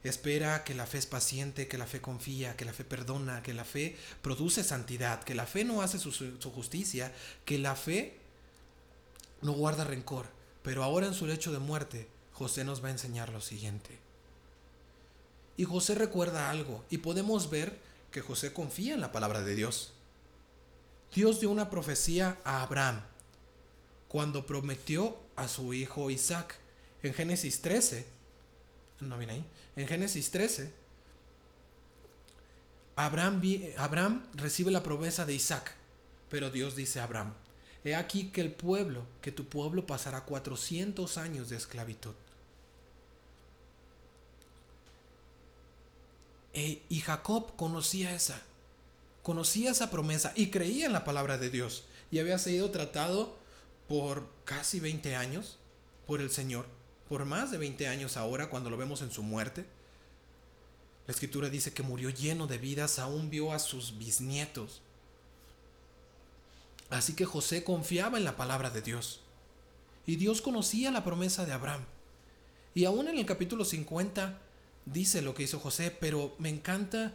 espera, 0.09 0.63
que 0.63 0.73
la 0.73 0.85
fe 0.85 0.97
es 0.97 1.05
paciente, 1.05 1.67
que 1.67 1.77
la 1.77 1.87
fe 1.87 2.01
confía, 2.01 2.55
que 2.57 2.65
la 2.65 2.73
fe 2.73 2.83
perdona, 2.83 3.41
que 3.41 3.53
la 3.53 3.63
fe 3.63 3.97
produce 4.21 4.63
santidad, 4.63 5.23
que 5.23 5.35
la 5.35 5.45
fe 5.45 5.63
no 5.63 5.81
hace 5.81 5.99
su, 5.99 6.11
justicia, 6.51 7.13
que 7.45 7.57
la 7.57 7.75
fe 7.75 8.17
no 9.41 9.53
guarda 9.53 9.85
rencor. 9.85 10.27
Pero 10.61 10.83
ahora 10.83 11.07
en 11.07 11.13
su 11.13 11.25
lecho 11.25 11.51
de 11.51 11.59
muerte, 11.59 12.07
José 12.33 12.63
nos 12.63 12.83
va 12.83 12.89
a 12.89 12.91
enseñar 12.91 13.29
lo 13.29 13.41
siguiente. 13.41 13.97
Y 15.55 15.65
José 15.65 15.95
recuerda 15.95 16.49
algo, 16.49 16.83
y 16.89 16.97
podemos 16.97 17.49
ver 17.49 17.79
que 18.11 18.21
José 18.21 18.53
confía 18.53 18.93
en 18.93 19.01
la 19.01 19.11
palabra 19.11 19.41
de 19.41 19.55
Dios. 19.55 19.93
Dios 21.13 21.39
dio 21.39 21.49
una 21.49 21.69
profecía 21.69 22.39
a 22.43 22.63
Abraham 22.63 23.01
cuando 24.07 24.45
prometió 24.45 25.17
a 25.35 25.47
su 25.47 25.73
hijo 25.73 26.09
Isaac. 26.09 26.55
En 27.03 27.13
Génesis 27.13 27.61
13, 27.61 28.05
no 28.99 29.17
viene 29.17 29.33
ahí, 29.33 29.45
en 29.75 29.87
Génesis 29.87 30.31
13, 30.31 30.71
Abraham, 32.95 33.41
Abraham 33.77 34.27
recibe 34.35 34.71
la 34.71 34.83
promesa 34.83 35.25
de 35.25 35.33
Isaac, 35.33 35.73
pero 36.29 36.49
Dios 36.49 36.75
dice 36.75 36.99
a 36.99 37.03
Abraham, 37.03 37.33
he 37.83 37.95
aquí 37.95 38.29
que 38.29 38.41
el 38.41 38.51
pueblo, 38.51 39.05
que 39.21 39.31
tu 39.31 39.45
pueblo 39.45 39.85
pasará 39.85 40.25
400 40.25 41.17
años 41.17 41.49
de 41.49 41.57
esclavitud. 41.57 42.13
E, 46.53 46.83
y 46.87 46.99
Jacob 47.01 47.55
conocía 47.55 48.13
esa, 48.13 48.39
conocía 49.23 49.71
esa 49.71 49.89
promesa 49.89 50.33
y 50.35 50.51
creía 50.51 50.85
en 50.85 50.93
la 50.93 51.03
palabra 51.03 51.39
de 51.39 51.49
Dios 51.49 51.85
y 52.11 52.19
había 52.19 52.37
sido 52.37 52.69
tratado 52.69 53.35
por 53.87 54.29
casi 54.45 54.79
20 54.79 55.15
años 55.15 55.57
por 56.05 56.21
el 56.21 56.29
Señor, 56.29 56.67
por 57.09 57.25
más 57.25 57.51
de 57.51 57.57
20 57.57 57.87
años 57.87 58.17
ahora 58.17 58.49
cuando 58.49 58.69
lo 58.69 58.77
vemos 58.77 59.01
en 59.01 59.11
su 59.11 59.23
muerte. 59.23 59.65
La 61.07 61.13
escritura 61.13 61.49
dice 61.49 61.73
que 61.73 61.83
murió 61.83 62.09
lleno 62.09 62.47
de 62.47 62.57
vidas, 62.57 62.99
aún 62.99 63.29
vio 63.29 63.51
a 63.51 63.59
sus 63.59 63.97
bisnietos. 63.97 64.81
Así 66.89 67.15
que 67.15 67.25
José 67.25 67.63
confiaba 67.63 68.17
en 68.17 68.23
la 68.23 68.37
palabra 68.37 68.69
de 68.69 68.81
Dios. 68.81 69.21
Y 70.05 70.15
Dios 70.15 70.41
conocía 70.41 70.91
la 70.91 71.03
promesa 71.03 71.45
de 71.45 71.53
Abraham. 71.53 71.85
Y 72.75 72.85
aún 72.85 73.07
en 73.07 73.17
el 73.17 73.25
capítulo 73.25 73.65
50 73.65 74.39
dice 74.85 75.21
lo 75.21 75.33
que 75.33 75.43
hizo 75.43 75.59
José, 75.59 75.91
pero 75.91 76.35
me 76.39 76.49
encanta 76.49 77.13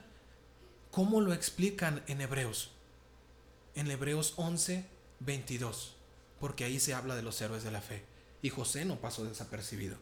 cómo 0.90 1.20
lo 1.20 1.32
explican 1.32 2.02
en 2.06 2.20
Hebreos. 2.20 2.70
En 3.74 3.90
Hebreos 3.90 4.34
11, 4.36 4.84
22 5.20 5.98
porque 6.40 6.64
ahí 6.64 6.80
se 6.80 6.94
habla 6.94 7.16
de 7.16 7.22
los 7.22 7.40
héroes 7.40 7.64
de 7.64 7.70
la 7.70 7.80
fe. 7.80 8.02
Y 8.42 8.50
José 8.50 8.84
no 8.84 8.96
pasó 9.00 9.24
desapercibido. 9.24 9.96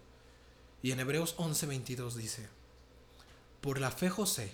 Y 0.82 0.92
en 0.92 1.00
Hebreos 1.00 1.36
11:22 1.36 2.14
dice, 2.14 2.48
por 3.60 3.80
la 3.80 3.90
fe 3.90 4.10
José, 4.10 4.52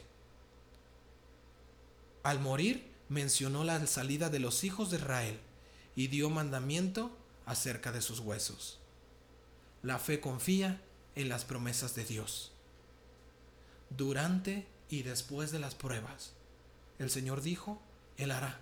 al 2.23 2.39
morir, 2.39 2.89
mencionó 3.09 3.65
la 3.65 3.85
salida 3.87 4.31
de 4.31 4.39
los 4.39 4.65
hijos 4.65 4.91
de 4.91 4.97
Israel 4.97 5.39
y 5.97 6.07
dio 6.07 6.31
mandamiento 6.31 7.11
acerca 7.45 7.93
de 7.93 8.01
sus 8.01 8.21
huesos. 8.21 8.79
La 9.83 9.99
fe 9.99 10.21
confía 10.21 10.81
en 11.17 11.29
las 11.29 11.45
promesas 11.45 11.95
de 11.95 12.05
Dios. 12.05 12.53
Durante 13.91 14.67
y 14.89 15.03
después 15.03 15.51
de 15.51 15.59
las 15.59 15.75
pruebas, 15.75 16.33
el 16.99 17.11
Señor 17.11 17.43
dijo, 17.43 17.83
Él 18.17 18.31
hará. 18.31 18.61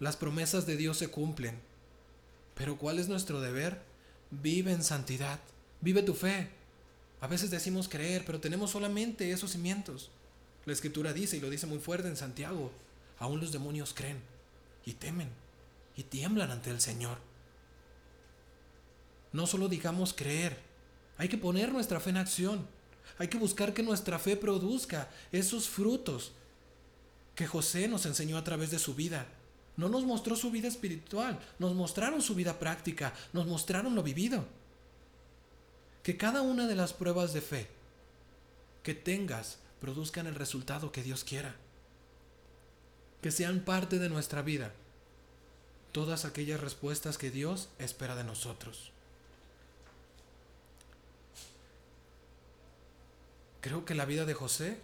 Las 0.00 0.16
promesas 0.16 0.66
de 0.66 0.76
Dios 0.76 0.98
se 0.98 1.08
cumplen 1.08 1.60
pero 2.54 2.78
¿cuál 2.78 2.98
es 2.98 3.08
nuestro 3.08 3.40
deber? 3.40 3.82
Vive 4.42 4.72
en 4.72 4.82
santidad, 4.82 5.40
vive 5.80 6.02
tu 6.02 6.14
fe. 6.14 6.48
A 7.20 7.26
veces 7.26 7.50
decimos 7.50 7.88
creer, 7.88 8.24
pero 8.24 8.40
tenemos 8.40 8.70
solamente 8.70 9.30
esos 9.30 9.52
cimientos. 9.52 10.10
La 10.66 10.72
escritura 10.72 11.12
dice, 11.12 11.36
y 11.36 11.40
lo 11.40 11.50
dice 11.50 11.66
muy 11.66 11.78
fuerte 11.78 12.08
en 12.08 12.16
Santiago, 12.16 12.70
aún 13.18 13.40
los 13.40 13.52
demonios 13.52 13.94
creen 13.94 14.20
y 14.84 14.94
temen 14.94 15.28
y 15.96 16.02
tiemblan 16.02 16.50
ante 16.50 16.70
el 16.70 16.80
Señor. 16.80 17.18
No 19.32 19.46
solo 19.46 19.68
digamos 19.68 20.14
creer, 20.14 20.56
hay 21.16 21.28
que 21.28 21.38
poner 21.38 21.72
nuestra 21.72 22.00
fe 22.00 22.10
en 22.10 22.16
acción. 22.16 22.66
Hay 23.18 23.28
que 23.28 23.38
buscar 23.38 23.74
que 23.74 23.82
nuestra 23.82 24.18
fe 24.18 24.36
produzca 24.36 25.10
esos 25.30 25.68
frutos 25.68 26.32
que 27.34 27.46
José 27.46 27.88
nos 27.88 28.06
enseñó 28.06 28.38
a 28.38 28.44
través 28.44 28.70
de 28.70 28.78
su 28.78 28.94
vida. 28.94 29.26
No 29.76 29.88
nos 29.88 30.04
mostró 30.04 30.36
su 30.36 30.50
vida 30.50 30.68
espiritual, 30.68 31.40
nos 31.58 31.74
mostraron 31.74 32.22
su 32.22 32.34
vida 32.34 32.58
práctica, 32.58 33.12
nos 33.32 33.46
mostraron 33.46 33.94
lo 33.94 34.02
vivido. 34.02 34.44
Que 36.02 36.16
cada 36.16 36.42
una 36.42 36.68
de 36.68 36.76
las 36.76 36.92
pruebas 36.92 37.32
de 37.32 37.40
fe 37.40 37.68
que 38.82 38.94
tengas 38.94 39.58
produzcan 39.80 40.26
el 40.26 40.34
resultado 40.34 40.92
que 40.92 41.02
Dios 41.02 41.24
quiera. 41.24 41.56
Que 43.20 43.30
sean 43.32 43.60
parte 43.60 43.98
de 43.98 44.08
nuestra 44.08 44.42
vida. 44.42 44.72
todas 45.92 46.24
aquellas 46.24 46.60
respuestas 46.60 47.18
que 47.18 47.30
Dios 47.30 47.68
espera 47.78 48.16
de 48.16 48.24
nosotros. 48.24 48.90
Creo 53.60 53.84
que 53.84 53.94
la 53.94 54.04
vida 54.04 54.24
de 54.24 54.34
José 54.34 54.76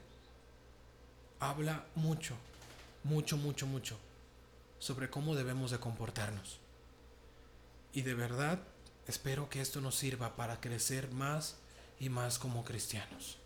habla 1.41 1.85
mucho, 1.97 2.37
mucho, 3.03 3.37
mucho, 3.37 3.67
mucho 3.67 3.99
sobre 4.81 5.09
cómo 5.09 5.37
debemos 5.37 5.71
de 5.71 5.79
comportarnos. 5.79 6.59
Y 7.93 8.03
de 8.03 8.15
verdad 8.15 8.59
espero 9.07 9.49
que 9.49 9.61
esto 9.61 9.81
nos 9.81 9.95
sirva 9.95 10.35
para 10.35 10.61
crecer 10.61 11.13
más 11.13 11.57
y 12.01 12.09
más 12.09 12.39
como 12.39 12.65
cristianos. 12.65 13.40